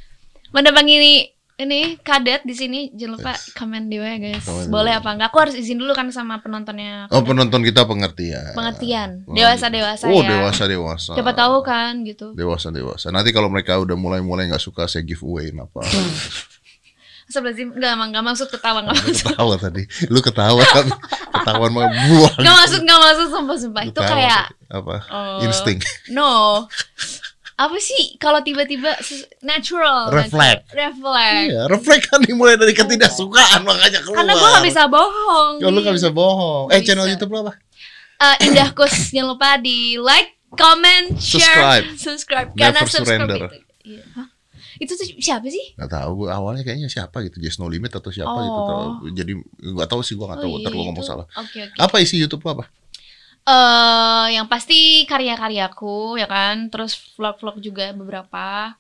mendapatkan 0.51 0.89
ini 0.89 1.29
ini 1.61 1.95
kadet 2.03 2.43
di 2.43 2.57
sini 2.57 2.91
jangan 2.97 3.13
lupa 3.21 3.33
komen 3.55 3.87
di 3.87 4.01
bawah 4.01 4.11
ya 4.11 4.19
guys. 4.19 4.45
Komen 4.49 4.67
Boleh 4.73 4.93
apa 4.97 5.09
enggak? 5.13 5.29
Aku 5.31 5.39
harus 5.45 5.55
izin 5.55 5.77
dulu 5.77 5.93
kan 5.93 6.09
sama 6.09 6.41
penontonnya. 6.41 7.07
Oh 7.13 7.21
Kadet. 7.21 7.29
penonton 7.29 7.61
kita 7.63 7.85
pengertian. 7.85 8.57
pengertian. 8.57 9.11
Oh, 9.29 9.37
Dewasa 9.37 9.69
dewasa 9.69 10.05
Oh 10.09 10.25
ya. 10.25 10.29
dewasa 10.33 10.65
dewasa. 10.65 11.13
Siapa 11.13 11.33
tahu 11.37 11.61
kan 11.61 12.01
gitu. 12.03 12.33
Dewasa 12.33 12.73
dewasa. 12.73 13.13
Nanti 13.13 13.31
kalau 13.31 13.53
mereka 13.53 13.77
udah 13.79 13.95
mulai 13.95 14.25
mulai 14.25 14.49
nggak 14.49 14.65
suka 14.65 14.89
saya 14.89 15.05
giveaway 15.05 15.53
apa. 15.53 15.85
Astagfirullahaladzim 17.33 17.69
Enggak 17.73 17.91
emang 17.91 18.09
Enggak 18.09 18.25
maksud 18.27 18.49
ketawa 18.49 18.79
Enggak 18.79 18.97
maksud 18.99 19.25
ketawa 19.27 19.55
tadi. 19.57 19.83
Lu 20.07 20.21
ketawa 20.21 20.63
kan? 20.63 20.87
Ketahuan 21.35 21.71
mah 21.73 21.89
buang. 21.89 22.37
Enggak 22.37 22.57
maksud 22.59 22.81
Enggak 22.81 23.01
maksud 23.01 23.27
Sumpah-sumpah 23.29 23.83
Itu 23.83 23.93
Ketawa 23.95 24.13
kayak 24.13 24.45
apa? 24.71 24.97
oh, 25.07 25.41
Insting. 25.43 25.79
No 26.09 26.31
Apa 27.55 27.77
sih 27.79 28.17
Kalau 28.17 28.41
tiba-tiba 28.41 28.93
Natural 29.41 30.09
Reflect. 30.09 30.69
natural. 30.69 30.83
Reflect 30.83 31.49
Iya, 31.49 31.63
refleks 31.67 32.05
kan 32.07 32.21
dimulai 32.21 32.55
dari 32.55 32.73
ketidaksukaan 32.73 33.61
makanya 33.63 34.01
keluar. 34.01 34.17
Karena 34.19 34.33
gue 34.35 34.49
gak 34.51 34.67
bisa 34.67 34.83
bohong 34.87 35.53
Ya, 35.57 35.67
lu 35.67 35.81
gak 35.81 35.95
bisa 35.95 36.11
bohong. 36.11 36.69
Eh 36.69 36.75
Nggak 36.75 36.85
channel 36.85 37.05
bisa. 37.05 37.13
YouTube 37.15 37.31
lu 37.31 37.39
apa? 37.43 37.53
Eh, 38.19 38.47
Indah 38.47 38.71
Kus 38.71 38.93
Jangan 39.11 39.29
lupa 39.31 39.57
di 39.57 39.97
like 39.97 40.37
Comment 40.53 41.17
Subscribe. 41.17 41.81
Share 41.83 41.97
Subscribe 41.99 42.49
Never 42.51 42.61
Karena 42.63 42.81
subscribe 42.83 43.21
surrender. 43.25 43.41
itu 43.43 43.59
Iya. 43.83 44.05
Hah? 44.15 44.27
Itu 44.83 44.99
tuh 44.99 45.07
siapa 45.23 45.47
sih? 45.47 45.79
Gak 45.79 45.95
tahu 45.95 46.27
gue 46.27 46.29
awalnya 46.35 46.67
kayaknya 46.67 46.91
siapa 46.91 47.23
gitu, 47.23 47.39
Just 47.39 47.63
No 47.63 47.71
Limit 47.71 47.95
atau 47.95 48.11
siapa 48.11 48.35
gitu. 48.35 48.59
Oh. 48.59 48.67
Tahu. 48.67 49.15
Jadi 49.15 49.33
gak 49.79 49.89
tahu 49.89 50.03
sih 50.03 50.19
gue 50.19 50.27
gak 50.27 50.43
tahu. 50.43 50.51
Oh, 50.51 50.59
Ntar 50.59 50.75
iya, 50.75 50.79
gue 50.83 50.85
ngomong 50.91 51.07
salah. 51.07 51.27
Oke 51.39 51.71
oke 51.71 51.79
Apa 51.79 52.03
isi 52.03 52.19
YouTube 52.19 52.43
lu 52.43 52.59
apa? 52.59 52.67
eh 53.43 54.39
yang 54.39 54.47
pasti 54.47 55.03
karya-karyaku 55.11 56.15
ya 56.15 56.31
kan, 56.31 56.71
terus 56.71 56.95
vlog-vlog 57.19 57.59
juga 57.59 57.91
beberapa. 57.91 58.79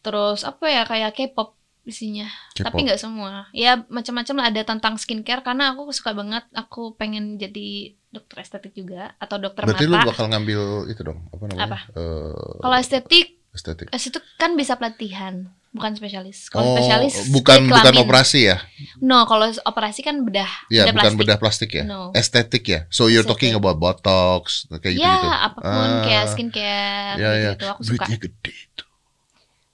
Terus 0.00 0.48
apa 0.48 0.64
ya 0.68 0.88
kayak 0.88 1.12
K-pop 1.12 1.60
isinya 1.82 2.30
tapi 2.54 2.86
nggak 2.86 3.00
semua 3.00 3.50
ya 3.50 3.74
macam-macam 3.90 4.34
lah 4.38 4.46
ada 4.54 4.62
tentang 4.62 4.94
skincare 4.94 5.42
karena 5.42 5.74
aku 5.74 5.90
suka 5.90 6.14
banget 6.14 6.46
aku 6.54 6.94
pengen 6.94 7.34
jadi 7.42 7.98
dokter 8.12 8.44
estetik 8.44 8.70
juga 8.76 9.18
atau 9.18 9.42
dokter 9.42 9.66
Berarti 9.66 9.90
lu 9.90 9.96
mata 9.98 10.14
bakal 10.14 10.30
ngambil 10.30 10.86
itu 10.92 11.00
dong, 11.02 11.26
apa 11.32 11.42
namanya? 11.48 11.64
Apa? 11.66 11.78
Eh, 11.96 12.54
kalau 12.60 12.76
estetik 12.78 13.41
estetik. 13.52 13.88
estetik 13.88 14.24
kan 14.34 14.52
bisa 14.52 14.74
pelatihan 14.74 15.46
bukan 15.70 15.92
spesialis 15.92 16.46
kalau 16.46 16.64
Oh, 16.66 16.74
spesialis 16.74 17.28
bukan 17.28 17.64
bukan 17.66 17.94
operasi 17.98 18.44
ya? 18.46 18.60
no 18.98 19.24
kalau 19.24 19.44
operasi 19.62 20.00
kan 20.00 20.20
bedah 20.20 20.48
Ya, 20.66 20.84
bedah 20.84 20.92
bukan 20.92 21.00
plastik. 21.08 21.18
bedah 21.18 21.38
plastik 21.38 21.70
ya. 21.72 21.82
No. 21.82 22.12
Estetik 22.12 22.64
ya. 22.66 22.80
So 22.88 23.06
you're 23.06 23.20
Estetik. 23.22 23.48
talking 23.48 23.54
about 23.54 23.76
botox 23.76 24.64
kayak 24.74 24.94
gitu 24.94 25.00
ya 25.00 25.14
gitu. 25.14 25.28
apa 25.30 25.58
pun 25.58 25.90
kayak 26.02 26.24
skincare 26.28 27.16
ya, 27.16 27.30
ya. 27.34 27.50
gitu 27.54 27.64
aku 27.66 27.80
suka 27.82 28.04
Duitnya 28.04 28.16
gede 28.18 28.52
itu. 28.52 28.84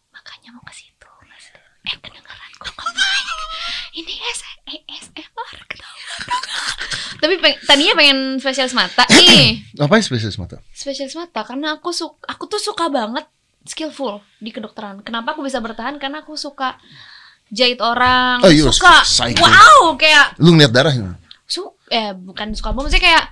makanya 0.09 0.49
mau 0.53 0.63
ke 0.63 0.73
situ 0.73 1.07
eh 1.85 1.95
kedengeran 1.97 2.51
kok 2.57 2.75
ini 3.93 4.15
ASMR 4.21 5.59
ketahuan 5.65 6.21
dong. 6.23 6.47
tapi 7.19 7.35
peng- 7.37 7.59
tadinya 7.65 7.95
pengen 7.95 8.19
spesialis 8.37 8.71
mata 8.73 9.03
nih 9.11 9.67
Apa 9.83 9.99
spesialis 9.99 10.37
mata? 10.37 10.63
spesialis 10.71 11.15
mata 11.15 11.43
karena 11.43 11.75
aku 11.75 11.91
suka 11.91 12.23
aku 12.25 12.47
tuh 12.47 12.61
suka 12.61 12.87
banget 12.89 13.27
skillful 13.69 14.19
di 14.37 14.51
kedokteran. 14.51 15.01
Kenapa 15.01 15.33
aku 15.33 15.45
bisa 15.45 15.61
bertahan? 15.61 15.97
Karena 15.97 16.21
aku 16.21 16.35
suka 16.35 16.77
jahit 17.49 17.81
orang 17.81 18.41
Oh, 18.41 18.53
you're 18.53 18.69
suka 18.69 19.01
psycho. 19.03 19.41
wow 19.41 19.97
kayak 19.97 20.37
Lu 20.37 20.53
ngeliat 20.53 20.73
darahnya? 20.73 21.17
su 21.49 21.65
eh 21.89 22.13
bukan 22.13 22.53
suka 22.53 22.77
banget 22.77 22.93
maksudnya 22.93 23.05
kayak 23.09 23.25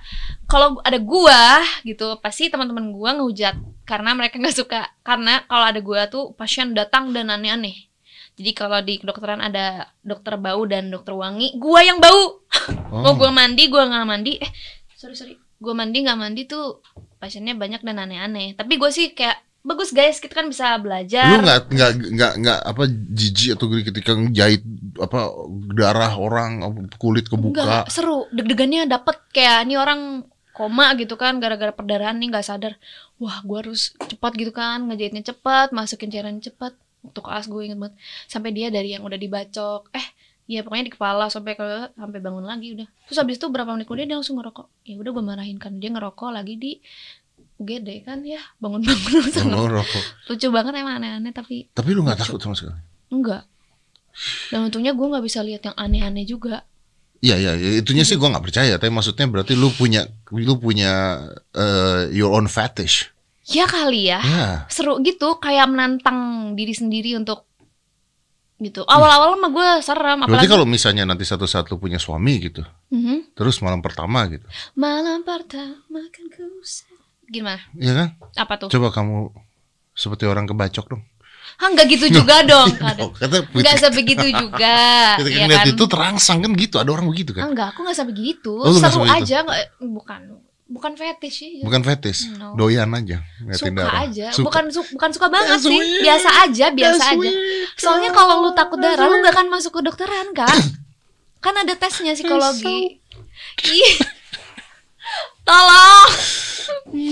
kalau 0.49 0.81
ada 0.81 0.97
gua 0.97 1.61
gitu 1.85 2.17
pasti 2.17 2.49
teman-teman 2.49 2.89
gua 2.89 3.13
ngehujat 3.13 3.53
karena 3.85 4.17
mereka 4.17 4.41
nggak 4.41 4.57
suka. 4.57 4.89
Karena 5.05 5.45
kalau 5.45 5.65
ada 5.69 5.77
gua 5.81 6.09
tuh 6.09 6.33
pasien 6.33 6.73
datang 6.73 7.13
dan 7.13 7.29
aneh-aneh. 7.29 7.85
Jadi 8.33 8.51
kalau 8.53 8.81
di 8.81 8.97
kedokteran 8.97 9.37
ada 9.37 9.85
dokter 10.01 10.33
bau 10.37 10.65
dan 10.65 10.89
dokter 10.89 11.13
wangi 11.13 11.53
gua 11.57 11.81
yang 11.81 11.97
bau. 11.97 12.41
Oh. 12.87 13.03
mau 13.03 13.13
gua 13.13 13.29
mandi 13.29 13.67
gua 13.67 13.83
nggak 13.85 14.07
mandi. 14.07 14.39
Eh 14.41 14.49
sorry 14.95 15.13
sorry. 15.13 15.35
Gua 15.59 15.75
mandi 15.75 16.01
nggak 16.01 16.17
mandi 16.17 16.47
tuh 16.47 16.81
pasiennya 17.19 17.53
banyak 17.53 17.85
dan 17.85 18.01
aneh-aneh. 18.01 18.55
Tapi 18.55 18.79
gua 18.79 18.89
sih 18.89 19.13
kayak 19.13 19.35
bagus 19.67 19.91
guys 19.91 20.23
kita 20.23 20.31
kan 20.31 20.47
bisa 20.47 20.79
belajar 20.79 21.27
Lu 21.27 21.43
nggak 21.43 21.59
nggak 21.75 21.91
nggak 22.15 22.33
nggak 22.39 22.59
apa 22.63 22.83
jijik 22.87 23.59
atau 23.59 23.67
ketika 23.67 24.15
ngejahit 24.15 24.63
apa 24.97 25.19
darah 25.75 26.13
orang 26.17 26.63
kulit 26.97 27.27
kebuka. 27.27 27.63
Enggak, 27.63 27.85
seru. 27.91 28.25
Deg-degannya 28.33 28.89
dapet 28.89 29.19
kayak 29.35 29.67
ini 29.67 29.75
orang 29.77 30.25
koma 30.55 30.89
gitu 30.97 31.13
kan 31.19 31.37
gara-gara 31.37 31.69
perdarahan 31.69 32.17
nih 32.17 32.33
nggak 32.33 32.47
sadar. 32.47 32.73
Wah, 33.21 33.43
gua 33.45 33.61
harus 33.65 33.93
cepat 34.09 34.31
gitu 34.37 34.49
kan, 34.49 34.89
ngejahitnya 34.89 35.21
cepat, 35.21 35.69
masukin 35.75 36.09
cairan 36.09 36.41
cepat. 36.41 36.73
Waktu 37.05 37.19
kelas 37.21 37.45
gue 37.45 37.61
inget 37.61 37.79
banget. 37.79 37.95
Sampai 38.25 38.49
dia 38.51 38.73
dari 38.73 38.91
yang 38.97 39.05
udah 39.05 39.15
dibacok, 39.15 39.93
eh 39.93 40.07
ya 40.49 40.63
pokoknya 40.65 40.85
di 40.89 40.93
kepala 40.95 41.27
sampai 41.29 41.53
ke 41.59 41.93
sampai 41.93 42.19
bangun 42.19 42.45
lagi 42.47 42.73
udah. 42.73 42.87
Terus 43.11 43.17
habis 43.21 43.35
itu 43.37 43.47
berapa 43.51 43.69
menit 43.69 43.85
kemudian 43.85 44.07
dia 44.09 44.17
langsung 44.17 44.41
ngerokok. 44.41 44.67
Ya 44.87 44.95
udah 44.97 45.11
gue 45.13 45.23
marahin 45.23 45.57
kan 45.61 45.77
dia 45.77 45.93
ngerokok 45.93 46.29
lagi 46.33 46.57
di 46.57 46.71
UGD 47.57 48.03
kan 48.03 48.21
ya 48.21 48.39
bangun-bangun 48.57 49.53
Oh, 49.57 49.65
rokok. 49.67 50.03
lucu 50.27 50.47
banget 50.47 50.73
emang 50.75 50.97
aneh-aneh 50.97 51.31
tapi 51.31 51.65
Tapi 51.67 51.89
lu 51.91 52.01
nggak 52.01 52.19
takut 52.19 52.37
sama 52.37 52.53
sekali? 52.53 52.77
enggak 53.09 53.43
dan 54.47 54.65
untungnya 54.65 54.91
gue 54.91 55.07
nggak 55.07 55.21
bisa 55.21 55.41
lihat 55.41 55.61
yang 55.63 55.75
aneh-aneh 55.75 56.23
juga 56.23 56.65
Iya 57.17 57.33
iya, 57.35 57.51
ya, 57.53 57.81
itunya 57.81 58.05
sih 58.05 58.13
gua 58.13 58.29
nggak 58.29 58.45
percaya. 58.45 58.77
Tapi 58.77 58.93
maksudnya 58.93 59.25
berarti 59.25 59.57
lu 59.57 59.73
punya 59.73 60.05
lu 60.29 60.53
punya 60.55 61.17
eh, 61.49 62.13
your 62.13 62.29
own 62.29 62.45
fetish. 62.45 63.09
ya 63.49 63.65
kali 63.65 64.05
ya 64.05 64.21
Ya. 64.21 64.47
seru 64.67 65.01
gitu 65.01 65.41
kayak 65.41 65.65
menantang 65.65 66.19
diri 66.53 66.77
sendiri 66.77 67.17
untuk 67.17 67.49
gitu 68.57 68.81
awal-awal 68.83 69.33
mah 69.33 69.49
gue 69.49 69.67
serem 69.79 70.17
Berarti 70.19 70.29
apalagi 70.29 70.49
kalau 70.51 70.65
misalnya 70.67 71.05
nanti 71.05 71.21
satu 71.23 71.45
saat 71.45 71.65
lu 71.67 71.77
punya 71.77 71.97
suami 71.97 72.37
gitu, 72.39 72.61
Mhm. 72.89 73.33
terus 73.33 73.61
malam 73.61 73.79
pertama 73.79 74.25
gitu, 74.27 74.45
malam 74.73 75.21
pertama 75.21 76.01
kan 76.09 76.25
ku 76.27 76.41
gimana 77.27 77.59
Iya 77.73 77.93
kan? 77.93 78.07
apa 78.35 78.53
tuh 78.57 78.67
Coba 78.69 78.89
kamu 78.89 79.31
seperti 79.91 80.23
orang 80.23 80.45
kebacok 80.45 80.87
dong. 80.87 81.03
ah 81.57 81.67
nggak 81.67 81.87
gitu 81.89 82.05
juga 82.13 82.43
dong 82.51 82.69
Nggak 82.69 82.97
Oh, 82.99 83.09
kata 83.11 83.37
nggak 83.49 83.75
sebegitu 83.79 84.27
juga 84.41 84.77
Kita 85.15 85.29
ya 85.29 85.45
kan 85.49 85.65
itu 85.65 85.83
terangsang 85.85 86.37
kan 86.39 86.51
gitu, 86.53 86.75
ada 86.77 86.89
orang 86.89 87.07
begitu 87.07 87.33
Ah, 87.33 87.43
kan? 87.43 87.51
enggak 87.51 87.67
aku 87.71 87.79
nggak 87.81 87.95
sampai 87.95 88.15
gitu 88.15 88.53
Oh, 88.57 88.69
nggak 88.69 88.89
seru 88.89 89.01
sampai 89.01 89.09
gitu? 89.09 89.23
aja 89.23 89.37
nggak 89.41 89.59
bukan 89.81 90.21
bukan 90.67 90.91
fetish 90.93 91.35
sih 91.37 91.51
Bukan 91.63 91.79
fetish, 91.81 92.27
No. 92.35 92.51
doyan 92.53 92.91
aja 92.91 93.23
suka 93.53 93.71
darah. 93.71 94.03
aja 94.03 94.27
Suka. 94.29 94.45
bukan 94.45 94.63
su- 94.67 94.91
bukan 94.91 95.09
suka 95.09 95.27
banget 95.27 95.55
That's 95.55 95.63
sih 95.63 95.71
weird. 95.73 96.03
biasa 96.03 96.29
aja 96.43 96.65
biasa 96.69 96.91
That's 96.93 97.07
aja 97.09 97.19
weird. 97.23 97.39
soalnya 97.73 98.11
kalau 98.11 98.35
lu 98.41 98.51
takut 98.51 98.75
darah 98.77 99.07
lu 99.07 99.15
gak 99.21 99.31
akan 99.31 99.47
masuk 99.47 99.71
ke 99.73 99.81
dokteran 99.81 100.27
kan 100.31 100.51
kan 101.43 101.53
ada 101.55 101.71
tesnya 101.73 102.11
psikologi 102.13 102.99
Ih. 103.63 103.93
tolong 105.47 106.09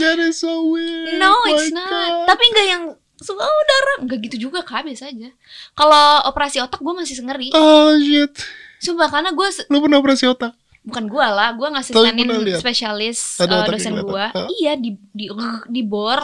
That 0.01 0.17
is 0.19 0.39
so 0.41 0.69
weird. 0.69 1.19
no 1.19 1.33
my 1.45 1.55
it's 1.55 1.71
not 1.71 1.87
God. 1.89 2.27
tapi 2.29 2.43
nggak 2.51 2.67
yang 2.67 2.83
suka 3.15 3.41
oh, 3.41 3.63
darah 3.65 3.97
nggak 4.05 4.19
gitu 4.27 4.51
juga 4.51 4.59
kak 4.61 4.83
biasa 4.83 5.07
aja 5.07 5.31
kalau 5.71 6.27
operasi 6.27 6.59
otak 6.59 6.83
gue 6.83 6.93
masih 6.93 7.15
ngeri 7.23 7.49
Oh 7.55 7.95
shit. 7.95 8.35
sumpah 8.83 9.07
karena 9.07 9.31
gue 9.31 9.47
Lu 9.71 9.79
pernah 9.79 9.99
operasi 10.03 10.27
otak? 10.27 10.53
bukan 10.85 11.09
gua 11.09 11.33
lah 11.33 11.49
gua 11.57 11.73
ngasih 11.73 11.97
senin 11.97 12.29
spesialis 12.61 13.41
Ada 13.41 13.65
otaknya 13.65 13.73
dosen 13.73 13.93
gua 14.05 14.25
Hah? 14.29 14.45
iya 14.53 14.77
di 14.77 14.93
di 15.09 15.25
di 15.65 15.81
bor 15.81 16.21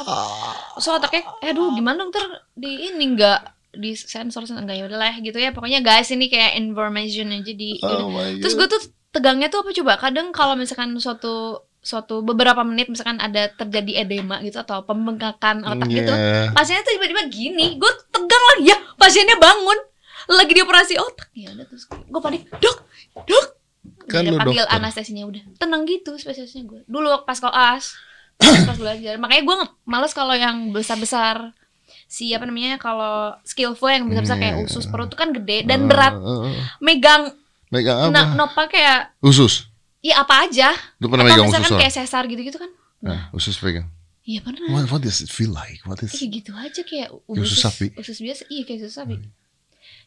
so 0.78 0.94
otaknya 0.94 1.26
eh 1.42 1.50
aduh 1.50 1.74
gimana 1.74 2.06
dong 2.06 2.14
ntar 2.14 2.46
di 2.54 2.94
ini 2.94 3.18
enggak 3.18 3.42
di 3.74 3.98
sensor 3.98 4.46
enggak 4.46 4.78
ya 4.78 4.86
udahlah 4.86 5.18
gitu 5.18 5.42
ya 5.42 5.50
pokoknya 5.50 5.82
guys 5.82 6.14
ini 6.14 6.30
kayak 6.30 6.60
information 6.62 7.34
aja 7.34 7.52
di. 7.58 7.82
Oh 7.82 8.14
my 8.14 8.38
terus 8.38 8.54
gue 8.54 8.68
tuh 8.70 8.82
tegangnya 9.10 9.50
tuh 9.50 9.66
apa 9.66 9.72
coba 9.74 9.94
kadang 9.98 10.30
kalau 10.30 10.54
misalkan 10.54 10.94
suatu 11.02 11.66
suatu 11.82 12.22
beberapa 12.22 12.62
menit 12.62 12.88
misalkan 12.88 13.18
ada 13.18 13.50
terjadi 13.50 14.02
edema 14.02 14.38
gitu 14.40 14.58
atau 14.58 14.82
pembengkakan 14.82 15.66
otak 15.66 15.90
gitu 15.90 16.08
Yeah. 16.08 16.54
pasiennya 16.54 16.84
tuh 16.84 16.94
tiba-tiba 16.94 17.26
gini 17.28 17.76
gue 17.76 17.92
tegang 18.08 18.44
lagi 18.52 18.66
ya 18.68 18.78
pasiennya 18.96 19.36
bangun 19.36 19.80
lagi 20.30 20.54
dioperasi 20.54 20.96
otak 20.96 21.28
ya 21.32 21.50
udah 21.50 21.66
terus 21.66 21.84
gue 21.88 22.22
panik 22.22 22.46
dok 22.56 22.78
dok 23.20 23.48
Kan 24.04 24.24
Udah 24.24 24.38
panggil 24.40 24.62
dokter. 24.62 24.78
anestesinya 24.78 25.26
udah 25.26 25.42
tenang 25.56 25.84
gitu 25.84 26.14
spesialisnya 26.16 26.64
gue 26.64 26.82
dulu 26.86 27.24
pas 27.24 27.38
koas 27.38 27.98
pas 28.68 28.76
belajar 28.76 29.18
makanya 29.18 29.42
gue 29.44 29.56
males 29.84 30.12
kalau 30.12 30.34
yang 30.34 30.70
besar 30.70 30.96
besar 30.96 31.36
si 32.06 32.30
apa 32.30 32.44
namanya 32.44 32.76
kalau 32.76 33.34
skillful 33.42 33.88
yang 33.88 34.06
besar 34.06 34.22
besar 34.22 34.38
kayak 34.38 34.56
Hmm. 34.56 34.68
usus 34.68 34.86
perut 34.86 35.08
tuh 35.08 35.18
kan 35.18 35.32
gede 35.32 35.64
dan 35.64 35.88
berat 35.88 36.14
Uh, 36.14 36.22
uh, 36.22 36.40
uh. 36.46 36.54
megang 36.78 37.34
Megang 37.70 37.98
apa? 38.04 38.12
na 38.12 38.22
nopa 38.36 38.68
kayak 38.68 39.16
Usus. 39.18 39.71
Ya 40.02 40.20
apa 40.20 40.46
aja 40.46 40.74
Lu 40.98 41.06
pernah 41.08 41.24
atau 41.24 41.46
megang 41.46 41.48
usus 41.48 41.70
orang? 41.70 41.80
kayak 41.80 41.94
sesar 41.94 42.24
gitu 42.26 42.42
gitu 42.44 42.58
kan 42.58 42.68
Nah, 43.02 43.30
usus 43.32 43.56
pegang. 43.56 43.86
iya 44.22 44.38
pernah 44.42 44.62
What, 44.70 44.86
what 44.90 45.02
does 45.02 45.20
it 45.20 45.28
feel 45.30 45.50
like? 45.50 45.82
What 45.84 46.00
is 46.02 46.14
Iya 46.14 46.26
gitu 46.32 46.52
aja 46.54 46.82
kayak 46.82 47.10
Kayak 47.10 47.42
usus 47.42 47.58
sapi. 47.58 47.86
Usus 47.96 48.18
biasa, 48.18 48.42
iya 48.48 48.62
kayak 48.62 48.78
usus 48.82 48.94
sapi. 48.94 49.16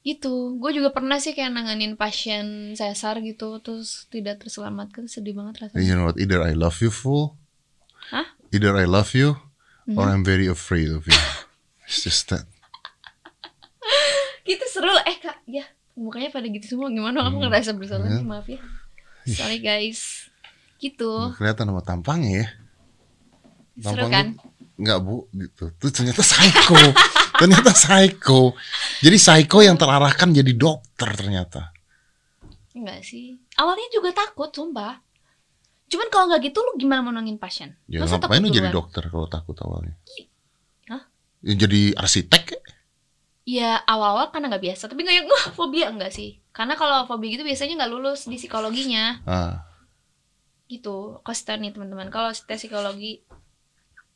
Gitu, 0.05 0.33
gue 0.55 0.71
juga 0.71 0.89
pernah 0.91 1.17
sih 1.17 1.33
kayak 1.33 1.51
nanganin 1.51 1.95
pasien 1.95 2.71
sesar 2.73 3.19
gitu, 3.19 3.59
terus 3.59 4.05
tidak 4.09 4.39
terselamatkan, 4.39 5.09
sedih 5.09 5.33
banget 5.33 5.67
rasanya. 5.67 5.81
You 5.81 5.93
know 5.97 6.05
what? 6.07 6.15
Either 6.21 6.39
I 6.39 6.53
love 6.53 6.77
you 6.79 6.89
full, 6.89 7.35
Hah? 8.13 8.25
either 8.53 8.73
I 8.77 8.85
love 8.85 9.11
you, 9.13 9.35
or 9.91 10.07
Mhm. 10.07 10.13
I'm 10.13 10.23
very 10.23 10.47
afraid 10.47 10.87
of 10.89 11.03
you. 11.05 11.19
It's 11.89 12.05
just 12.05 12.29
that. 12.31 12.45
Gitu 14.45 14.61
seru 14.69 14.87
lah, 14.87 15.03
eh 15.09 15.17
kak, 15.17 15.41
ya 15.49 15.65
mukanya 15.97 16.29
pada 16.29 16.45
gitu 16.47 16.69
semua, 16.69 16.93
gimana 16.93 17.25
aku 17.25 17.41
Hmm. 17.41 17.49
ngerasa 17.49 17.73
bersalah 17.73 18.07
nih, 18.13 18.23
maaf 18.23 18.45
ya. 18.47 18.61
Sorry 19.25 19.59
guys, 19.65 20.29
gitu, 20.77 21.33
Kelihatan 21.41 21.73
sama 21.73 21.81
tampangnya 21.81 22.45
ya. 22.45 22.47
seru 23.81 24.05
Tampangnya 24.05 24.13
kan? 24.13 24.27
Enggak 24.75 24.99
bu, 25.01 25.17
gitu. 25.33 25.65
Tuh 25.81 25.91
ternyata 25.91 26.21
psycho. 26.21 26.77
ternyata 27.41 27.71
psycho. 27.73 28.53
Jadi 29.01 29.17
psycho 29.17 29.59
yang 29.65 29.81
terarahkan 29.81 30.29
jadi 30.35 30.53
dokter 30.55 31.09
ternyata. 31.15 31.73
Enggak 32.75 33.07
sih, 33.07 33.39
awalnya 33.57 33.87
juga 33.89 34.11
takut, 34.13 34.51
sumpah. 34.51 34.99
Cuman 35.89 36.11
kalau 36.11 36.27
nggak 36.27 36.43
gitu, 36.51 36.59
lu 36.59 36.75
gimana 36.75 37.01
mau 37.07 37.15
nangin 37.15 37.39
pasien? 37.39 37.79
Ya 37.87 38.03
Masa 38.03 38.19
ngapain 38.19 38.43
lu 38.43 38.51
jadi 38.51 38.69
dokter 38.69 39.07
kalau 39.09 39.31
takut 39.31 39.55
awalnya? 39.63 39.95
Hah? 40.91 41.07
Ya, 41.41 41.55
jadi 41.55 41.95
arsitek? 41.95 42.61
Ya 43.47 43.79
awal-awal 43.87 44.35
karena 44.35 44.51
nggak 44.51 44.65
biasa, 44.65 44.91
tapi 44.91 45.07
nggak 45.07 45.17
yang 45.23 45.29
fobia 45.55 45.87
enggak 45.93 46.11
sih? 46.11 46.44
Karena 46.55 46.79
kalau 46.79 47.03
fobia 47.11 47.35
gitu 47.35 47.43
biasanya 47.43 47.83
nggak 47.83 47.91
lulus 47.91 48.31
di 48.31 48.39
psikologinya, 48.39 49.19
Ah, 49.27 49.67
gitu. 50.71 51.19
Kasih 51.27 51.45
tau 51.51 51.59
nih 51.59 51.75
teman-teman, 51.75 52.15
kalau 52.15 52.31
tes 52.31 52.63
psikologi 52.63 53.27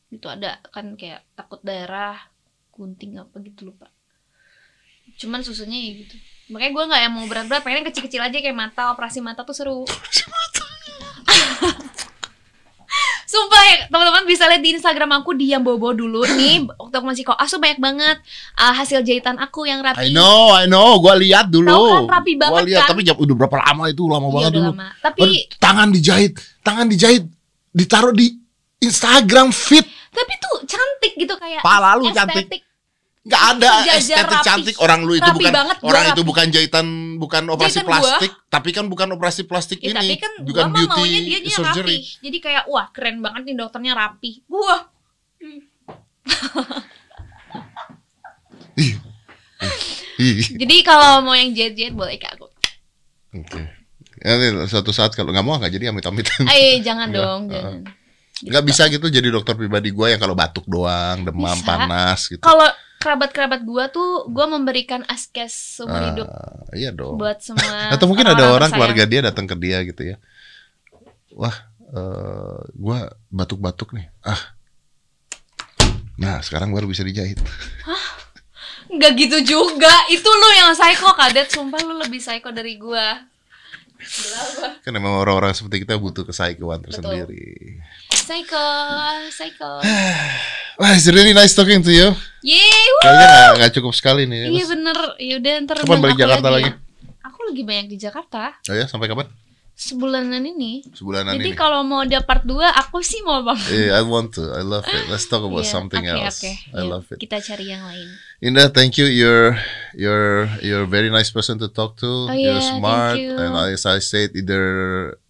itu 0.09 0.25
ada 0.25 0.57
kan 0.71 0.95
kayak 0.95 1.27
takut 1.35 1.59
darah, 1.61 2.31
gunting 2.71 3.19
apa 3.19 3.35
gitu 3.43 3.69
lupa. 3.69 3.91
Cuman 5.19 5.43
susunya 5.43 5.77
ya 5.77 5.91
gitu. 5.99 6.15
Makanya 6.49 6.71
gue 6.73 6.83
nggak 6.89 7.01
yang 7.03 7.13
mau 7.13 7.27
berat-berat, 7.27 7.61
pengen 7.61 7.85
kecil-kecil 7.91 8.23
aja 8.23 8.37
kayak 8.39 8.57
mata, 8.57 8.95
operasi 8.95 9.19
mata 9.21 9.43
tuh 9.43 9.53
seru. 9.53 9.83
Sumpah 13.29 13.61
ya, 13.63 13.75
teman-teman 13.85 14.25
bisa 14.25 14.49
lihat 14.49 14.57
di 14.57 14.73
Instagram 14.73 15.21
aku 15.21 15.37
di 15.37 15.53
yang 15.53 15.61
bobo 15.61 15.93
dulu 15.93 16.25
nih. 16.39 16.65
Waktu 16.65 16.95
aku 16.95 17.05
masih 17.05 17.21
koas 17.23 17.45
tuh 17.45 17.61
banyak 17.61 17.77
banget 17.77 18.17
uh, 18.57 18.73
hasil 18.73 19.05
jahitan 19.05 19.37
aku 19.37 19.63
yang 19.63 19.79
rapi. 19.79 20.01
I 20.01 20.09
know, 20.09 20.49
I 20.49 20.65
know, 20.65 20.97
gua 20.97 21.13
lihat 21.13 21.45
dulu. 21.47 21.69
Tahu 21.69 21.85
kan, 21.85 22.03
rapi 22.15 22.33
banget 22.35 22.53
Gua 22.55 22.65
lihat, 22.65 22.81
kan? 22.83 22.89
tapi 22.89 23.01
jam 23.03 23.13
udah 23.15 23.35
berapa 23.37 23.57
lama 23.61 23.83
itu? 23.85 24.03
Lama 24.03 24.25
Iya, 24.25 24.33
banget 24.33 24.51
dulu. 24.51 24.65
lama. 24.73 24.87
Tapi 24.97 25.19
Aduh, 25.21 25.37
tangan 25.55 25.87
dijahit, 25.93 26.33
tangan 26.59 26.85
dijahit, 26.89 27.23
ditaruh 27.69 28.13
di 28.13 28.27
Instagram 28.79 29.51
feed. 29.51 29.85
tapi 30.09 30.33
tuh 30.35 30.65
cantik 30.65 31.13
gitu 31.15 31.35
kayak 31.35 31.61
Pala 31.61 31.93
lu 31.93 32.09
estetik. 32.09 32.49
cantik. 32.49 32.61
Nggak 33.29 33.43
ada 33.45 33.69
Sejajar 33.85 33.97
estetik 34.01 34.25
rapi. 34.25 34.47
cantik 34.49 34.75
orang 34.81 34.99
lu 35.05 35.13
itu 35.13 35.29
Rapi 35.29 35.37
bukan 35.37 35.53
banget, 35.53 35.77
gua 35.77 35.89
orang 35.93 36.03
itu 36.09 36.21
bukan 36.25 36.45
jahitan 36.49 36.85
bukan 37.21 37.43
operasi 37.53 37.69
Jahitan 37.69 37.85
gua. 37.85 37.93
plastik 37.93 38.31
tapi 38.49 38.69
kan 38.73 38.85
bukan 38.89 39.07
operasi 39.13 39.41
plastik 39.45 39.77
Ya, 39.85 39.93
ini 39.93 39.97
tapi 40.01 40.15
kan 40.17 40.33
bukan 40.41 40.63
gua 40.65 40.75
beauty 40.81 40.97
maunya 40.97 41.19
dia 41.21 41.39
dia 41.45 41.53
surgery 41.53 41.97
rapi. 42.01 42.25
Jadi 42.25 42.37
kayak 42.41 42.63
wah 42.65 42.87
keren 42.89 43.21
banget 43.21 43.41
nih 43.45 43.55
dokternya 43.61 43.93
rapi. 43.93 44.41
Gua 44.49 44.75
jadi 50.59 50.77
kalau 50.83 51.23
mau 51.23 51.35
yang 51.37 51.53
jet-jet 51.53 51.93
boleh 51.93 52.17
ke 52.17 52.27
aku. 52.27 52.47
Oke. 53.35 53.61
Ya, 54.19 54.35
nanti 54.35 54.67
suatu 54.67 54.91
saat 54.91 55.15
kalau 55.15 55.31
nggak 55.31 55.45
mau 55.45 55.55
nggak 55.61 55.71
jadi 55.71 55.95
amit-amit. 55.95 56.27
Eh 56.51 56.83
jangan 56.83 57.07
dong, 57.07 57.47
jangan. 57.47 57.87
Nggak 58.39 58.63
bisa 58.67 58.87
gitu 58.87 59.07
jadi 59.11 59.27
dokter 59.31 59.55
pribadi 59.55 59.91
gue 59.91 60.07
yang 60.15 60.19
kalau 60.19 60.35
batuk 60.35 60.63
doang, 60.67 61.23
demam, 61.27 61.55
Bisa. 61.55 61.67
panas 61.67 62.19
gitu. 62.27 62.43
Kalau 62.43 62.67
kerabat-kerabat 62.99 63.63
gua 63.63 63.87
tuh 63.87 64.27
gua 64.27 64.45
memberikan 64.45 65.01
askes 65.07 65.79
seumur 65.79 65.95
Ah, 65.95 66.05
hidup 66.11 66.27
Iya 66.71 66.91
dong. 66.91 67.15
buat 67.15 67.39
semua 67.39 67.89
Atau 67.95 68.05
mungkin 68.05 68.27
ada 68.27 68.35
orang-orang 68.35 68.51
orang 68.51 68.69
tersayang. 68.69 68.75
keluarga 68.75 69.03
dia 69.07 69.19
datang 69.23 69.45
ke 69.47 69.55
dia 69.55 69.77
gitu 69.81 70.01
ya. 70.03 70.15
Wah, 71.33 71.55
eh 71.89 72.59
gua 72.75 72.97
batuk-batuk 73.29 73.95
nih. 73.95 74.11
Ah. 74.19 74.53
Nah, 76.19 76.43
sekarang 76.43 76.75
baru 76.75 76.83
bisa 76.83 76.99
dijahit. 77.01 77.39
Nggak 78.91 79.11
gitu 79.15 79.37
juga. 79.55 79.93
Itu 80.09 80.27
lu 80.27 80.49
yang 80.57 80.73
psycho, 80.73 81.13
Kadet. 81.13 81.47
Sumpah 81.47 81.79
lu 81.79 81.95
lebih 81.95 82.19
psycho 82.19 82.51
dari 82.51 82.75
gua. 82.75 83.23
Gua. 83.95 84.41
Kan 84.83 84.91
emang 84.91 85.15
orang-orang 85.15 85.53
seperti 85.53 85.83
kita 85.83 85.95
butuh 85.95 86.23
kesaikuan 86.23 86.81
tersendiri. 86.81 87.79
Psycho, 88.09 88.67
psycho. 89.31 89.79
Wah, 90.79 90.95
it's 90.95 91.11
really 91.11 91.35
nice 91.35 91.51
talking 91.51 91.83
to 91.83 91.91
you. 91.91 92.15
Yeay. 92.39 92.83
Kayaknya 93.03 93.27
nggak- 93.27 93.53
nggak 93.59 93.71
cukup 93.75 93.91
sekali 93.91 94.23
nih. 94.23 94.47
Iya 94.47 94.65
bener. 94.65 94.97
Yaudah 95.19 95.53
ntar 95.67 95.75
Kapan 95.83 95.99
balik 95.99 96.15
Jakarta 96.17 96.47
lagi? 96.47 96.71
ya. 96.71 96.79
Aku 97.27 97.39
lagi 97.43 97.61
banyak 97.67 97.85
di 97.91 97.97
Jakarta. 97.99 98.55
Oh 98.63 98.73
ya, 98.73 98.87
sampai 98.87 99.11
kapan? 99.11 99.27
Sebulanan 99.75 100.43
ini. 100.43 100.83
Sebulanan 100.91 101.39
Jadi 101.39 101.51
ini. 101.51 101.55
kalau 101.55 101.83
mau 101.83 102.03
ada 102.03 102.19
part 102.19 102.43
2 102.43 102.51
aku 102.67 102.99
sih 102.99 103.23
mau 103.23 103.39
banget. 103.39 103.71
Eh, 103.71 103.87
I 103.87 104.03
want 104.03 104.35
to. 104.35 104.51
I 104.51 104.59
love 104.59 104.83
it. 104.83 105.07
Let's 105.07 105.23
talk 105.23 105.39
about 105.39 105.63
Iya, 105.63 105.71
something 105.71 106.03
oke, 106.03 106.15
else. 106.19 106.43
oke. 106.43 106.51
I 106.51 106.83
Yuk, 106.83 106.87
love 106.91 107.05
it. 107.11 107.17
Kita 107.17 107.39
cari 107.39 107.65
yang 107.65 107.83
lain. 107.87 108.07
Indah, 108.39 108.67
thank 108.69 108.99
you. 108.99 109.07
You're 109.07 109.55
you're 109.91 110.51
you're 110.59 110.83
a 110.83 110.89
very 110.89 111.07
nice 111.07 111.27
person 111.27 111.59
to 111.59 111.67
talk 111.67 111.95
to. 111.99 112.27
Oh, 112.27 112.31
you're 112.31 112.55
yeah, 112.55 112.59
thank 112.59 112.79
smart, 112.79 113.15
you. 113.19 113.35
and 113.35 113.51
as 113.71 113.83
I 113.83 113.99
said, 113.99 114.31
either 114.31 114.63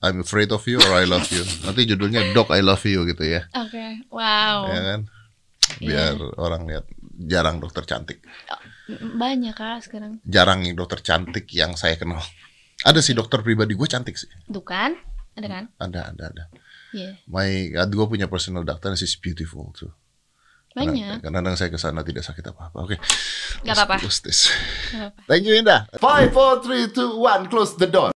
I'm 0.02 0.22
afraid 0.22 0.50
of 0.50 0.66
you 0.66 0.78
or 0.78 0.94
I 0.94 1.06
love 1.06 1.30
you. 1.30 1.42
Nanti 1.66 1.86
judulnya 1.86 2.34
Doc 2.34 2.50
I 2.50 2.62
Love 2.62 2.82
You 2.86 3.06
gitu 3.06 3.26
ya, 3.26 3.46
Oke. 3.54 4.02
Wow. 4.10 4.66
ya 4.66 4.82
kan? 4.94 5.02
Iya. 5.78 6.18
Biar 6.18 6.18
orang 6.42 6.66
lihat 6.66 6.86
jarang 7.30 7.62
dokter 7.62 7.86
cantik, 7.86 8.26
Banyak 8.90 9.54
kak 9.54 9.86
sekarang. 9.86 10.18
jarang 10.26 10.66
nih 10.66 10.74
dokter 10.74 11.00
cantik 11.06 11.46
yang 11.54 11.78
saya 11.78 11.94
kenal. 11.94 12.20
Ada 12.82 13.06
sih 13.06 13.14
dokter 13.14 13.46
pribadi 13.46 13.78
gue 13.78 13.86
cantik 13.86 14.18
sih. 14.18 14.32
Tuh 14.50 14.66
kan? 14.66 14.98
Ada 15.38 15.48
kan? 15.48 15.64
Ada, 15.78 16.02
ada, 16.16 16.24
ada. 16.34 16.44
Iya. 16.96 17.22
My, 17.30 17.70
gue 17.70 18.06
punya 18.10 18.26
personal 18.26 18.66
doctor, 18.66 18.96
she's 18.98 19.14
beautiful 19.20 19.70
too. 19.78 19.94
Banyak. 20.74 21.26
Kadang-kadang 21.26 21.58
saya 21.58 21.70
ke 21.74 21.78
sana 21.82 22.06
tidak 22.06 22.24
sakit 22.24 22.46
apa-apa. 22.54 22.78
Oke. 22.86 22.96
This. 22.98 23.66
Gak 23.66 23.76
apa-apa. 23.78 23.98
Thank 25.26 25.44
you 25.50 25.58
Indah. 25.58 25.90
Five, 25.98 26.30
four, 26.32 26.62
three, 26.62 26.88
two, 26.94 27.18
one. 27.20 27.50
Close 27.50 27.74
the 27.76 27.90
door. 27.90 28.14